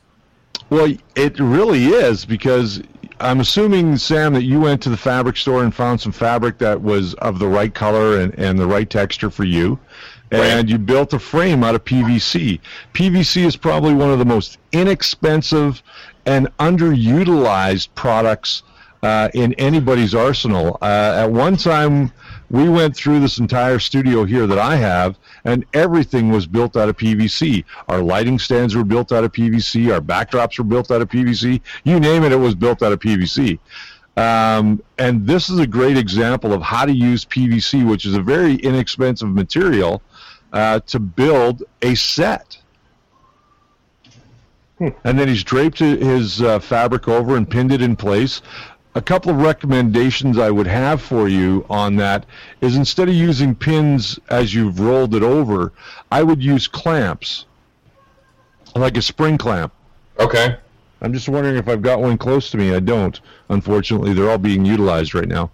Well, 0.70 0.94
it 1.16 1.38
really 1.40 1.87
is 1.87 2.24
because 2.24 2.80
I'm 3.18 3.40
assuming, 3.40 3.96
Sam, 3.96 4.33
that 4.35 4.44
you 4.44 4.61
went 4.61 4.80
to 4.83 4.88
the 4.88 4.96
fabric 4.96 5.37
store 5.37 5.64
and 5.64 5.74
found 5.74 6.00
some 6.00 6.12
fabric 6.12 6.59
that 6.59 6.80
was 6.80 7.14
of 7.14 7.38
the 7.40 7.48
right 7.48 7.74
color 7.74 8.20
and, 8.20 8.33
and 8.38 8.59
the 8.59 8.66
right 8.66 8.88
texture 8.88 9.30
for 9.30 9.44
you. 9.44 9.78
And 10.30 10.40
Right. 10.40 10.68
you 10.68 10.78
built 10.78 11.12
a 11.12 11.18
frame 11.18 11.64
out 11.64 11.74
of 11.74 11.85
PVC. 11.85 12.61
PVC 12.94 13.44
is 13.44 13.56
probably 13.56 13.94
one 13.94 14.11
of 14.11 14.20
the 14.20 14.24
most 14.24 14.59
inexpensive 14.70 15.83
and 16.24 16.48
underutilized 16.59 17.88
products 17.96 18.62
uh, 19.02 19.28
in 19.35 19.54
anybody's 19.54 20.14
arsenal. 20.14 20.78
Uh, 20.80 21.24
at 21.24 21.33
one 21.33 21.56
time, 21.56 22.12
we 22.48 22.68
went 22.68 22.94
through 22.94 23.18
this 23.18 23.38
entire 23.38 23.78
studio 23.80 24.24
here 24.24 24.46
that 24.46 24.59
I 24.59 24.76
have, 24.76 25.16
and 25.44 25.64
everything 25.74 26.31
was 26.31 26.46
built 26.46 26.76
out 26.76 26.88
of 26.88 26.96
PVC. 26.96 27.64
Our 27.88 28.03
lighting 28.03 28.38
stands 28.38 28.74
were 28.74 28.85
built 28.85 29.12
out 29.12 29.24
of 29.24 29.33
PVC. 29.33 29.92
Our 29.92 30.00
backdrops 30.00 30.59
were 30.59 30.64
built 30.64 30.90
out 30.90 31.03
of 31.03 31.09
PVC. 31.09 31.61
You 31.85 32.00
name 32.00 32.24
it, 32.24 32.33
it 32.33 32.37
was 32.37 32.55
built 32.55 32.83
out 32.83 32.92
of 32.92 33.00
PVC. 33.00 33.59
Um, 34.16 34.83
and 34.98 35.26
this 35.26 35.48
is 35.48 35.59
a 35.59 35.66
great 35.66 35.96
example 35.96 36.53
of 36.53 36.62
how 36.62 36.85
to 36.85 36.92
use 36.92 37.24
PVC, 37.24 37.88
which 37.88 38.05
is 38.05 38.14
a 38.14 38.22
very 38.22 38.55
inexpensive 38.57 39.29
material, 39.29 40.03
uh, 40.53 40.81
to 40.81 40.98
build 40.98 41.62
a 41.83 41.94
set. 41.94 42.59
And 45.05 45.18
then 45.18 45.29
he's 45.29 45.44
draped 45.44 45.79
his 45.79 46.40
uh, 46.40 46.59
fabric 46.59 47.07
over 47.07 47.37
and 47.37 47.48
pinned 47.48 47.70
it 47.70 47.83
in 47.83 47.96
place. 47.96 48.40
A 48.94 49.03
couple 49.03 49.31
of 49.31 49.37
recommendations 49.37 50.37
I 50.37 50.50
would 50.50 50.66
have 50.66 51.00
for 51.00 51.29
you 51.29 51.64
on 51.70 51.94
that 51.96 52.26
is 52.61 52.74
instead 52.74 53.09
of 53.09 53.14
using 53.14 53.55
pins 53.55 54.18
as 54.29 54.53
you've 54.53 54.81
rolled 54.81 55.14
it 55.14 55.22
over, 55.22 55.72
I 56.11 56.24
would 56.24 56.42
use 56.42 56.66
clamps, 56.66 57.46
like 58.74 58.96
a 58.96 59.03
spring 59.03 59.38
clamp. 59.38 59.72
Okay. 60.18 60.57
I'm 61.03 61.12
just 61.12 61.29
wondering 61.29 61.57
if 61.57 61.68
I've 61.68 61.83
got 61.83 62.00
one 62.00 62.18
close 62.18 62.50
to 62.50 62.57
me. 62.57 62.74
I 62.74 62.81
don't. 62.81 63.18
Unfortunately, 63.48 64.12
they're 64.12 64.31
all 64.31 64.38
being 64.38 64.64
utilized 64.64 65.14
right 65.14 65.29
now. 65.29 65.50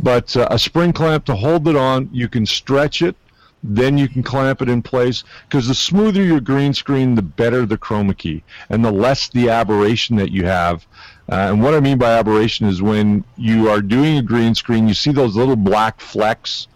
But 0.00 0.36
uh, 0.36 0.48
a 0.50 0.58
spring 0.58 0.92
clamp 0.92 1.26
to 1.26 1.36
hold 1.36 1.68
it 1.68 1.76
on, 1.76 2.08
you 2.12 2.28
can 2.28 2.46
stretch 2.46 3.02
it, 3.02 3.16
then 3.62 3.98
you 3.98 4.08
can 4.08 4.22
clamp 4.22 4.62
it 4.62 4.68
in 4.68 4.82
place. 4.82 5.24
Because 5.48 5.68
the 5.68 5.74
smoother 5.74 6.22
your 6.22 6.40
green 6.40 6.72
screen, 6.72 7.14
the 7.14 7.22
better 7.22 7.66
the 7.66 7.78
chroma 7.78 8.16
key, 8.16 8.42
and 8.70 8.84
the 8.84 8.90
less 8.90 9.28
the 9.28 9.50
aberration 9.50 10.16
that 10.16 10.32
you 10.32 10.46
have. 10.46 10.86
Uh, 11.30 11.34
and 11.52 11.62
what 11.62 11.74
I 11.74 11.80
mean 11.80 11.98
by 11.98 12.12
aberration 12.12 12.66
is 12.66 12.80
when 12.80 13.22
you 13.36 13.68
are 13.68 13.82
doing 13.82 14.16
a 14.18 14.22
green 14.22 14.54
screen, 14.54 14.88
you 14.88 14.94
see 14.94 15.12
those 15.12 15.36
little 15.36 15.56
black 15.56 16.00
flecks 16.00 16.68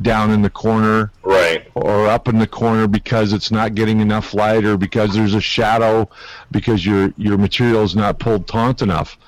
down 0.00 0.30
in 0.30 0.40
the 0.42 0.48
corner 0.50 1.10
Right. 1.22 1.70
or 1.74 2.06
up 2.06 2.28
in 2.28 2.38
the 2.38 2.46
corner 2.46 2.86
because 2.86 3.32
it's 3.32 3.50
not 3.50 3.74
getting 3.74 4.00
enough 4.00 4.32
light 4.32 4.64
or 4.64 4.76
because 4.76 5.12
there's 5.12 5.34
a 5.34 5.40
shadow 5.40 6.08
because 6.52 6.86
your 6.86 7.12
your 7.16 7.36
material 7.36 7.82
is 7.82 7.96
not 7.96 8.18
pulled 8.18 8.46
taut 8.46 8.80
enough. 8.80 9.18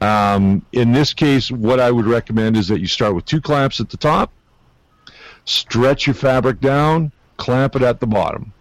Um, 0.00 0.64
in 0.72 0.92
this 0.92 1.12
case, 1.12 1.50
what 1.50 1.78
I 1.80 1.90
would 1.90 2.06
recommend 2.06 2.56
is 2.56 2.68
that 2.68 2.80
you 2.80 2.86
start 2.86 3.14
with 3.14 3.26
two 3.26 3.40
clamps 3.40 3.80
at 3.80 3.90
the 3.90 3.96
top, 3.98 4.32
stretch 5.44 6.06
your 6.06 6.14
fabric 6.14 6.60
down, 6.60 7.12
clamp 7.36 7.76
it 7.76 7.82
at 7.82 8.00
the 8.00 8.06
bottom, 8.06 8.52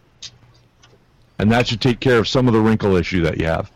and 1.37 1.49
that 1.51 1.67
should 1.67 1.79
take 1.79 1.99
care 2.01 2.17
of 2.17 2.27
some 2.27 2.47
of 2.47 2.53
the 2.53 2.59
wrinkle 2.59 2.97
issue 2.97 3.21
that 3.21 3.37
you 3.37 3.45
have. 3.45 3.71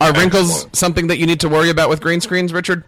Are 0.00 0.12
wrinkles 0.14 0.50
Excellent. 0.50 0.76
something 0.76 1.06
that 1.08 1.18
you 1.18 1.26
need 1.26 1.40
to 1.40 1.48
worry 1.48 1.70
about 1.70 1.90
with 1.90 2.00
green 2.00 2.20
screens, 2.20 2.52
Richard? 2.52 2.84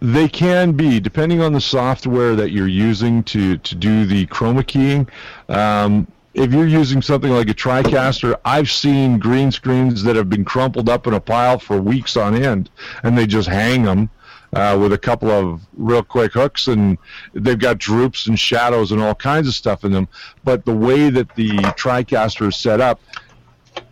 They 0.00 0.28
can 0.28 0.72
be, 0.72 1.00
depending 1.00 1.40
on 1.40 1.52
the 1.52 1.60
software 1.60 2.36
that 2.36 2.50
you're 2.50 2.68
using 2.68 3.22
to, 3.24 3.56
to 3.58 3.74
do 3.74 4.06
the 4.06 4.26
chroma 4.26 4.66
keying. 4.66 5.08
Um, 5.48 6.06
if 6.34 6.52
you're 6.52 6.66
using 6.66 7.00
something 7.00 7.30
like 7.30 7.48
a 7.48 7.54
TriCaster, 7.54 8.38
I've 8.44 8.70
seen 8.70 9.18
green 9.18 9.50
screens 9.50 10.02
that 10.02 10.14
have 10.16 10.28
been 10.28 10.44
crumpled 10.44 10.88
up 10.88 11.06
in 11.06 11.14
a 11.14 11.20
pile 11.20 11.58
for 11.58 11.80
weeks 11.80 12.16
on 12.16 12.34
end, 12.34 12.70
and 13.02 13.16
they 13.16 13.26
just 13.26 13.48
hang 13.48 13.84
them 13.84 14.10
uh, 14.52 14.76
with 14.80 14.92
a 14.92 14.98
couple 14.98 15.30
of 15.30 15.62
real 15.76 16.02
quick 16.02 16.32
hooks, 16.32 16.68
and 16.68 16.98
they've 17.32 17.58
got 17.58 17.78
droops 17.78 18.26
and 18.26 18.38
shadows 18.38 18.92
and 18.92 19.00
all 19.00 19.14
kinds 19.14 19.48
of 19.48 19.54
stuff 19.54 19.84
in 19.84 19.92
them. 19.92 20.08
But 20.44 20.64
the 20.64 20.74
way 20.74 21.08
that 21.10 21.34
the 21.34 21.50
TriCaster 21.50 22.48
is 22.48 22.56
set 22.56 22.80
up, 22.80 23.00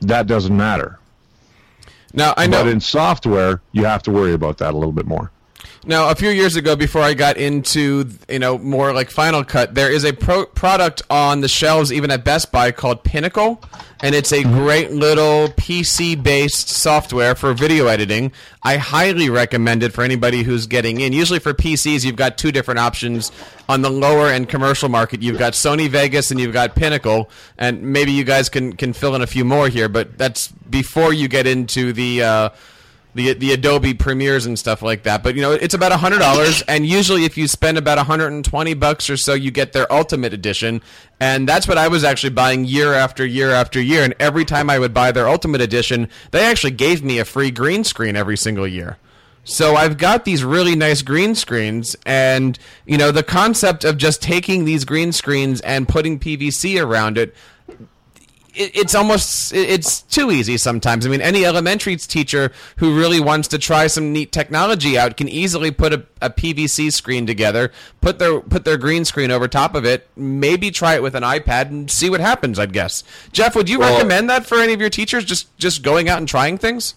that 0.01 0.27
doesn't 0.27 0.57
matter. 0.57 0.99
Now 2.13 2.35
I 2.37 2.47
know 2.47 2.65
But 2.65 2.73
in 2.73 2.81
software, 2.81 3.63
you 3.73 3.85
have 3.85 4.03
to 4.05 4.11
worry 4.11 4.33
about 4.33 4.59
that 4.59 4.75
a 4.75 4.77
little 4.77 4.93
bit 4.93 5.07
more. 5.07 5.31
Now, 5.85 6.11
a 6.11 6.15
few 6.15 6.31
years 6.31 6.55
ago, 6.55 6.77
before 6.77 7.03
I 7.03 7.13
got 7.15 7.37
into 7.37 8.09
you 8.29 8.39
know 8.39 8.57
more 8.57 8.93
like 8.93 9.11
Final 9.11 9.43
Cut, 9.43 9.75
there 9.75 9.91
is 9.91 10.05
a 10.05 10.13
pro- 10.13 10.47
product 10.47 11.03
on 11.11 11.41
the 11.41 11.49
shelves 11.49 11.93
even 11.93 12.11
at 12.13 12.25
Best 12.25 12.53
Buy 12.53 12.71
called 12.71 13.03
Pinnacle, 13.03 13.61
and 14.01 14.15
it's 14.15 14.33
a 14.33 14.45
great 14.45 14.93
little 14.93 15.49
PC-based 15.49 16.69
software 16.69 17.35
for 17.35 17.53
video 17.53 17.89
editing. 17.89 18.31
I 18.63 18.77
highly 18.77 19.29
recommend 19.29 19.83
it 19.83 19.93
for 19.93 20.05
anybody 20.05 20.45
who's 20.45 20.69
getting 20.69 21.01
in. 21.01 21.13
Usually 21.13 21.41
for 21.41 21.53
PCs, 21.53 22.05
you've 22.05 22.15
got 22.15 22.39
two 22.39 22.53
different 22.53 22.79
options. 22.79 23.33
On 23.69 23.83
the 23.83 23.91
lower 23.91 24.29
end 24.29 24.49
commercial 24.49 24.89
market, 24.89 25.21
you've 25.23 25.39
got 25.39 25.55
Sony 25.55 25.89
Vegas 25.89 26.31
and 26.31 26.39
you've 26.39 26.53
got 26.53 26.77
Pinnacle, 26.77 27.29
and 27.59 27.83
maybe 27.83 28.13
you 28.13 28.23
guys 28.23 28.49
can 28.49 28.75
can 28.75 28.93
fill 28.93 29.17
in 29.17 29.23
a 29.23 29.27
few 29.27 29.45
more 29.45 29.69
here, 29.69 29.89
but 29.89 30.17
that's 30.17 30.49
before 30.49 31.13
you 31.13 31.27
get 31.27 31.49
into 31.49 31.93
the. 31.93 32.23
Uh, 32.23 32.49
the 33.15 33.35
the 33.35 33.53
Adobe 33.53 33.95
Premieres 33.95 34.47
and 34.47 34.59
stuff 34.59 34.83
like 34.83 35.03
that. 35.03 35.23
But 35.23 35.35
you 35.35 35.43
know, 35.43 35.53
it's 35.53 35.75
about 35.75 35.93
hundred 35.93 36.21
dollars, 36.21 36.63
and 36.63 36.87
usually 36.87 37.25
if 37.25 37.37
you 37.37 37.47
spend 37.47 37.79
about 37.79 37.99
hundred 37.99 38.33
and 38.33 38.45
twenty 38.45 38.75
bucks 38.75 39.11
or 39.11 39.17
so, 39.17 39.35
you 39.35 39.51
get 39.51 39.73
their 39.73 39.91
Ultimate 39.93 40.33
Edition, 40.33 40.83
and 41.21 41.49
that's 41.49 41.69
what 41.69 41.79
I 41.79 41.89
was 41.89 42.05
actually 42.05 42.31
buying 42.31 42.65
year 42.65 42.95
after 42.95 43.25
year 43.25 43.51
after 43.51 43.81
year. 43.81 44.03
And 44.03 44.15
every 44.19 44.45
time 44.45 44.71
I 44.71 44.79
would 44.79 44.95
buy 44.95 45.13
their 45.13 45.29
Ultimate 45.29 45.61
Edition, 45.61 46.09
they 46.31 46.45
actually 46.45 46.73
gave 46.73 47.03
me 47.03 47.19
a 47.19 47.25
free 47.25 47.51
green 47.51 47.85
screen 47.85 48.17
every 48.17 48.37
single 48.37 48.67
year. 48.67 48.99
So 49.45 49.75
I've 49.75 49.99
got 49.99 50.25
these 50.25 50.45
really 50.45 50.77
nice 50.77 51.03
green 51.03 51.35
screens, 51.35 51.97
and 52.07 52.59
you 52.87 52.97
know, 52.97 53.11
the 53.11 53.25
concept 53.25 53.85
of 53.85 53.99
just 53.99 54.23
taking 54.23 54.65
these 54.65 54.85
green 54.85 55.13
screens 55.13 55.61
and 55.63 55.89
putting 55.89 56.19
PVC 56.19 56.83
around 56.83 57.19
it 57.19 57.35
it, 58.55 58.77
it's 58.77 58.95
almost 58.95 59.53
it's 59.53 60.03
too 60.03 60.31
easy 60.31 60.57
sometimes. 60.57 61.07
I 61.07 61.09
mean, 61.09 61.21
any 61.21 61.45
elementary 61.45 61.97
teacher 61.97 62.53
who 62.77 62.97
really 62.99 63.21
wants 63.21 63.49
to 63.49 63.59
try 63.59 63.87
some 63.87 64.13
neat 64.13 64.33
technology 64.33 64.99
out 64.99 65.17
can 65.17 65.29
easily 65.29 65.71
put 65.71 65.93
a, 65.93 66.07
a 66.21 66.31
PVC 66.31 66.93
screen 66.93 67.27
together, 67.27 67.71
put 68.01 68.19
their 68.19 68.41
put 68.41 68.65
their 68.65 68.77
green 68.77 69.05
screen 69.05 69.31
over 69.31 69.49
top 69.49 69.75
of 69.75 69.85
it, 69.85 70.09
maybe 70.17 70.71
try 70.71 70.95
it 70.95 71.03
with 71.03 71.15
an 71.15 71.23
iPad 71.23 71.67
and 71.69 71.91
see 71.91 72.11
what 72.11 72.21
happens. 72.21 72.59
I'd 72.59 72.73
guess. 72.73 73.05
Jeff, 73.33 73.55
would 73.57 73.69
you 73.69 73.79
Well- 73.79 73.95
recommend 73.95 74.29
that 74.31 74.47
for 74.47 74.59
any 74.59 74.73
of 74.73 74.81
your 74.81 74.91
teachers? 74.91 75.25
Just 75.25 75.57
just 75.59 75.83
going 75.83 76.09
out 76.09 76.19
and 76.19 76.29
trying 76.29 76.59
things. 76.59 76.95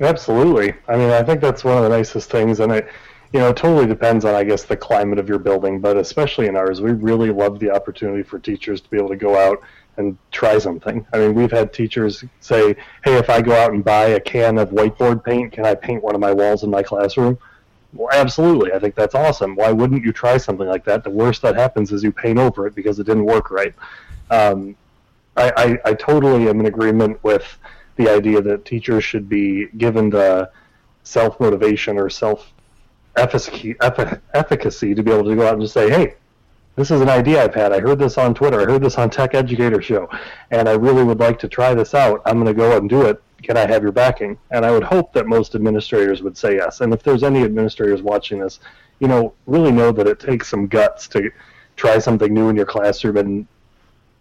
Absolutely. 0.00 0.74
I 0.88 0.96
mean, 0.96 1.10
I 1.10 1.22
think 1.22 1.40
that's 1.40 1.64
one 1.64 1.76
of 1.78 1.82
the 1.82 1.88
nicest 1.88 2.30
things, 2.30 2.60
and 2.60 2.70
it, 2.70 2.86
you 3.32 3.40
know, 3.40 3.48
it 3.48 3.56
totally 3.56 3.86
depends 3.86 4.24
on, 4.26 4.34
I 4.34 4.44
guess, 4.44 4.64
the 4.64 4.76
climate 4.76 5.18
of 5.18 5.28
your 5.28 5.38
building, 5.38 5.80
but 5.80 5.96
especially 5.96 6.46
in 6.46 6.56
ours, 6.56 6.80
we 6.82 6.92
really 6.92 7.30
love 7.30 7.58
the 7.58 7.70
opportunity 7.70 8.22
for 8.22 8.38
teachers 8.38 8.80
to 8.82 8.90
be 8.90 8.98
able 8.98 9.08
to 9.08 9.16
go 9.16 9.36
out 9.38 9.62
and 9.96 10.16
try 10.30 10.58
something. 10.58 11.06
I 11.12 11.18
mean, 11.18 11.34
we've 11.34 11.50
had 11.50 11.72
teachers 11.72 12.24
say, 12.40 12.76
hey, 13.04 13.16
if 13.16 13.30
I 13.30 13.40
go 13.40 13.52
out 13.52 13.72
and 13.72 13.84
buy 13.84 14.06
a 14.06 14.20
can 14.20 14.58
of 14.58 14.70
whiteboard 14.70 15.24
paint, 15.24 15.52
can 15.52 15.64
I 15.64 15.74
paint 15.74 16.02
one 16.02 16.14
of 16.14 16.20
my 16.20 16.32
walls 16.32 16.62
in 16.64 16.70
my 16.70 16.82
classroom? 16.82 17.38
Well, 17.92 18.08
absolutely. 18.12 18.72
I 18.72 18.78
think 18.78 18.94
that's 18.94 19.14
awesome. 19.14 19.56
Why 19.56 19.72
wouldn't 19.72 20.04
you 20.04 20.12
try 20.12 20.36
something 20.36 20.66
like 20.66 20.84
that? 20.84 21.04
The 21.04 21.10
worst 21.10 21.42
that 21.42 21.56
happens 21.56 21.92
is 21.92 22.02
you 22.02 22.12
paint 22.12 22.38
over 22.38 22.66
it 22.66 22.74
because 22.74 22.98
it 22.98 23.04
didn't 23.04 23.24
work 23.24 23.50
right. 23.50 23.74
Um, 24.30 24.76
I, 25.36 25.52
I, 25.56 25.90
I 25.90 25.94
totally 25.94 26.48
am 26.48 26.60
in 26.60 26.66
agreement 26.66 27.22
with 27.22 27.58
the 27.96 28.10
idea 28.10 28.42
that 28.42 28.64
teachers 28.64 29.04
should 29.04 29.28
be 29.28 29.66
given 29.78 30.10
the 30.10 30.50
self 31.04 31.40
motivation 31.40 31.98
or 31.98 32.10
self 32.10 32.52
efficacy, 33.16 33.74
to 34.94 35.02
be 35.02 35.10
able 35.10 35.24
to 35.24 35.34
go 35.34 35.46
out 35.46 35.54
and 35.54 35.62
just 35.62 35.72
say, 35.72 35.88
hey, 35.88 36.14
this 36.76 36.90
is 36.90 37.00
an 37.00 37.08
idea 37.08 37.42
I've 37.42 37.54
had. 37.54 37.72
I 37.72 37.80
heard 37.80 37.98
this 37.98 38.18
on 38.18 38.34
Twitter. 38.34 38.60
I 38.60 38.64
heard 38.64 38.82
this 38.82 38.98
on 38.98 39.10
Tech 39.10 39.34
Educator 39.34 39.80
Show, 39.80 40.08
and 40.50 40.68
I 40.68 40.72
really 40.72 41.02
would 41.02 41.18
like 41.18 41.38
to 41.40 41.48
try 41.48 41.74
this 41.74 41.94
out. 41.94 42.22
I'm 42.26 42.34
going 42.34 42.46
to 42.46 42.54
go 42.54 42.76
and 42.76 42.88
do 42.88 43.02
it. 43.02 43.22
Can 43.42 43.56
I 43.56 43.66
have 43.66 43.82
your 43.82 43.92
backing? 43.92 44.38
And 44.50 44.64
I 44.64 44.70
would 44.70 44.84
hope 44.84 45.12
that 45.14 45.26
most 45.26 45.54
administrators 45.54 46.22
would 46.22 46.36
say 46.36 46.56
yes. 46.56 46.82
And 46.82 46.92
if 46.92 47.02
there's 47.02 47.22
any 47.22 47.42
administrators 47.42 48.02
watching 48.02 48.40
this, 48.40 48.60
you 49.00 49.08
know, 49.08 49.34
really 49.46 49.72
know 49.72 49.90
that 49.92 50.06
it 50.06 50.20
takes 50.20 50.48
some 50.48 50.66
guts 50.66 51.08
to 51.08 51.30
try 51.76 51.98
something 51.98 52.32
new 52.32 52.48
in 52.50 52.56
your 52.56 52.66
classroom 52.66 53.16
and 53.16 53.46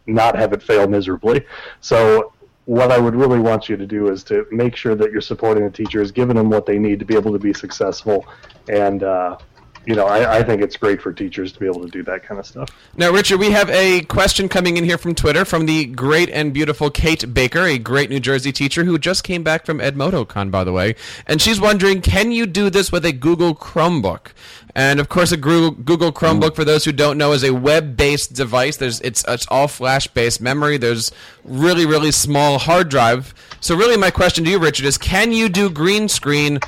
not 0.08 0.36
have 0.36 0.54
it 0.54 0.64
fail 0.64 0.88
miserably. 0.88 1.46
So 1.82 2.34
what 2.66 2.92
I 2.92 2.98
would 2.98 3.16
really 3.16 3.40
want 3.40 3.70
you 3.70 3.78
to 3.78 3.86
do 3.86 4.10
is 4.10 4.24
to 4.26 4.46
make 4.52 4.76
sure 4.76 4.96
that 4.96 5.12
you're 5.12 5.22
supporting 5.22 5.64
the 5.64 5.70
teachers, 5.70 6.12
giving 6.12 6.36
them 6.36 6.50
what 6.50 6.66
they 6.66 6.80
need 6.80 7.00
to 7.00 7.06
be 7.06 7.16
able 7.16 7.32
to 7.32 7.40
be 7.40 7.54
successful, 7.54 8.26
and 8.70 9.04
uh, 9.04 9.38
you 9.86 9.96
know, 9.96 10.08
I, 10.08 10.38
I, 10.40 10.44
think 10.44 10.62
it's 10.62 10.78
great 10.78 11.02
for 11.02 11.14
teachers 11.14 11.52
to 11.54 11.60
be 11.60 11.66
able 11.66 11.82
to 11.82 11.90
do 11.90 12.04
that 12.04 12.24
kind 12.24 12.40
of 12.40 12.46
stuff. 12.46 12.70
Now, 12.98 13.12
Richard, 13.12 13.40
we 13.40 13.52
have 13.52 13.70
a 13.70 14.02
question 14.02 14.50
coming 14.50 14.78
in 14.78 14.84
here 14.84 14.98
from 14.98 15.16
Twitter 15.16 15.46
from 15.46 15.66
the 15.66 15.86
great 15.86 16.30
and 16.30 16.54
beautiful 16.54 16.90
Kate 16.90 17.34
Baker, 17.34 17.62
a 17.62 17.78
great 17.78 18.10
New 18.10 18.20
Jersey 18.20 18.52
teacher 18.52 18.84
who 18.84 18.98
just 18.98 19.24
came 19.24 19.44
back 19.44 19.66
from 19.66 19.80
EdmodoCon, 19.80 20.50
by 20.50 20.64
the 20.64 20.72
way, 20.72 20.96
and 21.28 21.42
she's 21.42 21.62
wondering, 21.62 22.02
can 22.02 22.32
you 22.32 22.46
do 22.46 22.70
this 22.70 22.92
with 22.92 23.06
a 23.06 23.12
Google 23.12 23.54
Chromebook? 23.54 24.32
And 24.78 25.00
of 25.00 25.08
course, 25.08 25.32
a 25.32 25.38
Google 25.38 26.12
Chromebook, 26.12 26.54
for 26.54 26.66
those 26.66 26.84
who 26.84 26.92
don't 26.92 27.18
know, 27.18 27.32
is 27.32 27.46
a 27.46 27.54
web-based 27.54 28.34
device. 28.34 28.76
There's 28.76 29.00
it's 29.02 29.24
it's 29.26 29.48
all 29.50 29.70
flash-based 29.70 30.42
memory. 30.42 30.78
There's 30.78 31.14
really 31.46 31.86
really 31.86 32.12
small 32.12 32.60
hard 32.60 32.90
drive. 32.90 33.34
So 33.62 33.74
really, 33.78 33.96
my 33.96 34.12
question 34.12 34.44
to 34.44 34.50
you, 34.50 34.60
Richard, 34.60 34.86
is: 34.86 34.98
Can 34.98 35.32
you 35.32 35.48
do 35.48 35.70
green 35.70 36.10
screen 36.10 36.60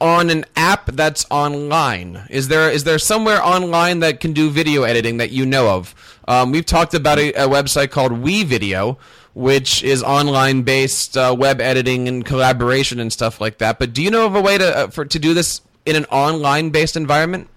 on 0.00 0.30
an 0.30 0.44
app 0.56 0.86
that's 0.92 1.26
online? 1.30 2.26
Is 2.30 2.48
there 2.48 2.70
is 2.70 2.84
there 2.84 2.98
somewhere 2.98 3.42
online 3.42 4.00
that 4.00 4.20
can 4.20 4.32
do 4.32 4.50
video 4.50 4.82
editing 4.82 5.16
that 5.18 5.30
you 5.30 5.46
know 5.46 5.70
of? 5.76 5.94
Um, 6.28 6.52
we've 6.52 6.66
talked 6.66 6.94
about 6.94 7.18
a, 7.18 7.32
a, 7.32 7.48
website 7.48 7.90
called 7.90 8.12
WeVideo, 8.12 8.98
which 9.34 9.82
is 9.84 10.02
online 10.02 10.62
based 10.62 11.16
uh, 11.16 11.34
web 11.38 11.60
editing 11.60 12.08
and 12.08 12.24
collaboration 12.24 12.98
and 12.98 13.12
stuff 13.12 13.40
like 13.40 13.58
that. 13.58 13.78
But 13.78 13.92
do 13.92 14.02
you 14.02 14.10
know 14.10 14.26
of 14.26 14.34
a 14.34 14.40
way 14.40 14.58
to 14.58 14.76
uh, 14.76 14.86
for 14.88 15.04
to 15.04 15.18
do 15.18 15.34
this 15.34 15.60
in 15.84 15.96
an 15.96 16.04
online 16.06 16.70
based 16.70 16.96
environment? 16.96 17.48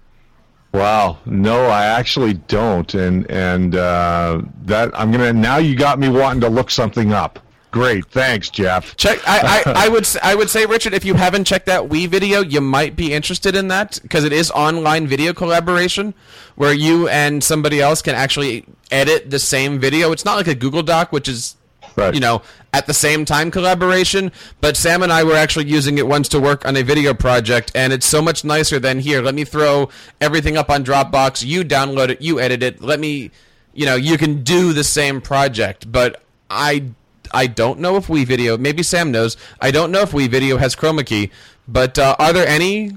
Wow, 0.72 1.18
no, 1.26 1.66
I 1.66 1.86
actually 1.86 2.34
don't, 2.34 2.94
and 2.94 3.28
and 3.28 3.74
uh, 3.74 4.40
that 4.66 4.98
I'm 4.98 5.10
gonna 5.10 5.32
now. 5.32 5.56
You 5.56 5.74
got 5.74 5.98
me 5.98 6.08
wanting 6.08 6.40
to 6.42 6.48
look 6.48 6.70
something 6.70 7.12
up. 7.12 7.40
Great, 7.70 8.06
thanks, 8.06 8.50
Jeff. 8.50 8.96
Check. 8.96 9.20
I, 9.26 9.62
I, 9.64 9.72
I 9.86 9.88
would 9.88 10.08
I 10.22 10.34
would 10.34 10.50
say, 10.50 10.66
Richard, 10.66 10.92
if 10.94 11.04
you 11.04 11.14
haven't 11.14 11.44
checked 11.44 11.66
that 11.66 11.82
WeVideo, 11.82 12.50
you 12.50 12.60
might 12.60 12.96
be 12.96 13.12
interested 13.12 13.54
in 13.54 13.68
that 13.68 13.98
because 14.02 14.24
it 14.24 14.32
is 14.32 14.50
online 14.50 15.06
video 15.06 15.32
collaboration 15.32 16.14
where 16.56 16.72
you 16.72 17.08
and 17.08 17.42
somebody 17.44 17.80
else 17.80 18.02
can 18.02 18.14
actually 18.14 18.64
edit 18.90 19.30
the 19.30 19.38
same 19.38 19.78
video. 19.78 20.10
It's 20.12 20.24
not 20.24 20.36
like 20.36 20.48
a 20.48 20.54
Google 20.54 20.82
Doc, 20.82 21.12
which 21.12 21.28
is 21.28 21.56
Right. 21.96 22.14
you 22.14 22.20
know, 22.20 22.42
at 22.72 22.86
the 22.86 22.94
same 22.94 23.24
time 23.24 23.50
collaboration. 23.50 24.30
But 24.60 24.76
Sam 24.76 25.02
and 25.02 25.12
I 25.12 25.24
were 25.24 25.34
actually 25.34 25.66
using 25.66 25.98
it 25.98 26.06
once 26.06 26.28
to 26.28 26.40
work 26.40 26.64
on 26.66 26.76
a 26.76 26.82
video 26.82 27.14
project, 27.14 27.72
and 27.74 27.92
it's 27.92 28.06
so 28.06 28.22
much 28.22 28.44
nicer 28.44 28.78
than 28.78 29.00
here. 29.00 29.20
Let 29.22 29.34
me 29.34 29.44
throw 29.44 29.88
everything 30.20 30.56
up 30.56 30.70
on 30.70 30.84
Dropbox. 30.84 31.44
You 31.44 31.64
download 31.64 32.10
it, 32.10 32.22
you 32.22 32.40
edit 32.40 32.62
it. 32.62 32.80
Let 32.80 33.00
me, 33.00 33.30
you 33.74 33.86
know, 33.86 33.96
you 33.96 34.16
can 34.18 34.42
do 34.44 34.72
the 34.72 34.84
same 34.84 35.20
project. 35.20 35.90
But 35.90 36.22
I, 36.48 36.90
I 37.32 37.46
don't 37.46 37.78
know 37.78 37.96
if 37.96 38.06
WeVideo. 38.06 38.58
Maybe 38.58 38.82
Sam 38.82 39.10
knows. 39.10 39.36
I 39.60 39.70
don't 39.70 39.90
know 39.90 40.02
if 40.02 40.12
WeVideo 40.12 40.58
has 40.58 40.74
chroma 40.74 41.04
key. 41.04 41.30
But 41.68 41.98
uh, 41.98 42.16
are 42.18 42.32
there 42.32 42.46
any 42.46 42.92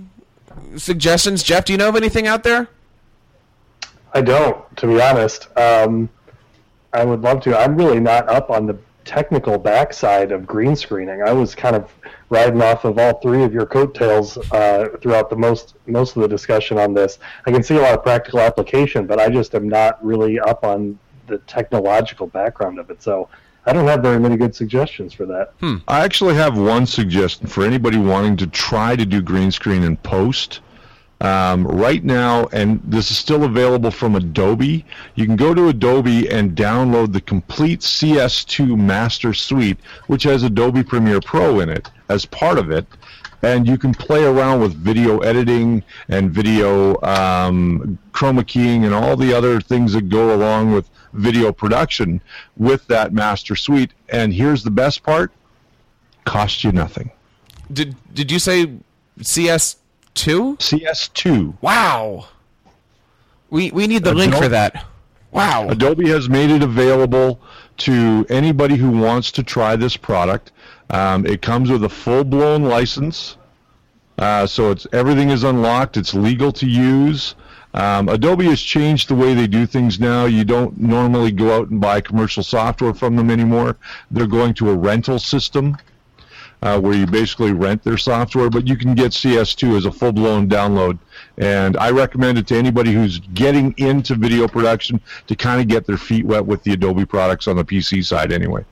suggestions, 0.77 1.43
Jeff? 1.43 1.65
Do 1.65 1.73
you 1.73 1.77
know 1.77 1.89
of 1.89 1.95
anything 1.95 2.27
out 2.27 2.43
there? 2.43 2.67
I 4.13 4.21
don't, 4.21 4.77
to 4.77 4.87
be 4.87 5.01
honest. 5.01 5.47
Um, 5.57 6.09
I 6.93 7.03
would 7.03 7.21
love 7.21 7.41
to. 7.41 7.57
I'm 7.57 7.75
really 7.75 7.99
not 7.99 8.29
up 8.29 8.49
on 8.49 8.67
the 8.67 8.77
technical 9.05 9.57
backside 9.57 10.31
of 10.31 10.45
green 10.45 10.75
screening. 10.75 11.21
I 11.21 11.33
was 11.33 11.55
kind 11.55 11.75
of 11.75 11.91
riding 12.29 12.61
off 12.61 12.85
of 12.85 12.97
all 12.97 13.19
three 13.19 13.43
of 13.43 13.53
your 13.53 13.65
coattails 13.65 14.37
uh, 14.51 14.87
throughout 15.01 15.29
the 15.29 15.35
most 15.35 15.75
most 15.87 16.15
of 16.15 16.21
the 16.21 16.27
discussion 16.27 16.77
on 16.77 16.93
this. 16.93 17.19
I 17.45 17.51
can 17.51 17.63
see 17.63 17.75
a 17.75 17.81
lot 17.81 17.93
of 17.93 18.03
practical 18.03 18.39
application, 18.39 19.05
but 19.07 19.19
I 19.19 19.29
just 19.29 19.55
am 19.55 19.67
not 19.67 20.03
really 20.03 20.39
up 20.39 20.63
on 20.63 20.97
the 21.27 21.39
technological 21.39 22.27
background 22.27 22.79
of 22.79 22.89
it. 22.89 23.01
So 23.01 23.29
I 23.65 23.73
don't 23.73 23.87
have 23.87 24.01
very 24.01 24.19
many 24.19 24.35
good 24.35 24.55
suggestions 24.55 25.13
for 25.13 25.25
that. 25.27 25.53
Hmm. 25.59 25.77
I 25.87 26.03
actually 26.03 26.35
have 26.35 26.57
one 26.57 26.85
suggestion 26.85 27.47
for 27.47 27.63
anybody 27.63 27.97
wanting 27.97 28.35
to 28.37 28.47
try 28.47 28.95
to 28.95 29.05
do 29.05 29.21
green 29.21 29.51
screen 29.51 29.83
in 29.83 29.97
post. 29.97 30.59
Um, 31.21 31.65
right 31.65 32.03
now, 32.03 32.47
and 32.51 32.81
this 32.83 33.09
is 33.09 33.17
still 33.17 33.45
available 33.45 33.91
from 33.91 34.17
Adobe, 34.17 34.85
you 35.15 35.25
can 35.25 35.37
go 35.37 35.53
to 35.53 35.69
Adobe 35.69 36.29
and 36.29 36.51
download 36.51 37.13
the 37.13 37.21
complete 37.21 37.79
CS2 37.79 38.77
Master 38.77 39.33
Suite, 39.33 39.77
which 40.07 40.23
has 40.23 40.43
Adobe 40.43 40.83
Premiere 40.83 41.21
Pro 41.21 41.61
in 41.61 41.69
it 41.69 41.89
as 42.09 42.25
part 42.25 42.57
of 42.57 42.71
it. 42.71 42.85
And 43.41 43.65
you 43.65 43.77
can 43.77 43.93
play 43.93 44.25
around 44.25 44.59
with 44.59 44.73
video 44.73 45.19
editing 45.19 45.83
and 46.09 46.31
video 46.31 47.01
um, 47.03 47.97
chroma 48.11 48.45
keying 48.45 48.83
and 48.83 48.93
all 48.93 49.15
the 49.15 49.33
other 49.33 49.61
things 49.61 49.93
that 49.93 50.09
go 50.09 50.35
along 50.35 50.73
with 50.73 50.89
video 51.13 51.51
production 51.51 52.21
with 52.57 52.85
that 52.87 53.13
Master 53.13 53.55
Suite. 53.55 53.91
And 54.09 54.33
here's 54.33 54.63
the 54.63 54.71
best 54.71 55.03
part 55.03 55.31
cost 56.25 56.63
you 56.63 56.71
nothing. 56.71 57.11
Did, 57.71 57.95
did 58.13 58.31
you 58.31 58.39
say 58.39 58.71
CS 59.21 59.77
Two? 60.13 60.57
CS2. 60.57 61.55
Wow. 61.61 62.27
We 63.49 63.71
we 63.71 63.87
need 63.87 64.03
the 64.03 64.11
Adobe, 64.11 64.31
link 64.31 64.35
for 64.35 64.49
that. 64.49 64.85
Wow. 65.31 65.69
Adobe 65.69 66.09
has 66.09 66.29
made 66.29 66.51
it 66.51 66.61
available 66.61 67.39
to 67.77 68.25
anybody 68.29 68.75
who 68.75 68.91
wants 68.91 69.31
to 69.31 69.43
try 69.43 69.75
this 69.75 69.97
product. 69.97 70.51
Um, 70.89 71.25
it 71.25 71.41
comes 71.41 71.71
with 71.71 71.83
a 71.83 71.89
full-blown 71.89 72.63
license, 72.63 73.37
uh, 74.19 74.45
so 74.45 74.69
it's 74.69 74.85
everything 74.93 75.31
is 75.31 75.43
unlocked. 75.43 75.97
It's 75.97 76.13
legal 76.13 76.51
to 76.53 76.67
use. 76.67 77.33
Um, 77.73 78.07
Adobe 78.07 78.45
has 78.45 78.61
changed 78.61 79.09
the 79.09 79.15
way 79.15 79.33
they 79.33 79.47
do 79.47 79.65
things 79.65 79.99
now. 79.99 80.25
You 80.25 80.43
don't 80.43 80.77
normally 80.79 81.31
go 81.31 81.57
out 81.57 81.69
and 81.69 81.81
buy 81.81 82.01
commercial 82.01 82.43
software 82.43 82.93
from 82.93 83.15
them 83.15 83.31
anymore. 83.31 83.77
They're 84.11 84.27
going 84.27 84.53
to 84.55 84.69
a 84.69 84.75
rental 84.75 85.17
system 85.17 85.77
uh, 86.61 86.79
where 86.79 86.93
you 86.93 87.05
basically 87.05 87.51
rent 87.51 87.83
their 87.83 87.97
software, 87.97 88.49
but 88.49 88.67
you 88.67 88.77
can 88.77 88.95
get 88.95 89.11
CS2 89.11 89.75
as 89.77 89.85
a 89.85 89.91
full 89.91 90.13
blown 90.13 90.47
download. 90.47 90.97
And 91.37 91.75
I 91.77 91.89
recommend 91.89 92.37
it 92.37 92.47
to 92.47 92.55
anybody 92.55 92.93
who's 92.93 93.19
getting 93.19 93.73
into 93.77 94.15
video 94.15 94.47
production 94.47 95.01
to 95.27 95.35
kind 95.35 95.59
of 95.59 95.67
get 95.67 95.85
their 95.85 95.97
feet 95.97 96.25
wet 96.25 96.45
with 96.45 96.63
the 96.63 96.73
Adobe 96.73 97.05
products 97.05 97.47
on 97.47 97.57
the 97.57 97.65
PC 97.65 98.05
side 98.05 98.31
anyway. 98.31 98.63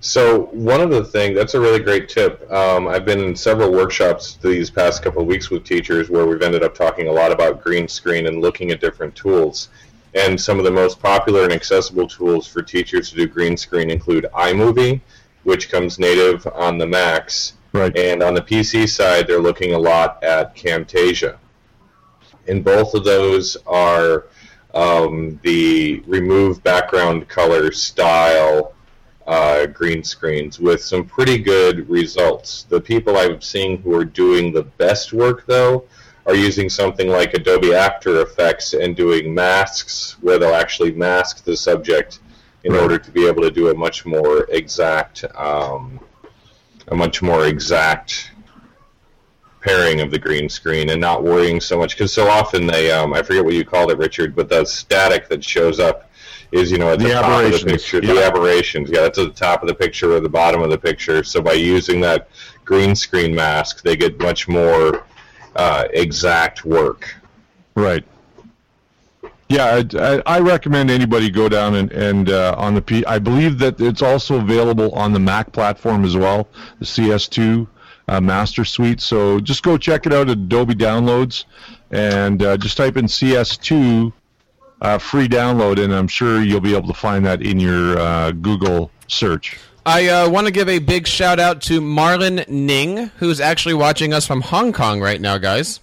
So 0.00 0.46
one 0.46 0.80
of 0.80 0.90
the 0.90 1.04
things 1.04 1.36
that's 1.36 1.54
a 1.54 1.60
really 1.60 1.80
great 1.80 2.08
tip. 2.08 2.50
Um, 2.50 2.86
I've 2.86 3.04
been 3.04 3.20
in 3.20 3.34
several 3.34 3.72
workshops 3.72 4.36
these 4.36 4.70
past 4.70 5.02
couple 5.02 5.22
of 5.22 5.26
weeks 5.26 5.50
with 5.50 5.64
teachers 5.64 6.10
where 6.10 6.26
we've 6.26 6.42
ended 6.42 6.62
up 6.62 6.74
talking 6.74 7.08
a 7.08 7.12
lot 7.12 7.32
about 7.32 7.62
green 7.62 7.88
screen 7.88 8.26
and 8.26 8.40
looking 8.40 8.70
at 8.70 8.80
different 8.80 9.14
tools. 9.14 9.68
And 10.14 10.40
some 10.40 10.58
of 10.58 10.64
the 10.64 10.70
most 10.70 11.00
popular 11.00 11.42
and 11.42 11.52
accessible 11.52 12.06
tools 12.06 12.46
for 12.46 12.62
teachers 12.62 13.10
to 13.10 13.16
do 13.16 13.26
green 13.26 13.56
screen 13.56 13.90
include 13.90 14.26
iMovie, 14.34 15.00
which 15.42 15.70
comes 15.70 15.98
native 15.98 16.46
on 16.54 16.78
the 16.78 16.86
Macs. 16.86 17.54
Right. 17.72 17.96
And 17.96 18.22
on 18.22 18.34
the 18.34 18.42
PC 18.42 18.88
side, 18.88 19.26
they're 19.26 19.40
looking 19.40 19.74
a 19.74 19.78
lot 19.78 20.22
at 20.22 20.54
Camtasia. 20.54 21.38
And 22.46 22.62
both 22.62 22.94
of 22.94 23.04
those 23.04 23.56
are 23.66 24.26
um, 24.74 25.40
the 25.42 26.02
remove 26.06 26.62
background 26.62 27.28
color 27.28 27.72
style 27.72 28.73
uh, 29.26 29.66
green 29.66 30.04
screens 30.04 30.60
with 30.60 30.82
some 30.82 31.04
pretty 31.04 31.38
good 31.38 31.88
results. 31.88 32.64
The 32.64 32.80
people 32.80 33.16
I'm 33.16 33.40
seeing 33.40 33.80
who 33.82 33.94
are 33.94 34.04
doing 34.04 34.52
the 34.52 34.62
best 34.62 35.12
work, 35.12 35.46
though, 35.46 35.84
are 36.26 36.34
using 36.34 36.68
something 36.68 37.08
like 37.08 37.34
Adobe 37.34 37.74
After 37.74 38.22
Effects 38.22 38.72
and 38.74 38.96
doing 38.96 39.34
masks 39.34 40.16
where 40.20 40.38
they'll 40.38 40.54
actually 40.54 40.92
mask 40.92 41.44
the 41.44 41.56
subject 41.56 42.20
in 42.64 42.72
right. 42.72 42.82
order 42.82 42.98
to 42.98 43.10
be 43.10 43.26
able 43.26 43.42
to 43.42 43.50
do 43.50 43.68
a 43.68 43.74
much 43.74 44.06
more 44.06 44.44
exact, 44.50 45.24
um, 45.36 46.00
a 46.88 46.94
much 46.94 47.20
more 47.20 47.46
exact 47.46 48.32
pairing 49.60 50.00
of 50.00 50.10
the 50.10 50.18
green 50.18 50.48
screen 50.48 50.90
and 50.90 51.00
not 51.00 51.22
worrying 51.22 51.58
so 51.58 51.78
much 51.78 51.96
because 51.96 52.12
so 52.12 52.28
often 52.28 52.66
they 52.66 52.92
um, 52.92 53.14
I 53.14 53.22
forget 53.22 53.44
what 53.44 53.54
you 53.54 53.64
called 53.64 53.90
it, 53.90 53.96
Richard, 53.96 54.34
but 54.34 54.48
the 54.48 54.64
static 54.64 55.28
that 55.28 55.42
shows 55.42 55.80
up 55.80 56.10
is 56.54 56.70
you 56.70 56.78
know 56.78 56.92
at 56.92 57.00
the, 57.00 57.06
The 57.06 57.14
top 57.14 57.44
of 57.44 57.52
the 57.52 57.66
picture. 57.66 58.00
yeah. 58.02 58.14
The 58.14 58.24
aberrations, 58.24 58.88
yeah, 58.90 59.02
that's 59.02 59.18
at 59.18 59.34
the 59.34 59.40
top 59.40 59.62
of 59.62 59.68
the 59.68 59.74
picture 59.74 60.12
or 60.12 60.20
the 60.20 60.28
bottom 60.28 60.62
of 60.62 60.70
the 60.70 60.78
picture. 60.78 61.24
So 61.24 61.42
by 61.42 61.54
using 61.54 62.00
that 62.02 62.28
green 62.64 62.94
screen 62.94 63.34
mask, 63.34 63.82
they 63.82 63.96
get 63.96 64.20
much 64.20 64.46
more 64.46 65.04
uh, 65.56 65.88
exact 65.92 66.64
work. 66.64 67.16
Right. 67.74 68.04
Yeah, 69.48 69.82
I, 69.94 70.22
I, 70.26 70.40
recommend 70.40 70.90
anybody 70.90 71.30
go 71.30 71.50
down 71.50 71.74
and, 71.74 71.92
and 71.92 72.30
uh, 72.30 72.54
on 72.56 72.74
the 72.74 72.80
P. 72.80 73.04
I 73.04 73.18
believe 73.18 73.58
that 73.58 73.78
it's 73.78 74.00
also 74.00 74.40
available 74.40 74.90
on 74.92 75.12
the 75.12 75.20
Mac 75.20 75.52
platform 75.52 76.04
as 76.04 76.16
well, 76.16 76.48
the 76.78 76.86
CS2 76.86 77.66
uh, 78.08 78.20
Master 78.20 78.64
Suite. 78.64 79.00
So 79.00 79.40
just 79.40 79.62
go 79.62 79.76
check 79.76 80.06
it 80.06 80.14
out 80.14 80.30
at 80.30 80.38
Adobe 80.38 80.74
Downloads 80.74 81.44
and 81.90 82.42
uh, 82.42 82.56
just 82.56 82.76
type 82.76 82.96
in 82.96 83.04
CS2 83.04 84.12
uh, 84.80 84.98
free 84.98 85.28
download, 85.28 85.82
and 85.82 85.92
I'm 85.94 86.08
sure 86.08 86.42
you'll 86.42 86.60
be 86.60 86.74
able 86.74 86.88
to 86.88 86.94
find 86.94 87.24
that 87.26 87.42
in 87.42 87.60
your 87.60 87.98
uh, 87.98 88.30
Google 88.32 88.90
search. 89.08 89.58
I 89.86 90.08
uh, 90.08 90.30
want 90.30 90.46
to 90.46 90.50
give 90.50 90.68
a 90.68 90.78
big 90.78 91.06
shout 91.06 91.38
out 91.38 91.60
to 91.62 91.80
Marlon 91.80 92.48
Ning, 92.48 93.10
who's 93.18 93.38
actually 93.40 93.74
watching 93.74 94.14
us 94.14 94.26
from 94.26 94.40
Hong 94.40 94.72
Kong 94.72 95.00
right 95.00 95.20
now, 95.20 95.36
guys. 95.36 95.80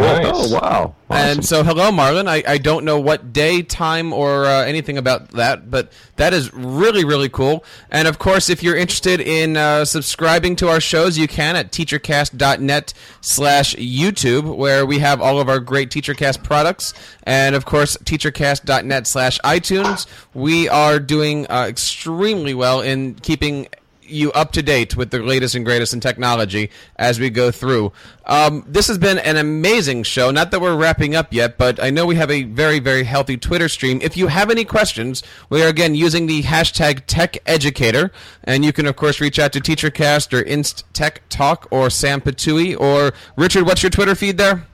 Nice. 0.00 0.26
Oh 0.26 0.58
wow! 0.58 0.94
And 1.08 1.44
so, 1.44 1.62
hello, 1.62 1.90
Marlon. 1.90 2.26
I, 2.26 2.42
I 2.46 2.58
don't 2.58 2.84
know 2.84 2.98
what 2.98 3.32
day, 3.32 3.62
time, 3.62 4.12
or 4.12 4.46
uh, 4.46 4.64
anything 4.64 4.96
about 4.96 5.30
that, 5.32 5.70
but 5.70 5.92
that 6.16 6.32
is 6.32 6.52
really, 6.54 7.04
really 7.04 7.28
cool. 7.28 7.64
And 7.90 8.08
of 8.08 8.18
course, 8.18 8.48
if 8.48 8.62
you're 8.62 8.76
interested 8.76 9.20
in 9.20 9.56
uh, 9.56 9.84
subscribing 9.84 10.56
to 10.56 10.68
our 10.68 10.80
shows, 10.80 11.18
you 11.18 11.28
can 11.28 11.56
at 11.56 11.70
teachercast.net 11.70 12.94
slash 13.20 13.74
YouTube, 13.76 14.56
where 14.56 14.86
we 14.86 15.00
have 15.00 15.20
all 15.20 15.38
of 15.40 15.48
our 15.48 15.60
great 15.60 15.90
TeacherCast 15.90 16.42
products. 16.42 16.94
And 17.24 17.54
of 17.54 17.64
course, 17.64 17.96
teachercast.net 17.98 19.06
slash 19.06 19.38
iTunes. 19.40 20.06
We 20.32 20.68
are 20.68 20.98
doing 20.98 21.46
uh, 21.50 21.66
extremely 21.68 22.54
well 22.54 22.80
in 22.80 23.14
keeping 23.16 23.68
you 24.12 24.32
up 24.32 24.52
to 24.52 24.62
date 24.62 24.96
with 24.96 25.10
the 25.10 25.18
latest 25.18 25.54
and 25.54 25.64
greatest 25.64 25.92
in 25.92 26.00
technology 26.00 26.70
as 26.96 27.18
we 27.18 27.30
go 27.30 27.50
through. 27.50 27.92
Um, 28.26 28.64
this 28.68 28.88
has 28.88 28.98
been 28.98 29.18
an 29.18 29.36
amazing 29.36 30.04
show. 30.04 30.30
Not 30.30 30.50
that 30.50 30.60
we're 30.60 30.76
wrapping 30.76 31.14
up 31.14 31.32
yet, 31.32 31.58
but 31.58 31.82
I 31.82 31.90
know 31.90 32.06
we 32.06 32.16
have 32.16 32.30
a 32.30 32.44
very, 32.44 32.78
very 32.78 33.04
healthy 33.04 33.36
Twitter 33.36 33.68
stream. 33.68 34.00
If 34.02 34.16
you 34.16 34.28
have 34.28 34.50
any 34.50 34.64
questions, 34.64 35.22
we 35.50 35.62
are 35.62 35.68
again 35.68 35.94
using 35.94 36.26
the 36.26 36.42
hashtag 36.42 37.06
TechEducator, 37.06 38.10
and 38.44 38.64
you 38.64 38.72
can 38.72 38.86
of 38.86 38.96
course 38.96 39.20
reach 39.20 39.38
out 39.38 39.52
to 39.54 39.60
TeacherCast 39.60 40.32
or 40.38 40.42
Inst 40.42 40.84
Tech 40.92 41.22
Talk 41.28 41.66
or 41.70 41.90
Sam 41.90 42.20
Patui 42.20 42.78
or 42.78 43.12
Richard. 43.36 43.64
What's 43.64 43.82
your 43.82 43.90
Twitter 43.90 44.14
feed 44.14 44.38
there? 44.38 44.66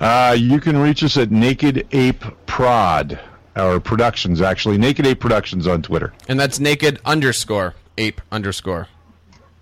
Uh, 0.00 0.36
you 0.38 0.60
can 0.60 0.76
reach 0.76 1.02
us 1.04 1.16
at 1.16 1.30
Naked 1.30 1.86
Ape 1.92 2.24
Prod, 2.46 3.18
or 3.56 3.80
Productions 3.80 4.40
actually. 4.40 4.78
Naked 4.78 5.06
Ape 5.06 5.20
Productions 5.20 5.66
on 5.66 5.82
Twitter. 5.82 6.12
And 6.28 6.38
that's 6.38 6.60
naked 6.60 7.00
underscore 7.04 7.74
ape 7.98 8.20
underscore. 8.30 8.88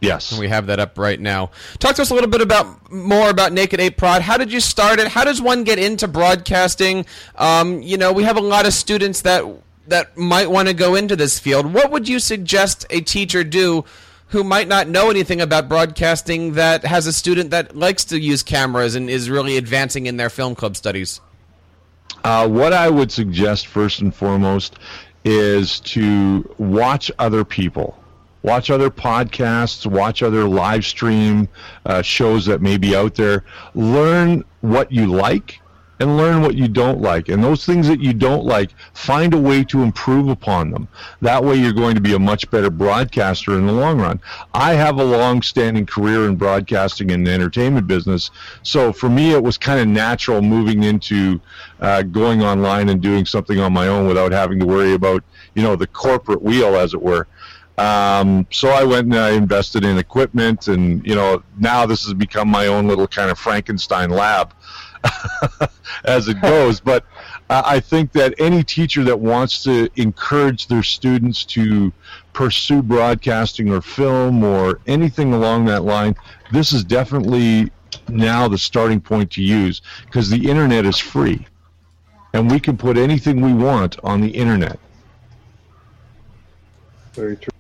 Yes. 0.00 0.32
And 0.32 0.40
We 0.40 0.48
have 0.48 0.66
that 0.66 0.78
up 0.78 0.98
right 0.98 1.18
now. 1.18 1.50
Talk 1.78 1.96
to 1.96 2.02
us 2.02 2.10
a 2.10 2.14
little 2.14 2.28
bit 2.30 2.40
about 2.40 2.92
more 2.92 3.30
about 3.30 3.52
Naked 3.52 3.80
Ape 3.80 3.96
Prod. 3.96 4.22
How 4.22 4.36
did 4.36 4.52
you 4.52 4.60
start 4.60 4.98
it? 4.98 5.08
How 5.08 5.24
does 5.24 5.40
one 5.40 5.64
get 5.64 5.78
into 5.78 6.06
broadcasting? 6.06 7.06
Um, 7.36 7.80
you 7.80 7.96
know, 7.96 8.12
we 8.12 8.24
have 8.24 8.36
a 8.36 8.42
lot 8.42 8.66
of 8.66 8.72
students 8.74 9.22
that 9.22 9.44
that 9.86 10.16
might 10.16 10.50
want 10.50 10.68
to 10.68 10.74
go 10.74 10.94
into 10.94 11.16
this 11.16 11.38
field. 11.38 11.72
What 11.72 11.90
would 11.90 12.08
you 12.08 12.18
suggest 12.18 12.86
a 12.90 13.00
teacher 13.00 13.44
do 13.44 13.84
who 14.28 14.42
might 14.42 14.66
not 14.66 14.88
know 14.88 15.10
anything 15.10 15.40
about 15.40 15.68
broadcasting 15.68 16.54
that 16.54 16.84
has 16.84 17.06
a 17.06 17.12
student 17.12 17.50
that 17.50 17.76
likes 17.76 18.04
to 18.06 18.18
use 18.18 18.42
cameras 18.42 18.94
and 18.94 19.10
is 19.10 19.28
really 19.28 19.56
advancing 19.56 20.06
in 20.06 20.16
their 20.16 20.30
film 20.30 20.54
club 20.54 20.76
studies? 20.76 21.20
Uh, 22.24 22.48
what 22.48 22.72
I 22.72 22.88
would 22.88 23.12
suggest 23.12 23.66
first 23.66 24.00
and 24.00 24.14
foremost 24.14 24.76
is 25.24 25.80
to 25.80 26.54
watch 26.58 27.10
other 27.18 27.44
people. 27.44 27.98
Watch 28.44 28.70
other 28.70 28.90
podcasts, 28.90 29.86
watch 29.86 30.22
other 30.22 30.44
live 30.44 30.84
stream 30.84 31.48
uh, 31.86 32.02
shows 32.02 32.44
that 32.44 32.60
may 32.60 32.76
be 32.76 32.94
out 32.94 33.14
there. 33.14 33.42
Learn 33.74 34.44
what 34.60 34.92
you 34.92 35.06
like 35.06 35.62
and 35.98 36.18
learn 36.18 36.42
what 36.42 36.54
you 36.54 36.68
don't 36.68 37.00
like. 37.00 37.30
And 37.30 37.42
those 37.42 37.64
things 37.64 37.88
that 37.88 38.00
you 38.00 38.12
don't 38.12 38.44
like, 38.44 38.70
find 38.92 39.32
a 39.32 39.38
way 39.38 39.64
to 39.64 39.82
improve 39.82 40.28
upon 40.28 40.70
them. 40.70 40.88
That 41.22 41.42
way 41.42 41.54
you're 41.54 41.72
going 41.72 41.94
to 41.94 42.02
be 42.02 42.12
a 42.12 42.18
much 42.18 42.50
better 42.50 42.68
broadcaster 42.68 43.56
in 43.56 43.66
the 43.66 43.72
long 43.72 43.98
run. 43.98 44.20
I 44.52 44.74
have 44.74 44.98
a 44.98 45.04
long 45.04 45.40
standing 45.40 45.86
career 45.86 46.28
in 46.28 46.36
broadcasting 46.36 47.12
and 47.12 47.26
the 47.26 47.32
entertainment 47.32 47.86
business. 47.86 48.30
So 48.62 48.92
for 48.92 49.08
me, 49.08 49.32
it 49.32 49.42
was 49.42 49.56
kind 49.56 49.80
of 49.80 49.88
natural 49.88 50.42
moving 50.42 50.82
into 50.82 51.40
uh, 51.80 52.02
going 52.02 52.42
online 52.42 52.90
and 52.90 53.00
doing 53.00 53.24
something 53.24 53.58
on 53.58 53.72
my 53.72 53.88
own 53.88 54.06
without 54.06 54.32
having 54.32 54.58
to 54.60 54.66
worry 54.66 54.92
about, 54.92 55.24
you 55.54 55.62
know, 55.62 55.76
the 55.76 55.86
corporate 55.86 56.42
wheel, 56.42 56.76
as 56.76 56.92
it 56.92 57.00
were. 57.00 57.26
Um, 57.76 58.46
so 58.50 58.68
I 58.68 58.84
went 58.84 59.06
and 59.06 59.16
I 59.16 59.30
invested 59.30 59.84
in 59.84 59.98
equipment, 59.98 60.68
and 60.68 61.04
you 61.04 61.14
know 61.14 61.42
now 61.58 61.86
this 61.86 62.04
has 62.04 62.14
become 62.14 62.48
my 62.48 62.68
own 62.68 62.86
little 62.86 63.08
kind 63.08 63.30
of 63.30 63.38
Frankenstein 63.38 64.10
lab 64.10 64.54
as 66.04 66.28
it 66.28 66.40
goes. 66.40 66.78
But 66.80 67.04
I 67.50 67.80
think 67.80 68.12
that 68.12 68.34
any 68.38 68.62
teacher 68.62 69.02
that 69.04 69.18
wants 69.18 69.62
to 69.64 69.88
encourage 69.96 70.68
their 70.68 70.82
students 70.82 71.44
to 71.46 71.92
pursue 72.32 72.82
broadcasting 72.82 73.70
or 73.70 73.80
film 73.80 74.44
or 74.44 74.80
anything 74.86 75.34
along 75.34 75.66
that 75.66 75.84
line, 75.84 76.16
this 76.52 76.72
is 76.72 76.84
definitely 76.84 77.70
now 78.08 78.48
the 78.48 78.58
starting 78.58 79.00
point 79.00 79.30
to 79.32 79.42
use 79.42 79.82
because 80.06 80.30
the 80.30 80.48
internet 80.48 80.86
is 80.86 80.98
free, 80.98 81.44
and 82.34 82.50
we 82.50 82.60
can 82.60 82.76
put 82.76 82.96
anything 82.96 83.40
we 83.40 83.52
want 83.52 83.98
on 84.04 84.20
the 84.20 84.30
internet. 84.30 84.78
Very 87.14 87.36
true. 87.36 87.53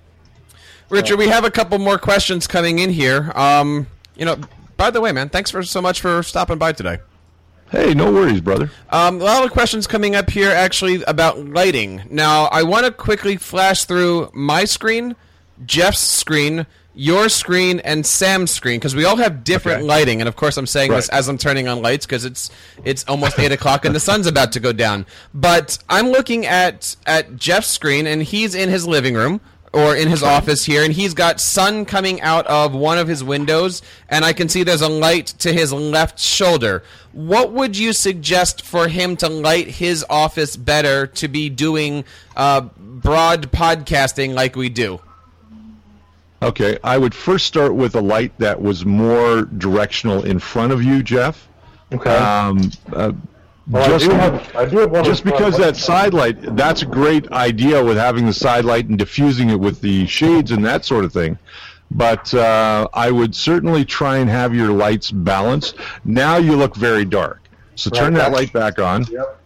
Richard, 0.90 1.16
we 1.18 1.28
have 1.28 1.44
a 1.44 1.50
couple 1.50 1.78
more 1.78 1.98
questions 1.98 2.46
coming 2.46 2.78
in 2.78 2.90
here. 2.90 3.32
Um, 3.34 3.86
you 4.16 4.24
know, 4.24 4.36
by 4.76 4.90
the 4.90 5.00
way, 5.00 5.12
man, 5.12 5.28
thanks 5.28 5.50
for 5.50 5.62
so 5.62 5.80
much 5.80 6.00
for 6.00 6.22
stopping 6.22 6.58
by 6.58 6.72
today. 6.72 6.98
Hey, 7.70 7.94
no 7.94 8.12
worries, 8.12 8.40
brother. 8.40 8.70
Um, 8.90 9.20
a 9.20 9.24
lot 9.24 9.44
of 9.44 9.50
questions 9.50 9.86
coming 9.86 10.14
up 10.14 10.30
here 10.30 10.50
actually 10.50 11.02
about 11.04 11.44
lighting. 11.46 12.02
Now, 12.10 12.44
I 12.46 12.62
want 12.62 12.86
to 12.86 12.92
quickly 12.92 13.36
flash 13.36 13.84
through 13.84 14.30
my 14.32 14.64
screen, 14.64 15.16
Jeff's 15.66 15.98
screen, 15.98 16.66
your 16.94 17.28
screen, 17.28 17.80
and 17.80 18.06
Sam's 18.06 18.52
screen 18.52 18.78
because 18.78 18.94
we 18.94 19.04
all 19.04 19.16
have 19.16 19.42
different 19.42 19.78
Okay. 19.78 19.88
lighting. 19.88 20.20
And 20.20 20.28
of 20.28 20.36
course, 20.36 20.56
I'm 20.56 20.66
saying 20.66 20.92
this 20.92 21.08
as 21.08 21.26
I'm 21.26 21.38
turning 21.38 21.66
on 21.66 21.82
lights 21.82 22.06
because 22.06 22.24
it's 22.24 22.50
it's 22.84 23.04
almost 23.08 23.36
eight 23.40 23.50
o'clock 23.50 23.84
and 23.84 23.92
the 23.92 23.98
sun's 24.00 24.28
about 24.28 24.52
to 24.52 24.60
go 24.60 24.72
down. 24.72 25.04
But 25.32 25.78
I'm 25.88 26.10
looking 26.10 26.46
at 26.46 26.94
at 27.06 27.34
Jeff's 27.36 27.66
screen, 27.68 28.06
and 28.06 28.22
he's 28.22 28.54
in 28.54 28.68
his 28.68 28.86
living 28.86 29.14
room 29.14 29.40
or 29.74 29.96
in 29.96 30.08
his 30.08 30.22
office 30.22 30.64
here, 30.64 30.84
and 30.84 30.94
he's 30.94 31.14
got 31.14 31.40
sun 31.40 31.84
coming 31.84 32.20
out 32.20 32.46
of 32.46 32.72
one 32.72 32.96
of 32.96 33.08
his 33.08 33.24
windows, 33.24 33.82
and 34.08 34.24
I 34.24 34.32
can 34.32 34.48
see 34.48 34.62
there's 34.62 34.82
a 34.82 34.88
light 34.88 35.26
to 35.40 35.52
his 35.52 35.72
left 35.72 36.18
shoulder. 36.18 36.84
What 37.12 37.52
would 37.52 37.76
you 37.76 37.92
suggest 37.92 38.62
for 38.62 38.88
him 38.88 39.16
to 39.16 39.28
light 39.28 39.66
his 39.66 40.04
office 40.08 40.56
better 40.56 41.06
to 41.08 41.28
be 41.28 41.48
doing 41.50 42.04
uh, 42.36 42.62
broad 42.78 43.50
podcasting 43.50 44.34
like 44.34 44.54
we 44.56 44.68
do? 44.68 45.00
Okay, 46.40 46.78
I 46.84 46.98
would 46.98 47.14
first 47.14 47.46
start 47.46 47.74
with 47.74 47.96
a 47.96 48.00
light 48.00 48.36
that 48.38 48.60
was 48.60 48.84
more 48.84 49.42
directional 49.42 50.24
in 50.24 50.38
front 50.38 50.72
of 50.72 50.82
you, 50.82 51.02
Jeff. 51.02 51.48
Okay. 51.92 52.14
Um, 52.14 52.70
uh, 52.92 53.12
well, 53.68 53.88
just 53.88 54.06
I 54.06 54.08
do 54.08 54.14
have, 54.14 54.56
I 54.56 54.64
do 54.66 54.78
have 54.78 55.04
just 55.04 55.24
because 55.24 55.56
that 55.56 55.76
side 55.76 56.12
light, 56.12 56.36
that's 56.56 56.82
a 56.82 56.86
great 56.86 57.30
idea 57.32 57.82
with 57.82 57.96
having 57.96 58.26
the 58.26 58.32
side 58.32 58.64
light 58.64 58.88
and 58.88 58.98
diffusing 58.98 59.50
it 59.50 59.58
with 59.58 59.80
the 59.80 60.06
shades 60.06 60.50
and 60.50 60.64
that 60.64 60.84
sort 60.84 61.04
of 61.04 61.12
thing. 61.12 61.38
But 61.90 62.32
uh, 62.34 62.88
I 62.92 63.10
would 63.10 63.34
certainly 63.34 63.84
try 63.84 64.18
and 64.18 64.28
have 64.28 64.54
your 64.54 64.70
lights 64.70 65.10
balanced. 65.10 65.76
Now 66.04 66.36
you 66.36 66.56
look 66.56 66.76
very 66.76 67.04
dark. 67.04 67.40
So 67.76 67.90
turn 67.90 68.14
that 68.14 68.32
light 68.32 68.52
back 68.52 68.78
on. 68.78 69.04
Yep. 69.04 69.40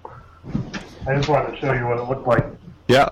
I 1.07 1.17
just 1.17 1.29
wanted 1.29 1.53
to 1.53 1.57
show 1.59 1.73
you 1.73 1.87
what 1.87 1.99
it 1.99 2.05
looked 2.05 2.27
like. 2.27 2.45
Yeah. 2.89 3.11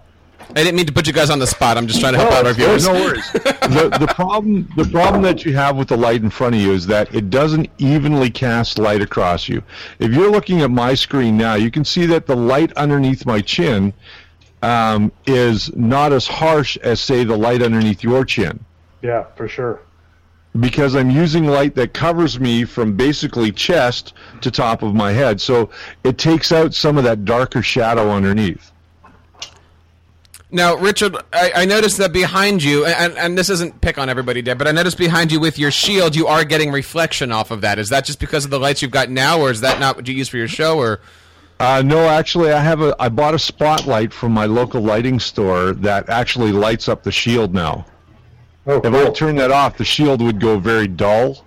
I 0.51 0.55
didn't 0.63 0.77
mean 0.77 0.87
to 0.87 0.93
put 0.93 1.07
you 1.07 1.13
guys 1.13 1.29
on 1.31 1.39
the 1.39 1.47
spot. 1.47 1.77
I'm 1.77 1.87
just 1.87 2.01
trying 2.01 2.15
to 2.15 2.19
help 2.19 2.31
No, 2.31 2.37
out 2.39 2.47
our 2.47 2.53
viewers. 2.55 2.87
No 2.87 2.93
worries. 2.95 3.31
the, 3.33 3.97
the 4.01 4.07
problem 4.15 4.69
the 4.77 4.85
problem 4.85 5.23
that 5.23 5.45
you 5.45 5.55
have 5.55 5.77
with 5.77 5.89
the 5.89 5.97
light 5.97 6.23
in 6.23 6.31
front 6.31 6.55
of 6.55 6.61
you 6.61 6.73
is 6.73 6.87
that 6.87 7.15
it 7.15 7.31
doesn't 7.31 7.69
evenly 7.79 8.31
cast 8.31 8.79
light 8.79 9.03
across 9.03 9.49
you. 9.49 9.63
If 9.99 10.13
you're 10.13 10.31
looking 10.31 10.63
at 10.63 10.71
my 10.71 10.95
screen 10.95 11.37
now, 11.37 11.55
you 11.55 11.71
can 11.71 11.85
see 11.85 12.07
that 12.07 12.27
the 12.27 12.37
light 12.37 12.73
underneath 12.75 13.27
my 13.27 13.41
chin 13.41 13.93
um, 14.63 15.13
is 15.27 15.75
not 15.77 16.13
as 16.13 16.27
harsh 16.27 16.77
as 16.79 17.01
say 17.01 17.25
the 17.25 17.37
light 17.37 17.61
underneath 17.63 18.03
your 18.03 18.25
chin 18.25 18.59
Yeah, 19.03 19.25
for 19.37 19.49
sure. 19.49 19.81
because 20.61 20.97
I'm 20.97 21.11
using 21.11 21.45
light 21.47 21.75
that 21.75 21.93
covers 21.93 22.41
me 22.41 22.65
from 22.65 22.97
basically 22.97 23.53
chest 23.53 24.15
to 24.41 24.51
top 24.51 24.83
of 24.83 24.95
my 24.95 25.13
head. 25.13 25.41
So 25.41 25.71
it 26.05 26.17
takes 26.19 26.53
out 26.53 26.73
some 26.73 26.97
of 26.97 27.05
that 27.05 27.25
darker 27.27 27.63
shadow 27.63 28.11
underneath. 28.11 28.73
Now, 30.51 30.77
Richard, 30.77 31.17
I, 31.33 31.51
I 31.57 31.65
noticed 31.65 31.99
that 31.99 32.13
behind 32.13 32.63
you, 32.63 32.87
and, 32.87 33.17
and 33.19 33.37
this 33.37 33.51
isn't 33.51 33.81
pick 33.81 33.99
on 33.99 34.09
everybody, 34.09 34.43
Deb, 34.43 34.59
but 34.59 34.69
I 34.69 34.73
noticed 34.73 34.97
behind 34.97 35.33
you 35.33 35.41
with 35.41 35.59
your 35.59 35.73
shield, 35.73 36.15
you 36.15 36.29
are 36.29 36.45
getting 36.45 36.71
reflection 36.71 37.33
off 37.33 37.51
of 37.51 37.63
that. 37.63 37.81
Is 37.81 37.89
that 37.89 38.05
just 38.05 38.21
because 38.21 38.45
of 38.45 38.53
the 38.53 38.61
lights 38.61 38.81
you've 38.81 38.93
got 38.93 39.11
now, 39.11 39.41
or 39.41 39.51
is 39.51 39.61
that 39.63 39.81
not 39.81 39.97
what 39.97 40.07
you 40.07 40.15
use 40.15 40.29
for 40.29 40.37
your 40.37 40.47
show, 40.47 40.79
or? 40.79 41.01
Uh, 41.59 41.83
no, 41.85 42.09
actually, 42.09 42.53
I 42.53 42.61
have 42.61 42.81
a. 42.83 42.95
I 43.01 43.09
bought 43.09 43.35
a 43.35 43.39
spotlight 43.39 44.13
from 44.13 44.31
my 44.33 44.45
local 44.45 44.83
lighting 44.83 45.19
store 45.19 45.73
that 45.73 46.09
actually 46.11 46.53
lights 46.53 46.87
up 46.89 47.03
the 47.03 47.11
shield 47.11 47.55
now. 47.55 47.87
Oh, 48.67 48.77
If 48.79 48.87
I 48.93 49.05
cool. 49.05 49.13
turn 49.13 49.37
that 49.37 49.51
off, 49.51 49.79
the 49.79 49.85
shield 49.85 50.21
would 50.21 50.39
go 50.39 50.59
very 50.59 50.87
dull. 50.87 51.46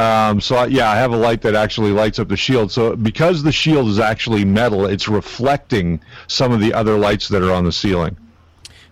Um, 0.00 0.40
so 0.40 0.56
I, 0.56 0.66
yeah, 0.66 0.90
I 0.90 0.96
have 0.96 1.12
a 1.12 1.16
light 1.16 1.42
that 1.42 1.54
actually 1.54 1.90
lights 1.90 2.18
up 2.18 2.28
the 2.28 2.36
shield. 2.36 2.72
So 2.72 2.96
because 2.96 3.42
the 3.42 3.52
shield 3.52 3.88
is 3.88 3.98
actually 3.98 4.44
metal, 4.44 4.86
it's 4.86 5.08
reflecting 5.08 6.00
some 6.26 6.52
of 6.52 6.60
the 6.60 6.72
other 6.72 6.96
lights 6.96 7.28
that 7.28 7.42
are 7.42 7.52
on 7.52 7.64
the 7.64 7.72
ceiling. 7.72 8.16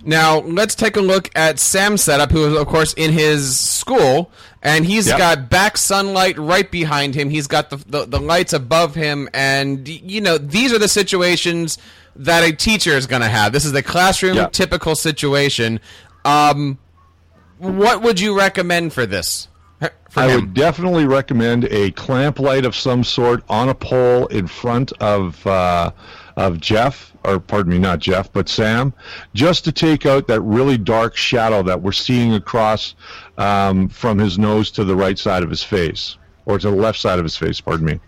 Now, 0.04 0.40
let's 0.40 0.74
take 0.74 0.96
a 0.96 1.00
look 1.00 1.30
at 1.34 1.58
Sam's 1.58 2.02
setup, 2.02 2.30
who 2.30 2.46
is, 2.46 2.56
of 2.60 2.66
course, 2.68 2.92
in 2.94 3.12
his 3.12 3.58
school, 3.58 4.30
and 4.62 4.86
he's 4.86 5.08
Yep. 5.08 5.18
got 5.18 5.50
back 5.50 5.76
sunlight 5.76 6.38
right 6.38 6.70
behind 6.70 7.14
him. 7.14 7.30
He's 7.30 7.46
got 7.48 7.70
the, 7.70 7.76
the, 7.78 8.04
the 8.06 8.20
lights 8.20 8.52
above 8.52 8.94
him, 8.94 9.28
and, 9.34 9.88
you 9.88 10.20
know, 10.20 10.38
these 10.38 10.72
are 10.72 10.78
the 10.78 10.88
situations 10.88 11.78
that 12.14 12.44
a 12.44 12.52
teacher 12.52 12.92
is 12.92 13.06
going 13.06 13.22
to 13.22 13.28
have. 13.28 13.52
This 13.52 13.64
is 13.64 13.72
the 13.72 13.82
classroom 13.82 14.36
Yep. 14.36 14.52
typical 14.52 14.94
situation. 14.94 15.80
Um, 16.24 16.78
what 17.58 18.02
would 18.02 18.20
you 18.20 18.38
recommend 18.38 18.92
for 18.92 19.04
this? 19.04 19.48
I 20.16 20.28
him? 20.28 20.34
would 20.34 20.54
definitely 20.54 21.06
recommend 21.06 21.66
a 21.66 21.90
clamp 21.92 22.38
light 22.38 22.64
of 22.64 22.74
some 22.74 23.04
sort 23.04 23.44
on 23.48 23.68
a 23.68 23.74
pole 23.74 24.26
in 24.26 24.46
front 24.46 24.92
of 25.00 25.46
uh, 25.46 25.90
of 26.36 26.60
Jeff, 26.60 27.12
or 27.24 27.40
pardon 27.40 27.72
me, 27.72 27.78
not 27.78 27.98
Jeff, 27.98 28.32
but 28.32 28.48
Sam, 28.48 28.92
just 29.34 29.64
to 29.64 29.72
take 29.72 30.06
out 30.06 30.28
that 30.28 30.40
really 30.40 30.78
dark 30.78 31.16
shadow 31.16 31.62
that 31.64 31.82
we're 31.82 31.92
seeing 31.92 32.34
across 32.34 32.94
um, 33.36 33.88
from 33.88 34.18
his 34.18 34.38
nose 34.38 34.70
to 34.72 34.84
the 34.84 34.94
right 34.94 35.18
side 35.18 35.42
of 35.42 35.50
his 35.50 35.62
face, 35.62 36.16
or 36.46 36.58
to 36.58 36.70
the 36.70 36.76
left 36.76 36.98
side 36.98 37.18
of 37.18 37.24
his 37.24 37.36
face. 37.36 37.60
Pardon 37.60 37.86
me. 37.86 38.00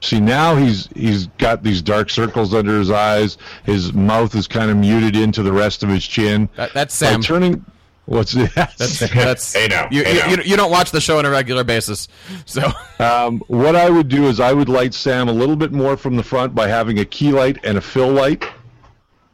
See 0.00 0.20
now 0.20 0.56
he's 0.56 0.88
he's 0.94 1.26
got 1.38 1.62
these 1.62 1.80
dark 1.80 2.10
circles 2.10 2.52
under 2.54 2.78
his 2.78 2.90
eyes. 2.90 3.38
His 3.64 3.92
mouth 3.92 4.34
is 4.34 4.46
kind 4.46 4.70
of 4.70 4.76
muted 4.76 5.16
into 5.16 5.42
the 5.42 5.52
rest 5.52 5.82
of 5.82 5.88
his 5.88 6.06
chin. 6.06 6.48
That, 6.56 6.72
that's 6.74 6.94
Sam. 6.94 7.20
By 7.20 7.26
turning, 7.26 7.64
what's 8.04 8.32
that? 8.32 8.74
That's, 8.76 8.98
that's 8.98 9.52
Hey 9.54 9.68
now, 9.68 9.88
You, 9.90 10.04
hey 10.04 10.30
you, 10.30 10.36
you, 10.36 10.42
you 10.42 10.56
don't 10.56 10.70
watch 10.70 10.90
the 10.90 11.00
show 11.00 11.18
on 11.18 11.24
a 11.24 11.30
regular 11.30 11.64
basis, 11.64 12.08
so 12.44 12.70
um, 12.98 13.42
what 13.48 13.74
I 13.74 13.88
would 13.88 14.08
do 14.08 14.26
is 14.26 14.38
I 14.38 14.52
would 14.52 14.68
light 14.68 14.92
Sam 14.92 15.28
a 15.28 15.32
little 15.32 15.56
bit 15.56 15.72
more 15.72 15.96
from 15.96 16.16
the 16.16 16.22
front 16.22 16.54
by 16.54 16.68
having 16.68 16.98
a 16.98 17.04
key 17.04 17.32
light 17.32 17.58
and 17.64 17.78
a 17.78 17.80
fill 17.80 18.12
light, 18.12 18.44
uh, 18.44 18.50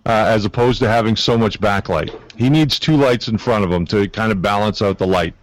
as 0.07 0.45
opposed 0.45 0.79
to 0.79 0.89
having 0.89 1.17
so 1.17 1.37
much 1.37 1.61
backlight. 1.61 2.17
He 2.37 2.49
needs 2.49 2.79
two 2.79 2.97
lights 2.97 3.27
in 3.29 3.37
front 3.37 3.65
of 3.65 3.73
him 3.73 3.85
to 3.87 4.09
kind 4.09 4.31
of 4.31 4.41
balance 4.41 4.81
out 4.81 4.99
the 4.99 5.07
light. 5.07 5.35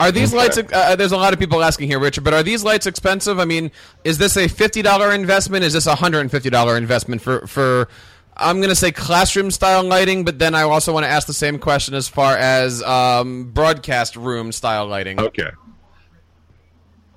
Are 0.00 0.10
these 0.10 0.34
lights? 0.34 0.58
Uh, 0.58 0.96
there's 0.96 1.12
a 1.12 1.16
lot 1.16 1.32
of 1.32 1.38
people 1.38 1.62
asking 1.62 1.88
here, 1.88 2.00
Richard. 2.00 2.24
But 2.24 2.34
are 2.34 2.42
these 2.42 2.64
lights 2.64 2.86
expensive? 2.86 3.38
I 3.38 3.44
mean, 3.44 3.70
is 4.02 4.18
this 4.18 4.36
a 4.36 4.48
fifty 4.48 4.82
dollar 4.82 5.12
investment? 5.12 5.64
Is 5.64 5.72
this 5.72 5.86
a 5.86 5.94
hundred 5.94 6.20
and 6.20 6.30
fifty 6.30 6.50
dollar 6.50 6.76
investment 6.76 7.22
for 7.22 7.46
for? 7.46 7.88
I'm 8.36 8.56
going 8.56 8.70
to 8.70 8.74
say 8.74 8.90
classroom 8.90 9.52
style 9.52 9.84
lighting, 9.84 10.24
but 10.24 10.40
then 10.40 10.56
I 10.56 10.62
also 10.62 10.92
want 10.92 11.04
to 11.04 11.08
ask 11.08 11.28
the 11.28 11.32
same 11.32 11.56
question 11.56 11.94
as 11.94 12.08
far 12.08 12.36
as 12.36 12.82
um, 12.82 13.52
broadcast 13.52 14.16
room 14.16 14.50
style 14.50 14.88
lighting. 14.88 15.20
Okay. 15.20 15.50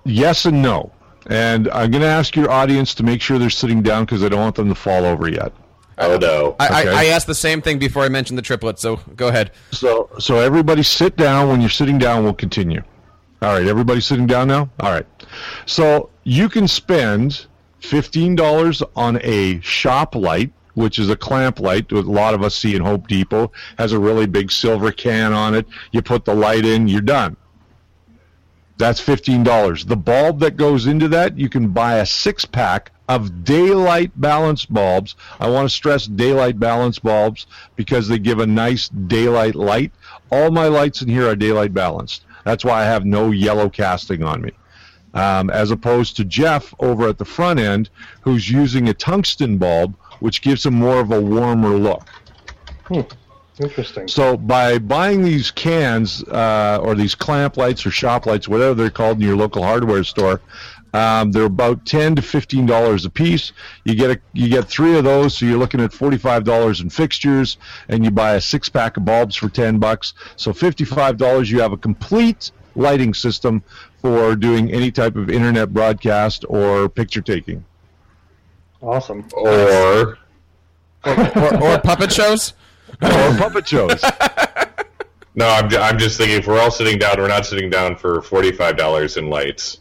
Yes 0.05 0.45
and 0.45 0.61
no. 0.61 0.91
And 1.25 1.69
I'm 1.69 1.89
going 1.89 2.03
to 2.03 2.07
ask 2.07 2.35
your 2.35 2.51
audience 2.51 2.93
to 2.95 3.03
make 3.03 3.21
sure 3.21 3.39
they're 3.39 3.49
sitting 3.49 3.81
down 3.81 4.05
because 4.05 4.23
I 4.23 4.29
don't 4.29 4.39
want 4.39 4.55
them 4.55 4.69
to 4.69 4.75
fall 4.75 5.05
over 5.05 5.27
yet. 5.27 5.51
Oh 5.99 6.17
no. 6.17 6.55
I, 6.59 6.81
Okay. 6.81 6.89
I, 6.91 7.01
I 7.01 7.05
asked 7.07 7.27
the 7.27 7.35
same 7.35 7.61
thing 7.61 7.79
before 7.79 8.03
I 8.03 8.09
mentioned 8.09 8.37
the 8.37 8.43
triplets, 8.43 8.81
so 8.81 8.97
go 9.15 9.29
ahead. 9.29 9.51
So, 9.71 10.09
so 10.19 10.37
everybody 10.37 10.83
sit 10.83 11.15
down. 11.17 11.49
When 11.49 11.59
you're 11.59 11.69
sitting 11.69 11.97
down, 11.97 12.23
we'll 12.23 12.33
continue. 12.33 12.83
All 13.41 13.53
right, 13.53 13.65
everybody 13.67 14.01
sitting 14.01 14.27
down 14.27 14.47
now. 14.47 14.69
All 14.79 14.91
right. 14.91 15.05
So 15.65 16.09
you 16.23 16.49
can 16.49 16.67
spend 16.67 17.47
fifteen 17.79 18.35
dollars 18.35 18.83
on 18.95 19.19
a 19.23 19.59
shop 19.61 20.15
light, 20.15 20.51
which 20.75 20.99
is 20.99 21.09
a 21.09 21.15
clamp 21.15 21.59
light. 21.59 21.89
that 21.89 22.05
A 22.05 22.11
lot 22.11 22.33
of 22.33 22.43
us 22.43 22.55
see 22.55 22.75
in 22.75 22.81
Home 22.81 23.03
Depot 23.07 23.51
has 23.77 23.91
a 23.91 23.99
really 23.99 24.25
big 24.27 24.51
silver 24.51 24.91
can 24.91 25.33
on 25.33 25.55
it. 25.55 25.67
You 25.91 26.01
put 26.01 26.25
the 26.25 26.33
light 26.35 26.65
in, 26.65 26.87
you're 26.87 27.01
done. 27.01 27.37
That's 28.77 28.99
fifteen 28.99 29.43
dollars. 29.43 29.85
The 29.85 29.97
bulb 29.97 30.39
that 30.41 30.57
goes 30.57 30.85
into 30.85 31.07
that, 31.09 31.37
you 31.37 31.49
can 31.49 31.69
buy 31.69 31.95
a 31.95 32.05
six 32.05 32.45
pack 32.45 32.91
of 33.07 33.43
daylight 33.43 34.11
balance 34.19 34.65
bulbs. 34.65 35.15
I 35.39 35.49
want 35.49 35.69
to 35.69 35.73
stress 35.73 36.07
daylight 36.07 36.59
balance 36.59 36.99
bulbs 36.99 37.47
because 37.75 38.07
they 38.07 38.19
give 38.19 38.39
a 38.39 38.47
nice 38.47 38.89
daylight 38.89 39.55
light. 39.55 39.91
All 40.31 40.51
my 40.51 40.67
lights 40.67 41.01
in 41.01 41.07
here 41.07 41.27
are 41.27 41.35
daylight 41.35 41.73
balanced. 41.73 42.25
That's 42.43 42.65
why 42.65 42.81
I 42.81 42.85
have 42.85 43.05
no 43.05 43.31
yellow 43.31 43.69
casting 43.69 44.23
on 44.23 44.41
me. 44.41 44.51
Um, 45.13 45.49
as 45.49 45.71
opposed 45.71 46.17
to 46.17 46.25
Jeff 46.25 46.73
over 46.79 47.07
at 47.07 47.17
the 47.17 47.25
front 47.25 47.59
end, 47.59 47.89
who's 48.21 48.49
using 48.49 48.89
a 48.89 48.93
tungsten 48.93 49.57
bulb, 49.57 49.95
which 50.19 50.41
gives 50.41 50.65
him 50.65 50.75
more 50.75 50.99
of 50.99 51.11
a 51.11 51.19
warmer 51.19 51.75
look. 51.75 52.07
Hmm. 52.85 53.01
Interesting. 53.59 54.07
So 54.07 54.37
by 54.37 54.77
buying 54.77 55.23
these 55.23 55.49
cans 55.49 56.23
uh, 56.23 56.79
or 56.81 56.93
these 56.93 57.15
clamp 57.15 57.57
lights 57.57 57.85
or 57.85 57.91
shop 57.91 58.27
lights, 58.27 58.47
whatever 58.47 58.75
they're 58.75 58.91
called 58.91 59.17
in 59.17 59.23
your 59.23 59.35
local 59.35 59.63
hardware 59.63 60.03
store, 60.03 60.41
um, 60.93 61.31
they're 61.31 61.45
about 61.45 61.85
ten 61.85 62.15
to 62.15 62.21
fifteen 62.21 62.65
dollars 62.65 63.05
a 63.05 63.09
piece. 63.09 63.51
You 63.83 63.95
get 63.95 64.11
a 64.11 64.19
you 64.33 64.49
get 64.49 64.65
three 64.65 64.97
of 64.97 65.03
those, 65.03 65.37
so 65.37 65.45
you're 65.45 65.57
looking 65.57 65.81
at 65.81 65.93
forty 65.93 66.17
five 66.17 66.43
dollars 66.43 66.81
in 66.81 66.89
fixtures, 66.89 67.57
and 67.89 68.03
you 68.05 68.11
buy 68.11 68.35
a 68.35 68.41
six 68.41 68.69
pack 68.69 68.97
of 68.97 69.05
bulbs 69.05 69.35
for 69.35 69.49
ten 69.49 69.79
bucks. 69.79 70.13
So 70.35 70.53
fifty 70.53 70.85
five 70.85 71.17
dollars, 71.17 71.51
you 71.51 71.59
have 71.61 71.73
a 71.73 71.77
complete 71.77 72.51
lighting 72.75 73.13
system 73.13 73.63
for 74.01 74.35
doing 74.35 74.71
any 74.71 74.91
type 74.91 75.15
of 75.15 75.29
internet 75.29 75.73
broadcast 75.73 76.45
or 76.47 76.87
picture 76.89 77.21
taking. 77.21 77.65
Awesome. 78.81 79.27
Or 79.33 80.17
Or, 81.05 81.63
or 81.63 81.79
puppet 81.79 82.11
shows. 82.11 82.53
or 83.01 83.35
puppet 83.37 83.67
shows. 83.67 84.01
no, 85.35 85.47
I'm, 85.47 85.73
I'm 85.75 85.97
just 85.97 86.17
thinking 86.17 86.37
if 86.39 86.47
we're 86.47 86.59
all 86.59 86.71
sitting 86.71 86.97
down, 86.99 87.17
we're 87.17 87.27
not 87.27 87.45
sitting 87.45 87.69
down 87.69 87.95
for 87.95 88.21
forty-five 88.21 88.77
dollars 88.77 89.17
in 89.17 89.29
lights. 89.29 89.79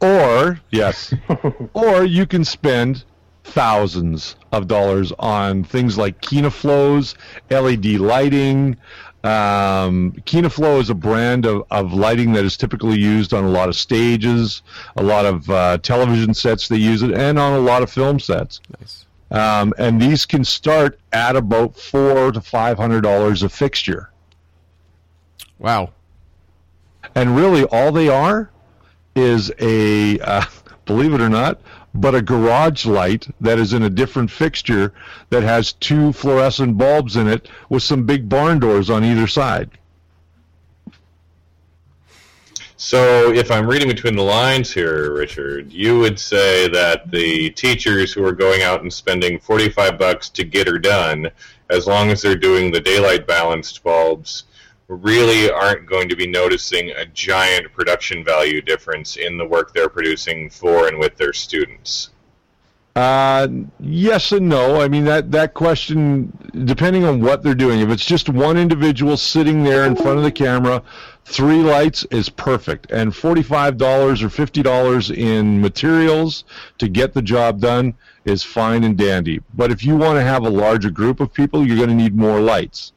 Or 0.00 0.60
yes, 0.70 1.14
or 1.72 2.04
you 2.04 2.26
can 2.26 2.44
spend 2.44 3.04
thousands 3.44 4.36
of 4.52 4.68
dollars 4.68 5.12
on 5.18 5.64
things 5.64 5.96
like 5.96 6.20
Kino 6.20 6.50
Flos, 6.50 7.14
LED 7.50 7.86
lighting. 8.00 8.76
Um, 9.24 10.12
Kino 10.24 10.48
Flo 10.48 10.78
is 10.78 10.90
a 10.90 10.94
brand 10.94 11.46
of, 11.46 11.64
of 11.70 11.92
lighting 11.92 12.32
that 12.34 12.44
is 12.44 12.56
typically 12.56 12.98
used 12.98 13.32
on 13.32 13.44
a 13.44 13.48
lot 13.48 13.68
of 13.68 13.76
stages, 13.76 14.62
a 14.96 15.02
lot 15.02 15.24
of 15.24 15.48
uh, 15.50 15.78
television 15.78 16.34
sets. 16.34 16.68
They 16.68 16.76
use 16.76 17.02
it, 17.02 17.12
and 17.12 17.38
on 17.38 17.54
a 17.54 17.58
lot 17.58 17.82
of 17.82 17.90
film 17.90 18.20
sets. 18.20 18.60
Nice. 18.78 19.06
Um, 19.30 19.72
and 19.78 20.00
these 20.00 20.26
can 20.26 20.44
start 20.44 21.00
at 21.12 21.34
about 21.34 21.74
four 21.76 22.30
to 22.32 22.40
five 22.40 22.76
hundred 22.76 23.00
dollars 23.00 23.42
a 23.42 23.48
fixture. 23.48 24.10
Wow. 25.58 25.92
and 27.14 27.34
really 27.34 27.64
all 27.64 27.90
they 27.92 28.08
are 28.08 28.50
is 29.16 29.50
a 29.58 30.20
uh, 30.20 30.44
believe 30.84 31.12
it 31.12 31.20
or 31.20 31.28
not 31.28 31.60
but 32.00 32.14
a 32.14 32.22
garage 32.22 32.86
light 32.86 33.26
that 33.40 33.58
is 33.58 33.72
in 33.72 33.82
a 33.84 33.90
different 33.90 34.30
fixture 34.30 34.92
that 35.30 35.42
has 35.42 35.72
two 35.72 36.12
fluorescent 36.12 36.76
bulbs 36.76 37.16
in 37.16 37.26
it 37.26 37.48
with 37.68 37.82
some 37.82 38.04
big 38.04 38.28
barn 38.28 38.58
doors 38.58 38.90
on 38.90 39.04
either 39.04 39.26
side. 39.26 39.70
So, 42.78 43.32
if 43.32 43.50
I'm 43.50 43.66
reading 43.66 43.88
between 43.88 44.16
the 44.16 44.22
lines 44.22 44.70
here, 44.70 45.14
Richard, 45.14 45.72
you 45.72 45.98
would 45.98 46.20
say 46.20 46.68
that 46.68 47.10
the 47.10 47.48
teachers 47.50 48.12
who 48.12 48.22
are 48.24 48.32
going 48.32 48.60
out 48.60 48.82
and 48.82 48.92
spending 48.92 49.38
45 49.38 49.98
bucks 49.98 50.28
to 50.30 50.44
get 50.44 50.68
her 50.68 50.78
done, 50.78 51.30
as 51.70 51.86
long 51.86 52.10
as 52.10 52.20
they're 52.20 52.36
doing 52.36 52.70
the 52.70 52.80
daylight 52.80 53.26
balanced 53.26 53.82
bulbs, 53.82 54.44
really 54.88 55.50
aren't 55.50 55.86
going 55.86 56.08
to 56.08 56.16
be 56.16 56.26
noticing 56.26 56.90
a 56.90 57.06
giant 57.06 57.72
production 57.72 58.24
value 58.24 58.60
difference 58.60 59.16
in 59.16 59.36
the 59.36 59.44
work 59.44 59.72
they're 59.72 59.88
producing 59.88 60.48
for 60.48 60.88
and 60.88 60.98
with 60.98 61.16
their 61.16 61.32
students. 61.32 62.10
Uh, 62.94 63.46
yes 63.78 64.32
and 64.32 64.48
no. 64.48 64.80
I 64.80 64.88
mean 64.88 65.04
that 65.04 65.30
that 65.32 65.52
question, 65.52 66.32
depending 66.64 67.04
on 67.04 67.20
what 67.20 67.42
they're 67.42 67.54
doing. 67.54 67.80
If 67.80 67.90
it's 67.90 68.06
just 68.06 68.30
one 68.30 68.56
individual 68.56 69.18
sitting 69.18 69.62
there 69.62 69.84
in 69.84 69.94
front 69.96 70.16
of 70.16 70.24
the 70.24 70.32
camera, 70.32 70.82
three 71.26 71.62
lights 71.62 72.06
is 72.10 72.30
perfect. 72.30 72.90
And 72.90 73.14
forty-five 73.14 73.76
dollars 73.76 74.22
or 74.22 74.30
fifty 74.30 74.62
dollars 74.62 75.10
in 75.10 75.60
materials 75.60 76.44
to 76.78 76.88
get 76.88 77.12
the 77.12 77.20
job 77.20 77.60
done 77.60 77.92
is 78.24 78.42
fine 78.42 78.82
and 78.82 78.96
dandy. 78.96 79.42
But 79.52 79.70
if 79.70 79.84
you 79.84 79.94
want 79.94 80.16
to 80.16 80.22
have 80.22 80.46
a 80.46 80.48
larger 80.48 80.88
group 80.88 81.20
of 81.20 81.34
people, 81.34 81.66
you're 81.66 81.76
going 81.76 81.90
to 81.90 81.94
need 81.94 82.16
more 82.16 82.40
lights. 82.40 82.94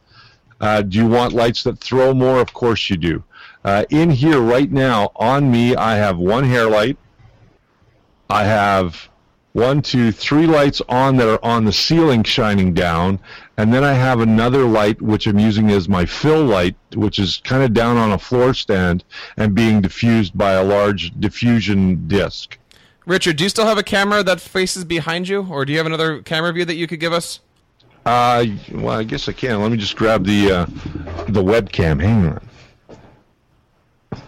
Uh, 0.60 0.82
do 0.82 0.97
you 0.97 1.07
want 1.07 1.34
lights 1.34 1.64
that 1.64 1.80
throw 1.80 2.14
more? 2.14 2.39
Of 2.39 2.53
course 2.53 2.89
you 2.89 2.97
do. 2.97 3.24
Uh, 3.64 3.86
in 3.89 4.10
here 4.10 4.39
right 4.39 4.72
now, 4.72 5.12
on 5.16 5.51
me, 5.51 5.76
I 5.76 5.95
have 5.95 6.18
one 6.18 6.43
hair 6.43 6.70
light. 6.70 6.97
I 8.30 8.43
have 8.43 9.10
one, 9.53 9.82
two, 9.82 10.12
three 10.12 10.45
lights 10.45 10.82
on 10.88 11.18
that 11.18 11.28
are 11.28 11.43
on 11.43 11.66
the 11.66 11.74
ceiling 11.74 12.24
shining 12.24 12.74
down, 12.74 13.20
and 13.57 13.74
then 13.74 13.84
I 13.84 13.93
have 13.93 14.20
another 14.20 14.64
light 14.66 15.01
which 15.01 15.26
I'm 15.28 15.39
using 15.39 15.72
as 15.72 15.89
my 15.89 16.05
fill 16.05 16.45
light, 16.45 16.76
which 16.93 17.18
is 17.18 17.41
kind 17.43 17.64
of 17.64 17.74
down 17.74 17.97
on 17.97 18.12
a 18.12 18.18
floor 18.18 18.53
stand 18.53 19.03
and 19.38 19.55
being 19.55 19.82
diffused 19.82 20.38
by 20.38 20.51
a 20.51 20.64
large 20.64 21.20
diffusion 21.20 22.07
disc. 22.07 22.57
Richard, 23.05 23.38
do 23.38 23.43
you 23.43 23.49
still 23.49 23.66
have 23.66 23.80
a 23.80 23.84
camera 23.84 24.24
that 24.24 24.39
faces 24.39 24.86
behind 24.86 25.28
you, 25.28 25.47
or 25.49 25.66
do 25.66 25.72
you 25.72 25.80
have 25.80 25.88
another 25.88 26.22
camera 26.22 26.53
view 26.53 26.66
that 26.66 26.76
you 26.76 26.86
could 26.86 26.99
give 26.99 27.12
us? 27.14 27.39
Uh, 28.10 28.45
well, 28.74 28.97
I 28.99 29.03
guess 29.03 29.30
I 29.30 29.34
can. 29.34 29.62
Let 29.62 29.72
me 29.72 29.78
just 29.78 29.95
grab 29.95 30.26
the 30.26 30.51
uh, 30.51 30.66
the 31.28 31.43
webcam. 31.43 32.01
Hang 32.01 32.26
on. 32.28 32.41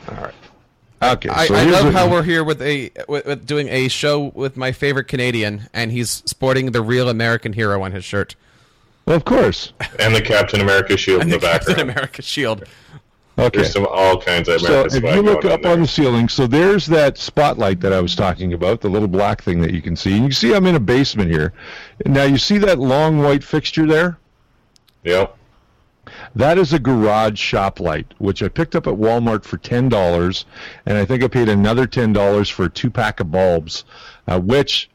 All 0.09 0.23
right. 0.23 0.33
Okay. 1.01 1.29
I, 1.29 1.47
so 1.47 1.55
I 1.55 1.61
here's 1.63 1.73
love 1.73 1.85
a- 1.87 1.91
how 1.97 2.09
we're 2.11 2.21
here 2.21 2.43
with 2.43 2.61
a 2.61 2.91
with, 3.07 3.25
with 3.25 3.47
doing 3.47 3.67
a 3.69 3.87
show 3.87 4.31
with 4.35 4.55
my 4.55 4.71
favorite 4.71 5.05
Canadian, 5.05 5.67
and 5.73 5.91
he's 5.91 6.11
sporting 6.27 6.71
the 6.73 6.81
real 6.83 7.09
American 7.09 7.53
hero 7.53 7.81
on 7.81 7.91
his 7.91 8.03
shirt 8.05 8.35
Well, 9.05 9.15
of 9.15 9.25
course. 9.25 9.73
And 9.97 10.15
the 10.15 10.21
Captain 10.21 10.61
America 10.61 10.95
shield 10.97 11.21
and 11.23 11.33
in 11.33 11.39
the 11.39 11.43
the 11.43 11.51
Captain 11.51 11.67
background. 11.75 11.89
America 11.89 12.21
shield. 12.21 12.65
Okay. 13.41 13.61
There's 13.61 13.73
some 13.73 13.87
all 13.89 14.21
kinds 14.21 14.47
of 14.47 14.61
So 14.61 14.85
if 14.85 15.03
you 15.03 15.21
look 15.23 15.45
up 15.45 15.65
on 15.65 15.71
on 15.71 15.81
the 15.81 15.87
ceiling, 15.87 16.29
so 16.29 16.45
there's 16.45 16.85
that 16.87 17.17
spotlight 17.17 17.79
that 17.79 17.91
I 17.91 17.99
was 17.99 18.15
talking 18.15 18.53
about, 18.53 18.81
the 18.81 18.89
little 18.89 19.07
black 19.07 19.41
thing 19.41 19.61
that 19.61 19.71
you 19.71 19.81
can 19.81 19.95
see. 19.95 20.13
You 20.13 20.21
can 20.21 20.31
see 20.31 20.53
I'm 20.53 20.67
in 20.67 20.75
a 20.75 20.79
basement 20.79 21.31
here. 21.31 21.53
Now 22.05 22.23
you 22.23 22.37
see 22.37 22.59
that 22.59 22.77
long 22.77 23.19
white 23.19 23.43
fixture 23.43 23.87
there? 23.87 24.19
Yep. 25.03 25.37
That 26.35 26.57
is 26.57 26.73
a 26.73 26.79
garage 26.79 27.39
shop 27.39 27.79
light, 27.79 28.13
which 28.19 28.43
I 28.43 28.47
picked 28.47 28.75
up 28.75 28.85
at 28.85 28.93
Walmart 28.93 29.43
for 29.43 29.57
ten 29.57 29.89
dollars, 29.89 30.45
and 30.85 30.97
I 30.97 31.05
think 31.05 31.23
I 31.23 31.27
paid 31.27 31.49
another 31.49 31.87
ten 31.87 32.13
dollars 32.13 32.49
for 32.49 32.65
a 32.65 32.69
two 32.69 32.91
pack 32.91 33.19
of 33.19 33.31
bulbs, 33.31 33.85
uh, 34.27 34.39
which, 34.39 34.89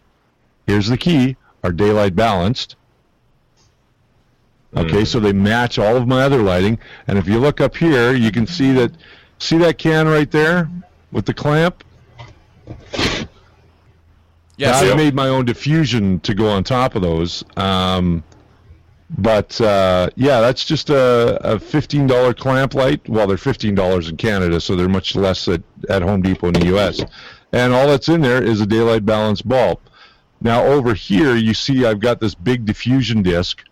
here's 0.66 0.88
the 0.88 0.96
key, 0.96 1.36
are 1.64 1.72
daylight 1.72 2.14
balanced. 2.14 2.76
Okay, 4.76 5.04
so 5.04 5.18
they 5.20 5.32
match 5.32 5.78
all 5.78 5.96
of 5.96 6.06
my 6.06 6.22
other 6.22 6.42
lighting, 6.42 6.78
and 7.06 7.16
if 7.18 7.26
you 7.26 7.38
look 7.38 7.60
up 7.60 7.76
here, 7.76 8.12
you 8.14 8.30
can 8.30 8.46
see 8.46 8.72
that, 8.72 8.92
see 9.38 9.56
that 9.58 9.78
can 9.78 10.06
right 10.06 10.30
there 10.30 10.68
with 11.12 11.24
the 11.24 11.32
clamp. 11.34 11.82
Yes. 14.58 14.76
I've 14.82 14.88
Yep. 14.88 14.96
made 14.96 15.14
my 15.14 15.28
own 15.28 15.44
diffusion 15.44 16.20
to 16.20 16.34
go 16.34 16.48
on 16.48 16.64
top 16.64 16.94
of 16.94 17.02
those. 17.02 17.44
Um, 17.56 18.22
but 19.18 19.58
uh, 19.60 20.08
yeah, 20.16 20.40
that's 20.40 20.64
just 20.64 20.90
a, 20.90 21.38
a 21.42 21.58
fifteen 21.58 22.06
dollar 22.06 22.34
clamp 22.34 22.74
light. 22.74 23.06
Well, 23.08 23.26
they're 23.26 23.36
fifteen 23.36 23.74
dollars 23.74 24.08
in 24.08 24.16
Canada, 24.16 24.60
so 24.60 24.74
they're 24.74 24.88
much 24.88 25.14
less 25.14 25.46
at, 25.48 25.62
at 25.88 26.02
Home 26.02 26.22
Depot 26.22 26.48
in 26.48 26.54
the 26.54 26.66
U.S. 26.66 27.04
And 27.52 27.72
all 27.72 27.86
that's 27.86 28.08
in 28.08 28.20
there 28.20 28.42
is 28.42 28.60
a 28.60 28.66
daylight 28.66 29.06
balance 29.06 29.42
bulb. 29.42 29.78
Now 30.40 30.64
over 30.64 30.92
here, 30.94 31.36
you 31.36 31.54
see 31.54 31.84
I've 31.86 32.00
got 32.00 32.20
this 32.20 32.34
big 32.34 32.64
diffusion 32.64 33.22
disc, 33.22 33.62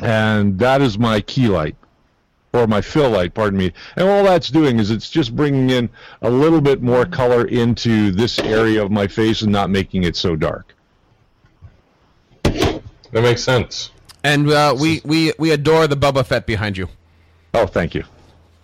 and 0.00 0.58
that 0.58 0.80
is 0.80 0.98
my 0.98 1.20
key 1.20 1.48
light 1.48 1.76
or 2.52 2.66
my 2.66 2.80
fill 2.80 3.10
light, 3.10 3.34
pardon 3.34 3.58
me. 3.58 3.72
And 3.96 4.08
all 4.08 4.24
that's 4.24 4.50
doing 4.50 4.78
is 4.78 4.90
it's 4.90 5.08
just 5.08 5.34
bringing 5.34 5.70
in 5.70 5.88
a 6.20 6.30
little 6.30 6.60
bit 6.60 6.82
more 6.82 7.04
color 7.06 7.46
into 7.46 8.10
this 8.12 8.38
area 8.38 8.82
of 8.82 8.90
my 8.90 9.06
face 9.06 9.42
and 9.42 9.50
not 9.50 9.70
making 9.70 10.04
it 10.04 10.16
so 10.16 10.36
dark. 10.36 10.74
That 12.42 12.82
makes 13.22 13.42
sense. 13.42 13.90
And 14.24 14.48
uh, 14.50 14.76
we, 14.78 15.00
we 15.04 15.32
we 15.38 15.50
adore 15.50 15.86
the 15.86 15.96
Boba 15.96 16.24
Fett 16.24 16.46
behind 16.46 16.78
you. 16.78 16.88
Oh, 17.54 17.66
thank 17.66 17.94
you. 17.94 18.04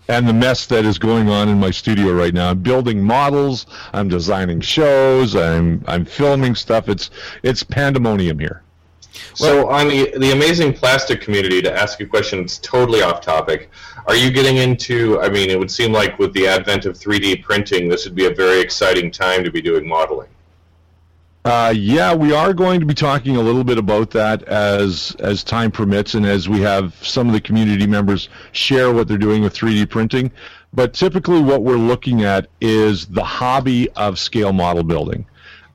And 0.07 0.27
the 0.27 0.33
mess 0.33 0.65
that 0.67 0.85
is 0.85 0.97
going 0.97 1.29
on 1.29 1.49
in 1.49 1.59
my 1.59 1.69
studio 1.69 2.13
right 2.13 2.33
now. 2.33 2.49
I'm 2.49 2.61
building 2.61 3.03
models, 3.03 3.67
I'm 3.93 4.07
designing 4.07 4.61
shows, 4.61 5.35
I'm 5.35 5.83
I'm 5.87 6.05
filming 6.05 6.55
stuff. 6.55 6.89
It's 6.89 7.11
it's 7.43 7.61
pandemonium 7.61 8.39
here. 8.39 8.63
So 9.33 9.69
on 9.69 9.87
the 9.87 10.11
the 10.17 10.31
amazing 10.31 10.73
plastic 10.73 11.21
community, 11.21 11.61
to 11.61 11.73
ask 11.73 11.99
a 12.01 12.05
question 12.05 12.39
that's 12.41 12.57
totally 12.59 13.01
off 13.01 13.21
topic, 13.21 13.69
are 14.07 14.15
you 14.15 14.31
getting 14.31 14.57
into? 14.57 15.19
I 15.19 15.29
mean, 15.29 15.49
it 15.49 15.59
would 15.59 15.71
seem 15.71 15.91
like 15.91 16.19
with 16.19 16.33
the 16.33 16.47
advent 16.47 16.85
of 16.85 16.97
3D 16.97 17.43
printing, 17.43 17.89
this 17.89 18.05
would 18.05 18.15
be 18.15 18.25
a 18.25 18.33
very 18.33 18.59
exciting 18.59 19.11
time 19.11 19.43
to 19.43 19.51
be 19.51 19.61
doing 19.61 19.87
modeling. 19.87 20.29
Uh, 21.45 21.73
yeah, 21.75 22.13
we 22.13 22.33
are 22.33 22.53
going 22.53 22.81
to 22.81 22.85
be 22.85 22.93
talking 22.93 23.37
a 23.37 23.41
little 23.41 23.63
bit 23.63 23.77
about 23.77 24.11
that 24.11 24.43
as 24.43 25.15
as 25.19 25.43
time 25.43 25.71
permits 25.71 26.13
and 26.13 26.25
as 26.25 26.49
we 26.49 26.59
have 26.59 26.93
some 27.01 27.27
of 27.27 27.33
the 27.33 27.39
community 27.39 27.87
members 27.87 28.29
share 28.51 28.91
what 28.93 29.07
they're 29.07 29.17
doing 29.17 29.41
with 29.41 29.53
3D 29.53 29.89
printing. 29.89 30.31
But 30.73 30.93
typically, 30.93 31.41
what 31.41 31.63
we're 31.63 31.77
looking 31.77 32.23
at 32.23 32.47
is 32.59 33.05
the 33.07 33.23
hobby 33.23 33.89
of 33.91 34.19
scale 34.19 34.53
model 34.53 34.83
building. 34.83 35.25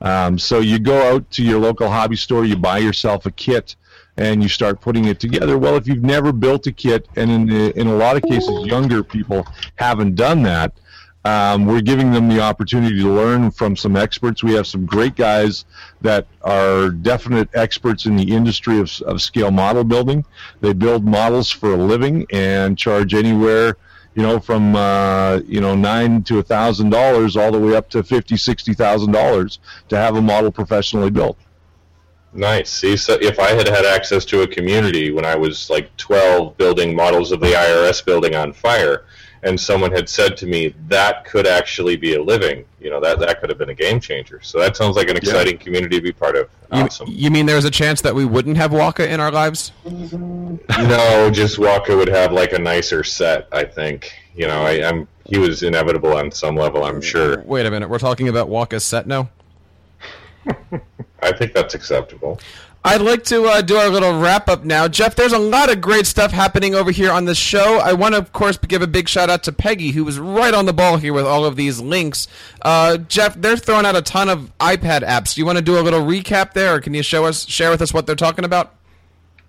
Um, 0.01 0.37
so 0.37 0.59
you 0.59 0.79
go 0.79 1.13
out 1.13 1.29
to 1.31 1.43
your 1.43 1.59
local 1.59 1.89
hobby 1.89 2.15
store, 2.15 2.45
you 2.45 2.55
buy 2.55 2.79
yourself 2.79 3.25
a 3.25 3.31
kit, 3.31 3.75
and 4.17 4.41
you 4.41 4.49
start 4.49 4.81
putting 4.81 5.05
it 5.05 5.19
together. 5.19 5.57
Well, 5.57 5.75
if 5.75 5.87
you've 5.87 6.03
never 6.03 6.31
built 6.31 6.67
a 6.67 6.71
kit, 6.71 7.07
and 7.15 7.29
in 7.31 7.49
in 7.51 7.87
a 7.87 7.95
lot 7.95 8.15
of 8.15 8.23
cases, 8.23 8.65
younger 8.65 9.03
people 9.03 9.45
haven't 9.75 10.15
done 10.15 10.43
that. 10.43 10.73
Um, 11.25 11.65
we're 11.65 11.81
giving 11.81 12.11
them 12.11 12.29
the 12.29 12.39
opportunity 12.39 12.99
to 13.01 13.09
learn 13.09 13.49
from 13.49 13.75
some 13.75 13.95
experts. 13.95 14.43
We 14.43 14.53
have 14.53 14.67
some 14.67 14.85
great 14.85 15.15
guys 15.15 15.65
that 16.01 16.27
are 16.43 16.89
definite 16.89 17.49
experts 17.55 18.05
in 18.05 18.15
the 18.15 18.31
industry 18.31 18.79
of, 18.79 18.91
of 19.01 19.23
scale 19.23 19.49
model 19.49 19.83
building. 19.83 20.23
They 20.61 20.73
build 20.73 21.03
models 21.03 21.49
for 21.49 21.73
a 21.73 21.77
living 21.77 22.27
and 22.31 22.77
charge 22.77 23.15
anywhere, 23.15 23.77
you 24.15 24.23
know, 24.23 24.39
from 24.39 24.75
uh, 24.75 25.41
you 25.45 25.61
know 25.61 25.75
nine 25.75 26.23
to 26.23 26.39
a 26.39 26.43
thousand 26.43 26.89
dollars 26.89 27.35
all 27.35 27.51
the 27.51 27.59
way 27.59 27.75
up 27.75 27.89
to 27.91 28.03
fifty, 28.03 28.37
sixty 28.37 28.73
thousand 28.73 29.11
dollars 29.11 29.59
to 29.89 29.97
have 29.97 30.15
a 30.15 30.21
model 30.21 30.51
professionally 30.51 31.11
built. 31.11 31.37
Nice. 32.33 32.69
See, 32.69 32.97
so 32.97 33.13
if 33.21 33.39
I 33.39 33.51
had 33.51 33.67
had 33.67 33.85
access 33.85 34.25
to 34.25 34.41
a 34.41 34.47
community 34.47 35.11
when 35.11 35.23
I 35.23 35.35
was 35.35 35.69
like 35.69 35.95
12 35.95 36.57
building 36.57 36.93
models 36.93 37.31
of 37.31 37.39
the 37.39 37.47
IRS 37.53 38.03
building 38.03 38.35
on 38.35 38.51
fire, 38.51 39.05
and 39.45 39.59
someone 39.59 39.91
had 39.91 40.09
said 40.09 40.35
to 40.37 40.47
me 40.47 40.73
that 40.87 41.23
could 41.23 41.45
actually 41.45 41.95
be 41.95 42.15
a 42.15 42.21
living, 42.21 42.65
you 42.79 42.89
know, 42.89 42.99
that 42.99 43.19
that 43.19 43.39
could 43.39 43.49
have 43.49 43.59
been 43.59 43.69
a 43.69 43.75
game 43.75 43.99
changer. 43.99 44.39
So 44.41 44.59
that 44.59 44.75
sounds 44.75 44.95
like 44.95 45.07
an 45.07 45.15
exciting 45.15 45.57
community 45.59 45.97
to 45.97 46.01
be 46.01 46.11
part 46.11 46.35
of. 46.35 46.49
You, 46.73 46.81
Awesome. 46.81 47.07
you 47.07 47.29
mean 47.29 47.45
there's 47.45 47.63
a 47.63 47.71
chance 47.71 48.01
that 48.01 48.15
we 48.15 48.25
wouldn't 48.25 48.57
have 48.57 48.73
Waka 48.73 49.07
in 49.07 49.19
our 49.19 49.31
lives? 49.31 49.71
no, 49.85 51.29
just 51.31 51.59
Waka 51.59 51.95
would 51.95 52.09
have 52.09 52.33
like 52.33 52.53
a 52.53 52.59
nicer 52.59 53.03
set. 53.03 53.47
I 53.51 53.63
think. 53.63 54.11
You 54.35 54.47
know, 54.47 54.65
I'm 54.65 55.07
he 55.25 55.37
was 55.37 55.63
inevitable 55.63 56.13
on 56.17 56.31
some 56.31 56.55
level. 56.55 56.83
I'm 56.83 57.01
sure. 57.01 57.41
Wait 57.43 57.65
a 57.65 57.71
minute, 57.71 57.89
we're 57.89 57.99
talking 57.99 58.27
about 58.27 58.49
Waka's 58.49 58.83
set 58.83 59.07
now. 59.07 59.29
I 61.21 61.31
think 61.31 61.53
that's 61.53 61.73
acceptable. 61.75 62.39
I'd 62.87 63.01
like 63.01 63.23
to 63.25 63.45
uh, 63.45 63.61
do 63.63 63.77
our 63.77 63.89
little 63.89 64.19
wrap 64.19 64.47
up 64.47 64.63
now. 64.63 64.87
Jeff, 64.87 65.15
there's 65.15 65.33
a 65.33 65.39
lot 65.39 65.71
of 65.71 65.81
great 65.81 66.05
stuff 66.05 66.31
happening 66.31 66.75
over 66.75 66.91
here 66.91 67.11
on 67.11 67.25
the 67.25 67.33
show. 67.33 67.79
I 67.79 67.93
want 67.93 68.13
to, 68.13 68.19
of 68.19 68.31
course, 68.31 68.57
give 68.57 68.83
a 68.83 68.87
big 68.87 69.09
shout 69.09 69.27
out 69.27 69.41
to 69.45 69.51
Peggy, 69.51 69.89
who 69.89 70.05
was 70.05 70.19
right 70.19 70.53
on 70.53 70.67
the 70.67 70.73
ball 70.73 70.97
here 70.97 71.11
with 71.11 71.25
all 71.25 71.45
of 71.45 71.55
these 71.55 71.79
links. 71.79 72.27
Uh, 72.61 72.97
Jeff, 72.97 73.33
they're 73.41 73.57
throwing 73.57 73.87
out 73.87 73.95
a 73.95 74.03
ton 74.03 74.29
of 74.29 74.55
iPad 74.59 75.01
apps. 75.01 75.33
Do 75.33 75.41
you 75.41 75.47
want 75.47 75.57
to 75.57 75.63
do 75.63 75.79
a 75.79 75.81
little 75.81 76.01
recap 76.01 76.53
there, 76.53 76.75
or 76.75 76.79
can 76.79 76.93
you 76.93 77.01
show 77.01 77.25
us, 77.25 77.47
share 77.47 77.71
with 77.71 77.81
us 77.81 77.91
what 77.91 78.05
they're 78.05 78.15
talking 78.15 78.45
about? 78.45 78.75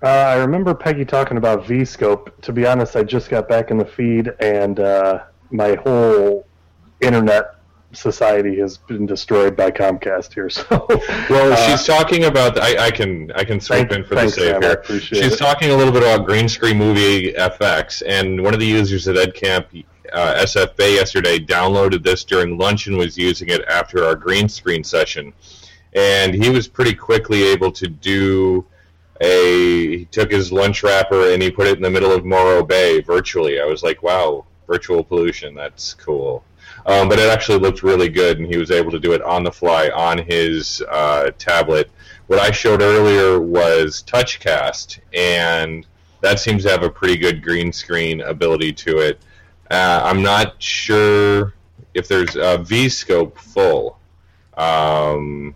Uh, 0.02 0.06
I 0.06 0.36
remember 0.36 0.74
Peggy 0.74 1.04
talking 1.04 1.36
about 1.36 1.64
Veescope. 1.64 2.40
To 2.40 2.54
be 2.54 2.66
honest, 2.66 2.96
I 2.96 3.02
just 3.02 3.28
got 3.28 3.50
back 3.50 3.70
in 3.70 3.76
the 3.76 3.84
feed, 3.84 4.32
and 4.40 4.80
uh, 4.80 5.24
my 5.50 5.74
whole 5.74 6.46
internet 7.02 7.55
society 7.92 8.58
has 8.58 8.76
been 8.78 9.06
destroyed 9.06 9.56
by 9.56 9.70
Comcast 9.70 10.34
here. 10.34 10.50
So, 10.50 10.64
Well, 11.30 11.52
uh, 11.52 11.56
she's 11.56 11.84
talking 11.86 12.24
about. 12.24 12.58
I, 12.58 12.86
I 12.86 12.90
can 12.90 13.30
I 13.32 13.44
can 13.44 13.60
swoop 13.60 13.88
Thank- 13.88 13.92
in 13.92 14.04
for 14.04 14.14
the 14.14 14.28
save 14.28 14.62
here. 14.62 14.82
She's 15.00 15.32
it. 15.34 15.36
talking 15.38 15.70
a 15.70 15.76
little 15.76 15.92
bit 15.92 16.02
about 16.02 16.26
green 16.26 16.48
screen 16.48 16.78
movie 16.78 17.32
FX, 17.32 18.02
and 18.06 18.42
one 18.42 18.54
of 18.54 18.60
the 18.60 18.66
users 18.66 19.06
at 19.08 19.16
EdCamp 19.16 19.84
uh, 20.12 20.34
SF 20.44 20.76
Bay 20.76 20.94
yesterday 20.94 21.38
downloaded 21.38 22.04
this 22.04 22.24
during 22.24 22.58
lunch 22.58 22.86
and 22.86 22.96
was 22.96 23.16
using 23.18 23.48
it 23.48 23.62
after 23.68 24.04
our 24.04 24.14
green 24.14 24.48
screen 24.48 24.84
session, 24.84 25.32
and 25.94 26.34
he 26.34 26.50
was 26.50 26.68
pretty 26.68 26.94
quickly 26.94 27.44
able 27.44 27.72
to 27.72 27.88
do 27.88 28.64
a. 29.20 29.98
He 29.98 30.04
took 30.06 30.30
his 30.30 30.52
lunch 30.52 30.82
wrapper 30.82 31.30
and 31.32 31.42
he 31.42 31.50
put 31.50 31.66
it 31.66 31.76
in 31.76 31.82
the 31.82 31.90
middle 31.90 32.12
of 32.12 32.24
Morro 32.24 32.62
Bay 32.62 33.00
virtually. 33.00 33.60
I 33.60 33.64
was 33.64 33.82
like, 33.82 34.02
wow, 34.02 34.44
virtual 34.66 35.02
pollution. 35.02 35.54
That's 35.54 35.94
cool. 35.94 36.44
Um, 36.86 37.08
but 37.08 37.18
it 37.18 37.28
actually 37.28 37.58
looked 37.58 37.82
really 37.82 38.08
good, 38.08 38.38
and 38.38 38.46
he 38.46 38.56
was 38.56 38.70
able 38.70 38.92
to 38.92 39.00
do 39.00 39.12
it 39.12 39.20
on 39.22 39.42
the 39.42 39.50
fly 39.50 39.90
on 39.90 40.18
his 40.18 40.82
uh, 40.88 41.32
tablet. 41.36 41.90
What 42.28 42.38
I 42.38 42.52
showed 42.52 42.80
earlier 42.80 43.40
was 43.40 44.04
TouchCast, 44.06 45.00
and 45.12 45.84
that 46.20 46.38
seems 46.38 46.62
to 46.62 46.70
have 46.70 46.84
a 46.84 46.90
pretty 46.90 47.16
good 47.16 47.42
green 47.42 47.72
screen 47.72 48.20
ability 48.20 48.72
to 48.72 48.98
it. 48.98 49.20
Uh, 49.70 50.00
I'm 50.04 50.22
not 50.22 50.62
sure 50.62 51.54
if 51.94 52.06
there's 52.06 52.36
a 52.36 52.58
Veescope 52.58 53.36
full. 53.36 53.98
Um, 54.56 55.54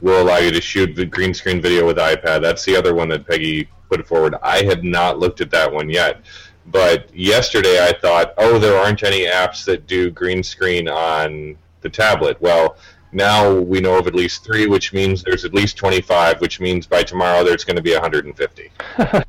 will 0.00 0.20
allow 0.20 0.38
you 0.38 0.50
to 0.50 0.60
shoot 0.60 0.94
the 0.96 1.06
green 1.06 1.32
screen 1.32 1.60
video 1.62 1.86
with 1.86 1.96
iPad. 1.96 2.42
That's 2.42 2.64
the 2.64 2.76
other 2.76 2.92
one 2.94 3.08
that 3.10 3.26
Peggy 3.26 3.68
put 3.88 4.06
forward. 4.06 4.34
I 4.42 4.64
had 4.64 4.84
not 4.84 5.18
looked 5.18 5.40
at 5.40 5.50
that 5.52 5.72
one 5.72 5.88
yet. 5.88 6.22
But 6.66 7.14
yesterday 7.14 7.84
I 7.84 7.92
thought, 7.92 8.34
oh, 8.38 8.58
there 8.58 8.76
aren't 8.76 9.02
any 9.02 9.26
apps 9.26 9.64
that 9.64 9.86
do 9.86 10.10
green 10.10 10.42
screen 10.42 10.88
on 10.88 11.56
the 11.80 11.88
tablet. 11.88 12.40
Well, 12.40 12.76
now 13.12 13.52
we 13.52 13.80
know 13.80 13.98
of 13.98 14.06
at 14.06 14.14
least 14.14 14.44
three, 14.44 14.66
which 14.66 14.92
means 14.92 15.22
there's 15.22 15.44
at 15.44 15.52
least 15.54 15.76
25, 15.76 16.40
which 16.40 16.60
means 16.60 16.86
by 16.86 17.02
tomorrow 17.02 17.44
there's 17.44 17.64
going 17.64 17.76
to 17.76 17.82
be 17.82 17.92
150. 17.92 18.70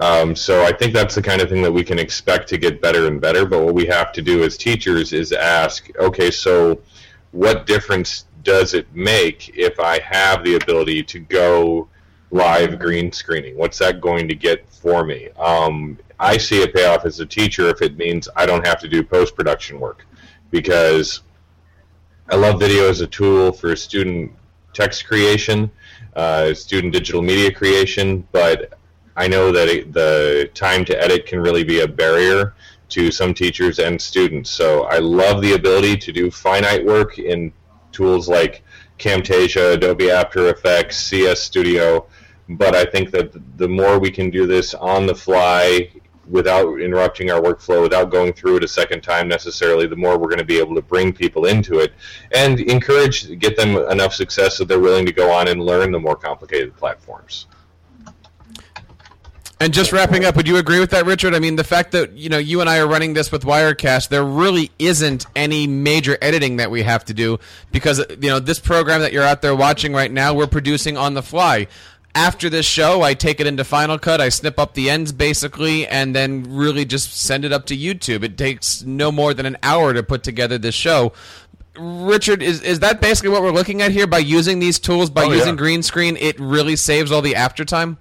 um, 0.00 0.36
so 0.36 0.62
I 0.62 0.72
think 0.72 0.92
that's 0.92 1.14
the 1.14 1.22
kind 1.22 1.40
of 1.40 1.48
thing 1.48 1.62
that 1.62 1.72
we 1.72 1.84
can 1.84 1.98
expect 1.98 2.48
to 2.50 2.58
get 2.58 2.82
better 2.82 3.06
and 3.06 3.20
better. 3.20 3.46
But 3.46 3.64
what 3.64 3.74
we 3.74 3.86
have 3.86 4.12
to 4.12 4.22
do 4.22 4.44
as 4.44 4.56
teachers 4.58 5.12
is 5.12 5.32
ask, 5.32 5.88
okay, 5.98 6.30
so 6.30 6.80
what 7.30 7.66
difference 7.66 8.26
does 8.42 8.74
it 8.74 8.86
make 8.94 9.56
if 9.56 9.80
I 9.80 9.98
have 10.00 10.44
the 10.44 10.56
ability 10.56 11.02
to 11.04 11.18
go 11.18 11.88
live 12.30 12.78
green 12.78 13.12
screening? 13.12 13.56
What's 13.56 13.78
that 13.78 14.00
going 14.00 14.28
to 14.28 14.34
get 14.34 14.68
for 14.68 15.04
me? 15.04 15.28
Um, 15.38 15.98
I 16.18 16.36
see 16.36 16.62
a 16.62 16.68
payoff 16.68 17.04
as 17.04 17.20
a 17.20 17.26
teacher 17.26 17.68
if 17.68 17.82
it 17.82 17.96
means 17.96 18.28
I 18.36 18.46
don't 18.46 18.66
have 18.66 18.80
to 18.80 18.88
do 18.88 19.02
post 19.02 19.36
production 19.36 19.78
work 19.78 20.06
because 20.50 21.22
I 22.28 22.36
love 22.36 22.58
video 22.58 22.88
as 22.88 23.00
a 23.00 23.06
tool 23.06 23.52
for 23.52 23.76
student 23.76 24.32
text 24.72 25.06
creation, 25.06 25.70
uh, 26.14 26.54
student 26.54 26.92
digital 26.92 27.22
media 27.22 27.52
creation, 27.52 28.26
but 28.32 28.74
I 29.16 29.28
know 29.28 29.52
that 29.52 29.68
it, 29.68 29.92
the 29.92 30.50
time 30.54 30.84
to 30.86 31.02
edit 31.02 31.26
can 31.26 31.40
really 31.40 31.64
be 31.64 31.80
a 31.80 31.88
barrier 31.88 32.54
to 32.90 33.10
some 33.10 33.32
teachers 33.32 33.78
and 33.78 34.00
students. 34.00 34.50
So 34.50 34.84
I 34.84 34.98
love 34.98 35.40
the 35.40 35.54
ability 35.54 35.96
to 35.98 36.12
do 36.12 36.30
finite 36.30 36.84
work 36.84 37.18
in 37.18 37.52
tools 37.92 38.28
like 38.28 38.62
Camtasia, 38.98 39.74
Adobe 39.74 40.10
After 40.10 40.48
Effects, 40.48 40.96
CS 40.98 41.40
Studio, 41.40 42.06
but 42.48 42.74
I 42.74 42.84
think 42.84 43.10
that 43.10 43.32
the 43.58 43.68
more 43.68 43.98
we 43.98 44.10
can 44.10 44.30
do 44.30 44.46
this 44.46 44.74
on 44.74 45.06
the 45.06 45.14
fly 45.14 45.90
without 46.28 46.80
interrupting 46.80 47.30
our 47.30 47.40
workflow, 47.40 47.82
without 47.82 48.10
going 48.10 48.32
through 48.32 48.56
it 48.56 48.64
a 48.64 48.68
second 48.68 49.00
time 49.02 49.28
necessarily, 49.28 49.86
the 49.86 49.96
more 49.96 50.18
we're 50.18 50.28
going 50.28 50.38
to 50.38 50.44
be 50.44 50.58
able 50.58 50.74
to 50.74 50.82
bring 50.82 51.12
people 51.12 51.46
into 51.46 51.78
it 51.78 51.92
and 52.32 52.60
encourage, 52.60 53.38
get 53.38 53.56
them 53.56 53.76
enough 53.90 54.14
success 54.14 54.58
that 54.58 54.66
they're 54.66 54.80
willing 54.80 55.06
to 55.06 55.12
go 55.12 55.30
on 55.30 55.48
and 55.48 55.62
learn 55.62 55.92
the 55.92 55.98
more 55.98 56.16
complicated 56.16 56.76
platforms. 56.76 57.46
And 59.58 59.72
just 59.72 59.90
wrapping 59.90 60.26
up, 60.26 60.36
would 60.36 60.46
you 60.46 60.58
agree 60.58 60.80
with 60.80 60.90
that, 60.90 61.06
Richard? 61.06 61.34
I 61.34 61.38
mean, 61.38 61.56
the 61.56 61.64
fact 61.64 61.92
that 61.92 62.12
you 62.12 62.28
know 62.28 62.36
you 62.36 62.60
and 62.60 62.68
I 62.68 62.78
are 62.78 62.86
running 62.86 63.14
this 63.14 63.32
with 63.32 63.44
Wirecast, 63.44 64.08
there 64.10 64.24
really 64.24 64.70
isn't 64.78 65.24
any 65.34 65.66
major 65.66 66.18
editing 66.20 66.58
that 66.58 66.70
we 66.70 66.82
have 66.82 67.06
to 67.06 67.14
do 67.14 67.38
because 67.72 68.04
you 68.10 68.28
know 68.28 68.38
this 68.38 68.58
program 68.58 69.00
that 69.00 69.14
you're 69.14 69.22
out 69.24 69.40
there 69.40 69.56
watching 69.56 69.94
right 69.94 70.12
now, 70.12 70.34
we're 70.34 70.46
producing 70.46 70.98
on 70.98 71.14
the 71.14 71.22
fly 71.22 71.68
after 72.16 72.48
this 72.48 72.64
show, 72.64 73.02
I 73.02 73.12
take 73.12 73.40
it 73.40 73.46
into 73.46 73.62
Final 73.62 73.98
Cut, 73.98 74.22
I 74.22 74.30
snip 74.30 74.58
up 74.58 74.72
the 74.72 74.88
ends 74.88 75.12
basically, 75.12 75.86
and 75.86 76.16
then 76.16 76.44
really 76.48 76.86
just 76.86 77.14
send 77.14 77.44
it 77.44 77.52
up 77.52 77.66
to 77.66 77.76
YouTube. 77.76 78.24
It 78.24 78.38
takes 78.38 78.82
no 78.82 79.12
more 79.12 79.34
than 79.34 79.44
an 79.44 79.58
hour 79.62 79.92
to 79.92 80.02
put 80.02 80.22
together 80.22 80.56
this 80.56 80.74
show. 80.74 81.12
Richard, 81.78 82.42
is 82.42 82.62
is 82.62 82.80
that 82.80 83.02
basically 83.02 83.28
what 83.28 83.42
we're 83.42 83.50
looking 83.52 83.82
at 83.82 83.92
here? 83.92 84.06
By 84.06 84.18
using 84.18 84.60
these 84.60 84.78
tools, 84.78 85.10
by 85.10 85.24
Oh, 85.24 85.30
using 85.32 85.48
yeah. 85.48 85.56
green 85.56 85.82
screen, 85.82 86.16
it 86.16 86.40
really 86.40 86.74
saves 86.74 87.12
all 87.12 87.20
the 87.20 87.36
aftertime. 87.36 87.98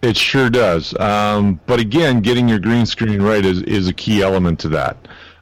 It 0.00 0.16
sure 0.16 0.48
does. 0.48 0.96
Um, 0.98 1.60
but 1.66 1.80
again, 1.80 2.20
getting 2.20 2.48
your 2.48 2.60
green 2.60 2.86
screen 2.86 3.20
right 3.20 3.44
is, 3.44 3.62
is 3.62 3.88
a 3.88 3.92
key 3.92 4.22
element 4.22 4.60
to 4.60 4.68
that. 4.70 4.96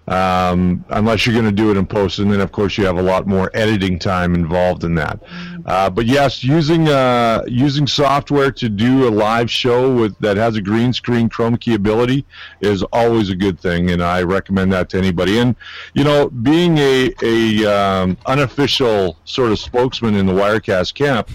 Um, 0.08 0.84
unless 0.90 1.26
you're 1.26 1.34
going 1.34 1.46
to 1.46 1.52
do 1.52 1.72
it 1.72 1.76
in 1.76 1.84
post, 1.84 2.20
and 2.20 2.30
then 2.30 2.40
of 2.40 2.52
course 2.52 2.78
you 2.78 2.86
have 2.86 2.96
a 2.96 3.02
lot 3.02 3.26
more 3.26 3.50
editing 3.54 3.98
time 3.98 4.36
involved 4.36 4.84
in 4.84 4.94
that. 4.94 5.20
Uh, 5.66 5.90
but 5.90 6.06
yes, 6.06 6.44
using 6.44 6.88
uh, 6.88 7.42
using 7.48 7.88
software 7.88 8.52
to 8.52 8.68
do 8.68 9.08
a 9.08 9.10
live 9.10 9.50
show 9.50 9.92
with 9.92 10.16
that 10.20 10.36
has 10.36 10.54
a 10.54 10.62
green 10.62 10.92
screen 10.92 11.28
chroma 11.28 11.58
key 11.58 11.74
ability 11.74 12.24
is 12.60 12.84
always 12.92 13.30
a 13.30 13.34
good 13.34 13.58
thing, 13.58 13.90
and 13.90 14.00
I 14.00 14.22
recommend 14.22 14.72
that 14.74 14.88
to 14.90 14.98
anybody. 14.98 15.40
And 15.40 15.56
you 15.94 16.04
know, 16.04 16.30
being 16.30 16.78
a 16.78 17.12
a 17.24 17.66
um, 17.66 18.16
unofficial 18.26 19.18
sort 19.24 19.50
of 19.50 19.58
spokesman 19.58 20.14
in 20.14 20.24
the 20.24 20.32
Wirecast 20.32 20.94
camp, 20.94 21.30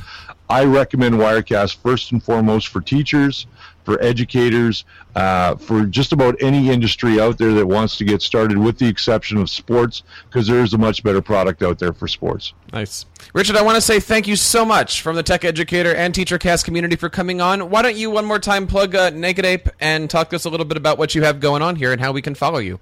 I 0.52 0.66
recommend 0.66 1.16
Wirecast 1.16 1.78
first 1.78 2.12
and 2.12 2.22
foremost 2.22 2.68
for 2.68 2.82
teachers, 2.82 3.48
for 3.86 4.04
educators, 4.04 4.84
uh, 5.16 5.56
for 5.56 5.86
just 5.86 6.12
about 6.12 6.36
any 6.42 6.70
industry 6.70 7.22
out 7.22 7.38
there 7.38 7.54
that 7.54 7.66
wants 7.66 7.98
to 8.00 8.04
get 8.04 8.22
started, 8.22 8.58
with 8.58 8.78
the 8.78 8.86
exception 8.86 9.38
of 9.38 9.50
sports, 9.50 10.04
because 10.28 10.48
there 10.48 10.60
is 10.60 10.74
a 10.74 10.78
much 10.78 11.04
better 11.04 11.22
product 11.22 11.64
out 11.64 11.80
there 11.80 11.94
for 11.94 12.06
sports. 12.06 12.54
Nice. 12.74 13.06
Richard, 13.34 13.56
I 13.56 13.62
want 13.62 13.76
to 13.76 13.82
say 13.82 14.02
thank 14.02 14.28
you 14.28 14.36
so 14.36 14.66
much 14.66 15.02
from 15.02 15.16
the 15.16 15.24
Tech 15.24 15.46
Educator 15.46 15.96
and 15.96 16.14
TeacherCast 16.14 16.66
community 16.66 16.98
for 16.98 17.08
coming 17.08 17.40
on. 17.40 17.70
Why 17.70 17.82
don't 17.82 17.96
you 17.96 18.12
one 18.12 18.26
more 18.26 18.38
time 18.38 18.68
plug 18.68 18.94
uh, 18.94 19.10
Naked 19.12 19.46
Ape 19.46 19.70
and 19.80 20.10
talk 20.10 20.32
to 20.32 20.36
us 20.36 20.44
a 20.44 20.50
little 20.50 20.66
bit 20.66 20.76
about 20.76 20.98
what 20.98 21.16
you 21.16 21.24
have 21.24 21.40
going 21.40 21.62
on 21.62 21.78
here 21.78 21.94
and 21.94 22.02
how 22.02 22.12
we 22.12 22.22
can 22.22 22.36
follow 22.36 22.60
you? 22.60 22.78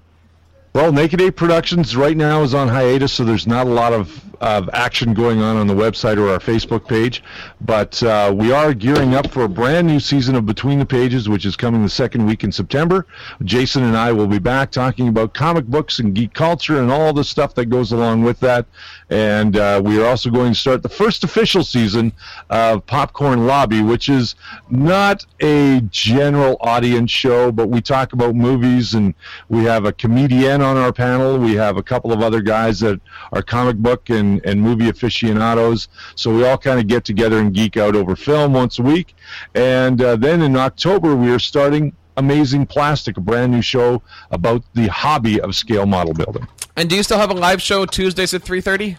Well, 0.74 0.92
Naked 0.92 1.22
Ape 1.22 1.36
Productions 1.36 1.96
right 1.96 2.18
now 2.18 2.42
is 2.42 2.54
on 2.54 2.68
hiatus, 2.68 3.14
so 3.14 3.24
there's 3.24 3.48
not 3.48 3.68
a 3.68 3.70
lot 3.70 3.94
of, 3.94 4.24
of 4.42 4.70
action 4.74 5.14
going 5.14 5.42
on 5.42 5.58
on 5.58 5.68
the 5.68 5.74
website 5.74 6.18
or 6.18 6.30
our 6.30 6.40
Facebook 6.40 6.88
page. 6.88 7.24
But 7.62 8.02
uh, 8.04 8.34
we 8.36 8.52
are 8.52 8.74
gearing 8.74 9.16
up 9.16 9.30
for 9.32 9.44
a 9.44 9.50
brand 9.50 9.88
new 9.88 10.00
season 10.00 10.36
of 10.36 10.46
Between 10.46 10.80
the 10.80 10.86
Pages, 10.86 11.28
which 11.28 11.46
is 11.46 11.56
coming 11.56 11.84
the 11.84 11.90
second 11.90 12.26
week 12.26 12.44
in 12.44 12.52
September. 12.52 13.06
Jason 13.44 13.84
and 13.84 13.98
I 13.98 14.12
will 14.12 14.28
be 14.28 14.40
back 14.40 14.72
talking 14.72 15.08
about 15.08 15.34
comic 15.34 15.66
books 15.66 16.00
and 16.00 16.14
geek 16.14 16.34
culture 16.34 16.80
and 16.80 16.92
all 16.92 17.14
the 17.14 17.24
stuff 17.24 17.56
that 17.56 17.66
goes 17.66 17.92
along 17.92 18.24
with 18.24 18.40
that. 18.40 18.66
And 19.10 19.58
uh, 19.58 19.82
we 19.84 20.00
are 20.00 20.06
also 20.06 20.30
going 20.30 20.54
to 20.54 20.60
start 20.60 20.84
the 20.84 20.90
first 20.90 21.24
official 21.24 21.64
season 21.64 22.14
of 22.50 22.86
Popcorn 22.86 23.48
Lobby, 23.48 23.82
which 23.82 24.08
is 24.08 24.36
not 24.70 25.26
a 25.42 25.82
general 25.90 26.58
audience 26.62 27.12
show, 27.12 27.52
but 27.52 27.70
we 27.70 27.82
talk 27.82 28.14
about 28.14 28.36
movies 28.36 28.94
and 28.94 29.14
we 29.50 29.64
have 29.64 29.86
a 29.86 29.92
comedian 29.92 30.62
on 30.62 30.78
our 30.78 30.94
panel. 30.94 31.40
We 31.40 31.56
have 31.56 31.78
a 31.78 31.84
couple 31.84 32.14
of 32.14 32.22
other 32.22 32.42
guys 32.42 32.80
that 32.82 33.02
are 33.34 33.42
comic 33.42 33.78
book 33.78 34.10
and, 34.10 34.29
and 34.46 34.62
movie 34.62 34.90
aficionados. 34.90 35.88
So 36.16 36.34
we 36.34 36.46
all 36.46 36.58
kind 36.58 36.80
of 36.80 36.88
get 36.88 37.04
together 37.06 37.40
and 37.40 37.54
geek 37.54 37.78
out 37.78 37.96
over 37.96 38.16
film 38.16 38.54
once 38.54 38.80
a 38.80 38.84
week. 38.84 39.16
And 39.56 40.02
uh, 40.02 40.16
then 40.16 40.42
in 40.42 40.56
October, 40.56 41.16
we 41.16 41.32
are 41.32 41.40
starting 41.40 41.94
Amazing 42.18 42.66
Plastic, 42.66 43.18
a 43.18 43.22
brand 43.22 43.52
new 43.52 43.62
show 43.62 44.02
about 44.30 44.64
the 44.74 44.88
hobby 44.88 45.40
of 45.40 45.56
scale 45.56 45.86
model 45.86 46.14
building. 46.14 46.48
And 46.76 46.90
do 46.90 46.96
you 46.96 47.04
still 47.04 47.18
have 47.18 47.32
a 47.32 47.34
live 47.34 47.62
show 47.62 47.86
Tuesdays 47.86 48.34
at 48.34 48.44
3.30? 48.44 48.98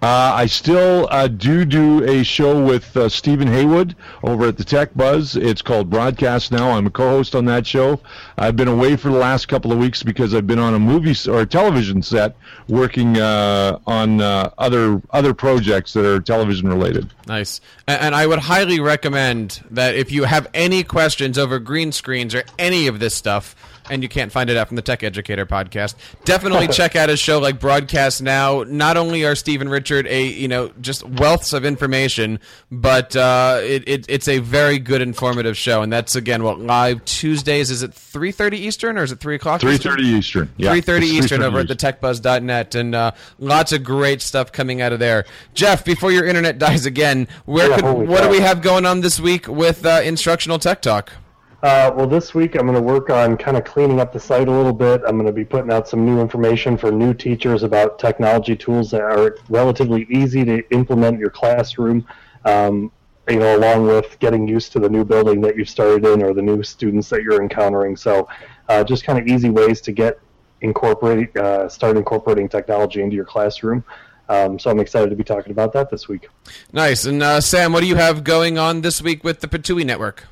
Uh, 0.00 0.32
I 0.34 0.46
still 0.46 1.08
uh, 1.10 1.26
do 1.26 1.64
do 1.64 2.04
a 2.04 2.22
show 2.22 2.64
with 2.64 2.96
uh, 2.96 3.08
Stephen 3.08 3.48
Haywood 3.48 3.96
over 4.22 4.46
at 4.46 4.56
the 4.56 4.62
Tech 4.62 4.94
Buzz. 4.94 5.34
It's 5.34 5.60
called 5.60 5.90
Broadcast 5.90 6.52
Now. 6.52 6.70
I'm 6.70 6.86
a 6.86 6.90
co-host 6.90 7.34
on 7.34 7.46
that 7.46 7.66
show. 7.66 8.00
I've 8.36 8.54
been 8.54 8.68
away 8.68 8.94
for 8.94 9.10
the 9.10 9.18
last 9.18 9.48
couple 9.48 9.72
of 9.72 9.78
weeks 9.78 10.04
because 10.04 10.34
I've 10.34 10.46
been 10.46 10.60
on 10.60 10.74
a 10.74 10.78
movie 10.78 11.16
or 11.28 11.40
a 11.40 11.46
television 11.46 12.00
set 12.02 12.36
working 12.68 13.18
uh, 13.18 13.80
on 13.88 14.20
uh, 14.20 14.50
other 14.56 15.02
other 15.10 15.34
projects 15.34 15.94
that 15.94 16.04
are 16.04 16.20
television 16.20 16.68
related. 16.68 17.12
Nice. 17.26 17.60
And, 17.88 18.00
and 18.00 18.14
I 18.14 18.28
would 18.28 18.38
highly 18.38 18.78
recommend 18.78 19.64
that 19.70 19.96
if 19.96 20.12
you 20.12 20.24
have 20.24 20.46
any 20.54 20.84
questions 20.84 21.38
over 21.38 21.58
green 21.58 21.90
screens 21.90 22.36
or 22.36 22.44
any 22.56 22.86
of 22.86 23.00
this 23.00 23.16
stuff, 23.16 23.56
and 23.90 24.02
you 24.02 24.08
can't 24.08 24.30
find 24.32 24.50
it 24.50 24.56
out 24.56 24.68
from 24.68 24.76
the 24.76 24.82
Tech 24.82 25.02
Educator 25.02 25.46
podcast, 25.46 25.94
definitely 26.24 26.68
check 26.72 26.96
out 26.96 27.08
his 27.08 27.20
show 27.20 27.38
like 27.38 27.60
Broadcast 27.60 28.22
Now. 28.22 28.64
Not 28.66 28.96
only 28.96 29.24
are 29.24 29.34
Steve 29.34 29.60
and 29.60 29.70
Richard 29.70 30.06
a 30.06 30.26
you 30.26 30.48
know 30.48 30.68
just 30.80 31.02
wealths 31.10 31.52
of 31.54 31.64
information, 31.64 32.40
but 32.70 33.14
uh, 33.16 33.60
it, 33.62 33.84
it, 33.88 34.06
it's 34.08 34.28
a 34.28 34.38
very 34.38 34.78
good 34.78 35.00
informative 35.00 35.56
show. 35.56 35.82
And 35.82 35.92
that's 35.92 36.16
again 36.16 36.42
what 36.42 36.58
live 36.58 37.04
Tuesdays 37.04 37.70
is 37.70 37.82
it 37.82 37.94
three 37.94 38.32
thirty 38.32 38.58
Eastern 38.58 38.98
or 38.98 39.02
is 39.02 39.12
it 39.12 39.20
three 39.20 39.34
o'clock? 39.34 39.60
Three 39.60 39.74
Eastern? 39.74 39.92
thirty 39.92 40.06
Eastern. 40.08 40.50
Yeah, 40.56 40.70
Three 40.72 40.80
thirty 40.80 41.06
Eastern 41.06 41.40
3:30 41.40 41.44
over 41.44 41.58
at 41.60 41.68
the 41.68 41.76
techbuzz.net, 41.76 42.74
and 42.74 42.94
uh, 42.94 43.12
lots 43.38 43.72
of 43.72 43.84
great 43.84 44.20
stuff 44.22 44.52
coming 44.52 44.80
out 44.82 44.92
of 44.92 44.98
there. 44.98 45.24
Jeff, 45.54 45.84
before 45.84 46.12
your 46.12 46.26
internet 46.26 46.58
dies 46.58 46.86
again, 46.86 47.28
where 47.44 47.68
Yeah, 47.68 47.76
could 47.76 47.84
holy 47.84 48.06
what 48.06 48.22
do 48.22 48.28
we 48.28 48.40
have 48.40 48.62
going 48.62 48.86
on 48.86 49.00
this 49.00 49.18
week 49.20 49.46
with 49.48 49.84
uh, 49.86 50.00
instructional 50.04 50.58
tech 50.58 50.82
talk? 50.82 51.12
Uh, 51.60 51.90
well, 51.94 52.06
this 52.06 52.34
week 52.34 52.54
I'm 52.54 52.66
going 52.66 52.76
to 52.76 52.82
work 52.82 53.10
on 53.10 53.36
kind 53.36 53.56
of 53.56 53.64
cleaning 53.64 53.98
up 53.98 54.12
the 54.12 54.20
site 54.20 54.46
a 54.46 54.52
little 54.52 54.72
bit. 54.72 55.02
I'm 55.06 55.16
going 55.16 55.26
to 55.26 55.32
be 55.32 55.44
putting 55.44 55.72
out 55.72 55.88
some 55.88 56.04
new 56.04 56.20
information 56.20 56.76
for 56.76 56.92
new 56.92 57.12
teachers 57.12 57.64
about 57.64 57.98
technology 57.98 58.54
tools 58.54 58.92
that 58.92 59.00
are 59.00 59.38
relatively 59.48 60.06
easy 60.08 60.44
to 60.44 60.62
implement 60.70 61.14
in 61.14 61.20
your 61.20 61.30
classroom. 61.30 62.06
Um, 62.44 62.92
you 63.28 63.40
know, 63.40 63.56
along 63.56 63.86
with 63.86 64.18
getting 64.20 64.46
used 64.46 64.72
to 64.72 64.78
the 64.78 64.88
new 64.88 65.04
building 65.04 65.40
that 65.42 65.56
you've 65.56 65.68
started 65.68 66.06
in 66.06 66.22
or 66.22 66.32
the 66.32 66.40
new 66.40 66.62
students 66.62 67.10
that 67.10 67.22
you're 67.22 67.42
encountering. 67.42 67.96
So, 67.96 68.28
uh, 68.68 68.84
just 68.84 69.04
kind 69.04 69.18
of 69.18 69.26
easy 69.26 69.50
ways 69.50 69.80
to 69.82 69.92
get 69.92 70.18
incorporate 70.60 71.36
uh, 71.36 71.68
start 71.68 71.96
incorporating 71.96 72.48
technology 72.48 73.02
into 73.02 73.16
your 73.16 73.24
classroom. 73.24 73.84
Um, 74.28 74.58
so 74.58 74.70
I'm 74.70 74.78
excited 74.78 75.10
to 75.10 75.16
be 75.16 75.24
talking 75.24 75.52
about 75.52 75.72
that 75.72 75.90
this 75.90 76.08
week. 76.08 76.28
Nice. 76.72 77.04
And 77.04 77.22
uh, 77.22 77.40
Sam, 77.40 77.72
what 77.72 77.80
do 77.80 77.86
you 77.86 77.96
have 77.96 78.24
going 78.24 78.58
on 78.58 78.82
this 78.82 79.02
week 79.02 79.24
with 79.24 79.40
the 79.40 79.48
Patui 79.48 79.84
Network? 79.84 80.24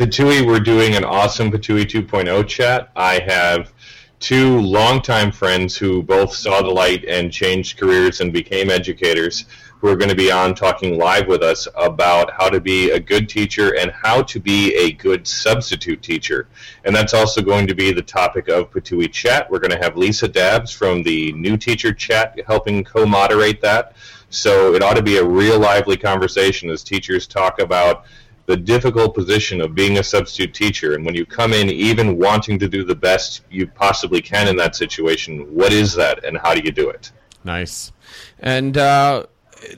Patui, 0.00 0.46
we're 0.46 0.60
doing 0.60 0.94
an 0.94 1.04
awesome 1.04 1.50
Patui 1.50 1.84
2.0 1.84 2.48
chat. 2.48 2.90
I 2.96 3.18
have 3.18 3.70
two 4.18 4.58
longtime 4.62 5.30
friends 5.30 5.76
who 5.76 6.02
both 6.02 6.34
saw 6.34 6.62
the 6.62 6.70
light 6.70 7.04
and 7.04 7.30
changed 7.30 7.78
careers 7.78 8.22
and 8.22 8.32
became 8.32 8.70
educators 8.70 9.44
who 9.78 9.88
are 9.88 9.96
going 9.96 10.08
to 10.08 10.16
be 10.16 10.32
on 10.32 10.54
talking 10.54 10.96
live 10.96 11.26
with 11.26 11.42
us 11.42 11.68
about 11.76 12.32
how 12.32 12.48
to 12.48 12.62
be 12.62 12.92
a 12.92 12.98
good 12.98 13.28
teacher 13.28 13.76
and 13.76 13.90
how 13.90 14.22
to 14.22 14.40
be 14.40 14.74
a 14.74 14.92
good 14.92 15.26
substitute 15.26 16.00
teacher. 16.00 16.48
And 16.86 16.96
that's 16.96 17.12
also 17.12 17.42
going 17.42 17.66
to 17.66 17.74
be 17.74 17.92
the 17.92 18.00
topic 18.00 18.48
of 18.48 18.70
Patui 18.70 19.12
Chat. 19.12 19.50
We're 19.50 19.58
going 19.58 19.78
to 19.78 19.84
have 19.84 19.98
Lisa 19.98 20.28
Dabbs 20.28 20.72
from 20.72 21.02
the 21.02 21.34
New 21.34 21.58
Teacher 21.58 21.92
Chat 21.92 22.40
helping 22.46 22.84
co 22.84 23.04
moderate 23.04 23.60
that. 23.60 23.96
So 24.30 24.74
it 24.74 24.82
ought 24.82 24.96
to 24.96 25.02
be 25.02 25.18
a 25.18 25.24
real 25.24 25.58
lively 25.58 25.98
conversation 25.98 26.70
as 26.70 26.82
teachers 26.82 27.26
talk 27.26 27.60
about 27.60 28.06
the 28.50 28.56
difficult 28.56 29.14
position 29.14 29.60
of 29.60 29.76
being 29.76 29.98
a 29.98 30.02
substitute 30.02 30.52
teacher. 30.52 30.94
And 30.94 31.06
when 31.06 31.14
you 31.14 31.24
come 31.24 31.52
in 31.52 31.70
even 31.70 32.18
wanting 32.18 32.58
to 32.58 32.68
do 32.68 32.84
the 32.84 32.96
best 32.96 33.42
you 33.48 33.68
possibly 33.68 34.20
can 34.20 34.48
in 34.48 34.56
that 34.56 34.74
situation, 34.74 35.54
what 35.54 35.72
is 35.72 35.94
that 35.94 36.24
and 36.24 36.36
how 36.36 36.52
do 36.54 36.60
you 36.64 36.72
do 36.72 36.90
it? 36.90 37.12
Nice. 37.44 37.92
And 38.40 38.76
uh, 38.76 39.26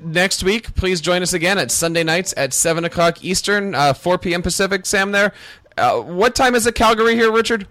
next 0.00 0.42
week, 0.42 0.74
please 0.74 1.02
join 1.02 1.20
us 1.20 1.34
again 1.34 1.58
at 1.58 1.70
Sunday 1.70 2.02
nights 2.02 2.32
at 2.34 2.54
7 2.54 2.82
o'clock 2.86 3.22
Eastern, 3.22 3.74
uh, 3.74 3.92
4 3.92 4.16
p.m. 4.16 4.40
Pacific. 4.40 4.86
Sam, 4.86 5.12
there. 5.12 5.34
Uh, 5.76 6.00
what 6.00 6.34
time 6.34 6.54
is 6.54 6.66
it 6.66 6.74
Calgary 6.74 7.14
here, 7.14 7.30
Richard? 7.30 7.68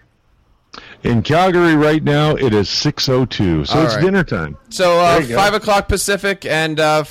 In 1.01 1.23
Calgary 1.23 1.75
right 1.75 2.03
now, 2.03 2.35
it 2.35 2.53
is 2.53 2.67
6.02, 2.67 3.65
so 3.67 3.79
All 3.79 3.85
it's 3.85 3.95
right. 3.95 4.03
dinner 4.03 4.23
time. 4.23 4.55
So 4.69 4.99
uh, 4.99 5.13
There 5.13 5.21
you 5.23 5.27
go. 5.29 5.35
five 5.35 5.55
o'clock 5.55 5.87
Pacific 5.87 6.45
and 6.45 6.79
uh, 6.79 7.03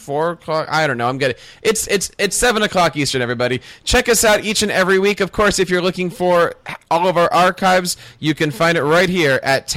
four 0.00 0.30
o'clock. 0.30 0.66
I 0.70 0.86
don't 0.86 0.98
know. 0.98 1.08
I'm 1.08 1.18
getting 1.18 1.36
it's 1.62 1.86
it's 1.86 2.10
it's 2.18 2.34
seven 2.36 2.62
o'clock 2.62 2.96
Eastern. 2.96 3.22
Everybody, 3.22 3.60
check 3.84 4.08
us 4.08 4.24
out 4.24 4.44
each 4.44 4.62
and 4.62 4.72
every 4.72 4.98
week. 4.98 5.20
Of 5.20 5.30
course, 5.30 5.58
if 5.58 5.70
you're 5.70 5.82
looking 5.82 6.10
for 6.10 6.54
all 6.90 7.06
of 7.06 7.16
our 7.16 7.32
archives, 7.32 7.96
you 8.18 8.34
can 8.34 8.50
find 8.50 8.76
it 8.76 8.82
right 8.82 9.08
here 9.08 9.38
at 9.42 9.68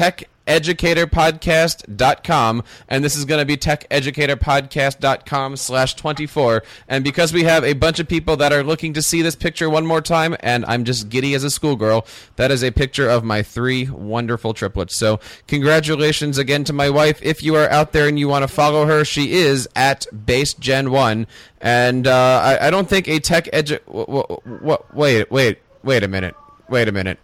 techeducatorpodcast.com 0.48 2.64
and 2.88 3.04
this 3.04 3.16
is 3.16 3.26
going 3.26 3.39
to 3.39 3.46
be 3.46 3.58
techeducatorpodcast.com 3.58 5.58
slash 5.58 5.96
24 5.96 6.64
and 6.88 7.04
because 7.04 7.34
we 7.34 7.44
have 7.44 7.64
a 7.64 7.74
bunch 7.74 8.00
of 8.00 8.08
people 8.08 8.38
that 8.38 8.54
are 8.54 8.64
looking 8.64 8.94
to 8.94 9.02
see 9.02 9.22
this 9.22 9.36
picture 9.36 9.70
one 9.70 9.86
more 9.86 10.02
time 10.02 10.36
and 10.41 10.66
i'm 10.66 10.84
just 10.84 11.10
giddy 11.10 11.34
as 11.34 11.44
a 11.44 11.50
schoolgirl 11.50 12.06
that 12.36 12.52
is 12.52 12.64
a 12.64 12.72
picture 12.72 13.10
of 13.10 13.24
my 13.24 13.44
three 13.44 13.89
wonderful 13.89 14.54
triplets. 14.54 14.96
So 14.96 15.20
congratulations 15.48 16.38
again 16.38 16.64
to 16.66 16.74
my 16.74 16.89
wife. 16.89 17.20
If 17.22 17.44
you 17.44 17.56
are 17.56 17.70
out 17.70 17.91
there 17.91 18.08
and 18.08 18.20
you 18.20 18.28
want 18.28 18.44
to 18.44 18.48
follow 18.48 18.86
her 18.86 19.06
she 19.06 19.34
is 19.34 19.68
at 19.76 20.06
base 20.26 20.54
gen 20.54 20.91
1 20.91 21.28
and 21.62 22.08
uh, 22.08 22.41
I, 22.44 22.68
I 22.68 22.70
don't 22.70 22.89
think 22.89 23.08
a 23.08 23.20
tech 23.20 23.46
edu- 23.46 23.84
w- 23.86 24.06
w- 24.06 24.41
w- 24.46 24.84
wait 24.94 25.32
wait 25.32 25.60
wait 25.84 26.04
a 26.04 26.08
minute. 26.08 26.36
Wait 26.70 26.88
a 26.88 26.91
minute. 26.91 27.20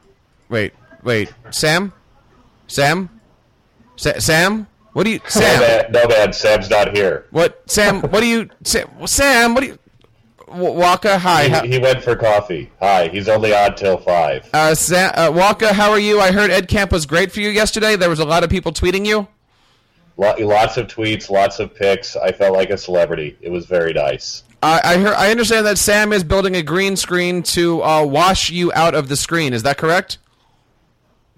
Wait 0.49 0.73
wait. 1.03 1.33
Sam 1.51 1.93
sam 2.69 3.09
Sa- 3.97 4.17
sam 4.19 4.67
what 4.93 5.03
do 5.03 5.09
you 5.11 5.19
No, 5.19 5.29
sam 5.29 5.91
no, 5.91 6.07
bad. 6.07 6.33
Sam's 6.33 6.69
not 6.69 6.95
here. 6.95 7.25
what 7.31 7.61
sam 7.69 8.01
what 8.11 8.21
do 8.21 8.25
you 8.27 8.49
Sa- 8.63 8.85
sam 9.05 9.53
what 9.53 9.61
do 9.61 9.67
you 9.67 9.79
W- 10.47 10.73
Waka, 10.73 11.19
hi. 11.19 11.43
He, 11.43 11.49
How, 11.49 11.63
he 11.63 11.77
went 11.77 12.01
for 12.03 12.15
coffee. 12.15 12.71
Hi, 12.81 13.07
he's 13.09 13.29
only 13.29 13.53
on 13.53 13.75
till 13.75 13.97
5. 13.97 14.49
uh, 14.51 14.73
Sa- 14.73 15.11
uh, 15.15 15.31
Waka, 15.31 15.71
how 15.73 15.91
are 15.91 15.99
you? 15.99 16.19
I 16.19 16.31
heard 16.31 16.49
Ed 16.49 16.67
Camp 16.67 16.91
was 16.91 17.05
great 17.05 17.31
for 17.31 17.39
you 17.39 17.49
yesterday. 17.49 17.95
There 17.95 18.09
was 18.09 18.17
a 18.17 18.25
lot 18.25 18.43
of 18.43 18.49
people 18.49 18.71
tweeting 18.71 19.05
you. 19.05 19.27
Lots 20.17 20.77
of 20.77 20.87
tweets, 20.87 21.29
lots 21.29 21.59
of 21.59 21.75
pics. 21.75 22.15
I 22.15 22.31
felt 22.31 22.53
like 22.53 22.71
a 22.71 22.77
celebrity. 22.79 23.37
It 23.41 23.49
was 23.49 23.67
very 23.67 23.93
nice. 23.93 24.41
I 24.63 24.81
I 24.83 24.97
hear. 24.97 25.13
I 25.13 25.29
understand 25.29 25.67
that 25.67 25.77
Sam 25.77 26.11
is 26.11 26.23
building 26.23 26.55
a 26.55 26.63
green 26.63 26.95
screen 26.95 27.43
to 27.43 27.83
uh, 27.83 28.03
wash 28.03 28.49
you 28.49 28.73
out 28.73 28.95
of 28.95 29.07
the 29.07 29.15
screen. 29.15 29.53
Is 29.53 29.61
that 29.63 29.77
correct? 29.77 30.17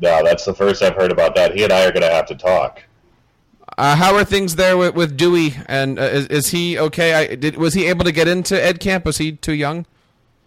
No, 0.01 0.23
that's 0.23 0.45
the 0.45 0.53
first 0.53 0.81
I've 0.81 0.95
heard 0.95 1.11
about 1.11 1.35
that. 1.35 1.55
He 1.55 1.63
and 1.63 1.71
I 1.71 1.85
are 1.85 1.91
going 1.91 2.01
to 2.01 2.09
have 2.09 2.25
to 2.27 2.35
talk. 2.35 2.83
Uh, 3.77 3.95
how 3.95 4.15
are 4.15 4.25
things 4.25 4.55
there 4.55 4.75
with, 4.75 4.95
with 4.95 5.15
Dewey? 5.15 5.55
And 5.67 5.99
uh, 5.99 6.03
is, 6.03 6.27
is 6.27 6.47
he 6.49 6.77
okay? 6.77 7.13
I, 7.13 7.35
did, 7.35 7.55
was 7.55 7.73
he 7.73 7.87
able 7.87 8.03
to 8.05 8.11
get 8.11 8.27
into 8.27 8.61
Ed 8.61 8.79
Camp? 8.79 9.05
Was 9.05 9.17
he 9.17 9.33
too 9.33 9.53
young? 9.53 9.85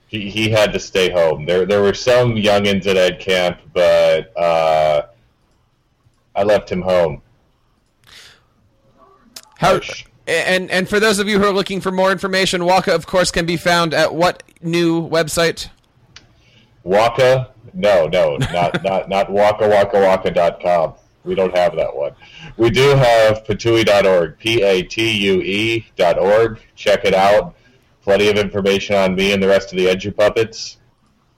He, 0.08 0.28
he 0.28 0.50
had 0.50 0.72
to 0.72 0.78
stay 0.78 1.10
home. 1.10 1.46
There 1.46 1.64
there 1.64 1.80
were 1.80 1.94
some 1.94 2.34
youngins 2.34 2.86
at 2.86 2.96
Ed 2.96 3.20
Camp, 3.20 3.58
but 3.72 4.36
uh, 4.36 5.06
I 6.36 6.42
left 6.42 6.70
him 6.70 6.82
home. 6.82 7.22
How? 9.56 9.80
And 10.26 10.70
and 10.70 10.88
for 10.88 11.00
those 11.00 11.18
of 11.18 11.28
you 11.28 11.38
who 11.38 11.46
are 11.46 11.52
looking 11.52 11.80
for 11.80 11.90
more 11.90 12.12
information, 12.12 12.64
Waka, 12.64 12.94
of 12.94 13.06
course, 13.06 13.30
can 13.30 13.46
be 13.46 13.56
found 13.56 13.94
at 13.94 14.14
what 14.14 14.42
new 14.60 15.08
website? 15.08 15.68
Waka? 16.84 17.50
No, 17.72 18.06
no, 18.06 18.36
not 18.52 18.82
not 18.84 19.08
not 19.08 19.30
waka 19.30 19.68
waka 19.68 20.00
waka.com. 20.00 20.94
We 21.24 21.34
don't 21.34 21.56
have 21.56 21.74
that 21.76 21.94
one. 21.96 22.12
We 22.56 22.70
do 22.70 22.90
have 22.90 23.44
patue.org, 23.44 24.38
P 24.38 24.62
A 24.62 24.82
T 24.82 25.10
U 25.10 25.40
E 25.42 25.86
dot 25.96 26.18
org. 26.18 26.60
Check 26.76 27.04
it 27.04 27.14
out. 27.14 27.54
Plenty 28.02 28.28
of 28.28 28.36
information 28.36 28.94
on 28.96 29.14
me 29.14 29.32
and 29.32 29.42
the 29.42 29.48
rest 29.48 29.72
of 29.72 29.78
the 29.78 29.86
Edu 29.86 30.14
Puppets. 30.14 30.76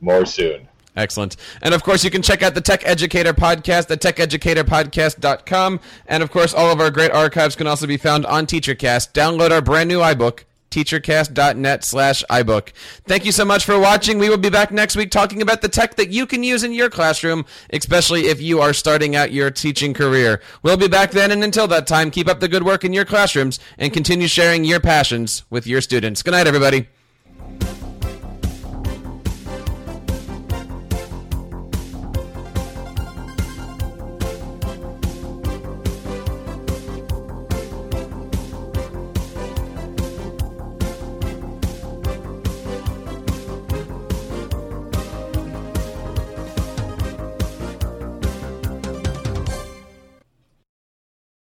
More 0.00 0.26
soon. 0.26 0.68
Excellent. 0.96 1.36
And 1.62 1.74
of 1.74 1.82
course, 1.82 2.02
you 2.02 2.10
can 2.10 2.22
check 2.22 2.42
out 2.42 2.54
the 2.54 2.60
Tech 2.60 2.82
Educator 2.84 3.34
podcast 3.34 3.90
at 3.90 4.00
techeducatorpodcast.com. 4.00 5.80
And 6.06 6.22
of 6.22 6.30
course, 6.30 6.54
all 6.54 6.72
of 6.72 6.80
our 6.80 6.90
great 6.90 7.12
archives 7.12 7.54
can 7.54 7.66
also 7.66 7.86
be 7.86 7.98
found 7.98 8.24
on 8.26 8.46
TeacherCast. 8.46 9.12
Download 9.12 9.50
our 9.50 9.60
brand 9.60 9.88
new 9.88 10.00
iBook, 10.00 10.44
teachercast.net 10.70 11.84
slash 11.84 12.24
iBook. 12.30 12.70
Thank 13.04 13.24
you 13.24 13.32
so 13.32 13.44
much 13.44 13.64
for 13.64 13.78
watching. 13.78 14.18
We 14.18 14.28
will 14.28 14.36
be 14.36 14.50
back 14.50 14.70
next 14.70 14.96
week 14.96 15.10
talking 15.10 15.42
about 15.42 15.62
the 15.62 15.68
tech 15.68 15.96
that 15.96 16.10
you 16.10 16.26
can 16.26 16.42
use 16.42 16.64
in 16.64 16.72
your 16.72 16.90
classroom, 16.90 17.44
especially 17.70 18.26
if 18.26 18.40
you 18.40 18.60
are 18.60 18.72
starting 18.72 19.16
out 19.16 19.32
your 19.32 19.50
teaching 19.50 19.94
career. 19.94 20.40
We'll 20.62 20.76
be 20.76 20.88
back 20.88 21.10
then, 21.10 21.30
and 21.30 21.44
until 21.44 21.66
that 21.68 21.86
time, 21.86 22.10
keep 22.10 22.28
up 22.28 22.40
the 22.40 22.48
good 22.48 22.64
work 22.64 22.84
in 22.84 22.92
your 22.92 23.04
classrooms 23.04 23.58
and 23.78 23.92
continue 23.92 24.28
sharing 24.28 24.64
your 24.64 24.80
passions 24.80 25.44
with 25.50 25.66
your 25.66 25.80
students. 25.80 26.22
Good 26.22 26.32
night, 26.32 26.46
everybody. 26.46 26.88